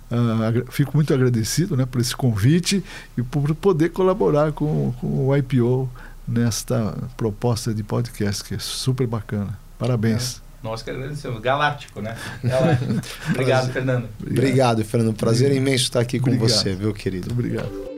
Uh, 0.09 0.72
fico 0.72 0.95
muito 0.95 1.13
agradecido 1.13 1.76
né, 1.76 1.86
por 1.86 1.99
esse 1.99 2.15
convite 2.15 2.82
e 3.18 3.22
por 3.22 3.53
poder 3.55 3.89
colaborar 3.89 4.53
com, 4.53 4.93
com 5.01 5.28
o 5.28 5.36
IPO 5.36 5.89
nesta 6.26 6.95
proposta 7.18 7.74
de 7.74 7.84
podcast, 7.84 8.41
que 8.43 8.55
é 8.55 8.59
super 8.59 9.05
bacana. 9.05 9.59
Parabéns. 9.78 10.41
É. 10.43 10.47
Nós 10.64 10.82
que 10.82 10.89
agradecemos. 10.89 11.39
Galáctico, 11.39 12.01
né? 12.01 12.16
Galáctico. 12.43 12.93
Obrigado, 13.30 13.72
Fernando. 13.72 14.10
Obrigado, 14.22 14.84
Fernando. 14.84 15.16
Prazer 15.16 15.47
Obrigado. 15.47 15.68
imenso 15.68 15.84
estar 15.84 15.99
aqui 15.99 16.20
com 16.20 16.32
Obrigado. 16.32 16.49
você, 16.49 16.74
viu, 16.74 16.93
querido? 16.93 17.32
Obrigado. 17.32 17.97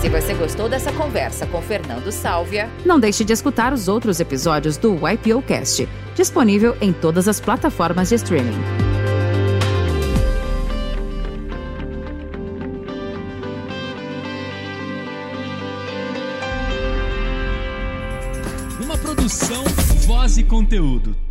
Se 0.00 0.08
você 0.08 0.32
gostou 0.34 0.68
dessa 0.68 0.92
conversa 0.92 1.44
com 1.46 1.60
Fernando 1.60 2.10
Sálvia, 2.12 2.70
não 2.86 3.00
deixe 3.00 3.24
de 3.24 3.32
escutar 3.32 3.72
os 3.72 3.88
outros 3.88 4.20
episódios 4.20 4.76
do 4.76 4.94
YPO 4.94 5.42
Cast, 5.42 5.88
disponível 6.14 6.76
em 6.80 6.92
todas 6.92 7.26
as 7.26 7.40
plataformas 7.40 8.08
de 8.08 8.14
streaming. 8.14 8.56
Uma 18.80 18.96
produção, 18.96 19.64
voz 20.06 20.38
e 20.38 20.44
conteúdo 20.44 21.27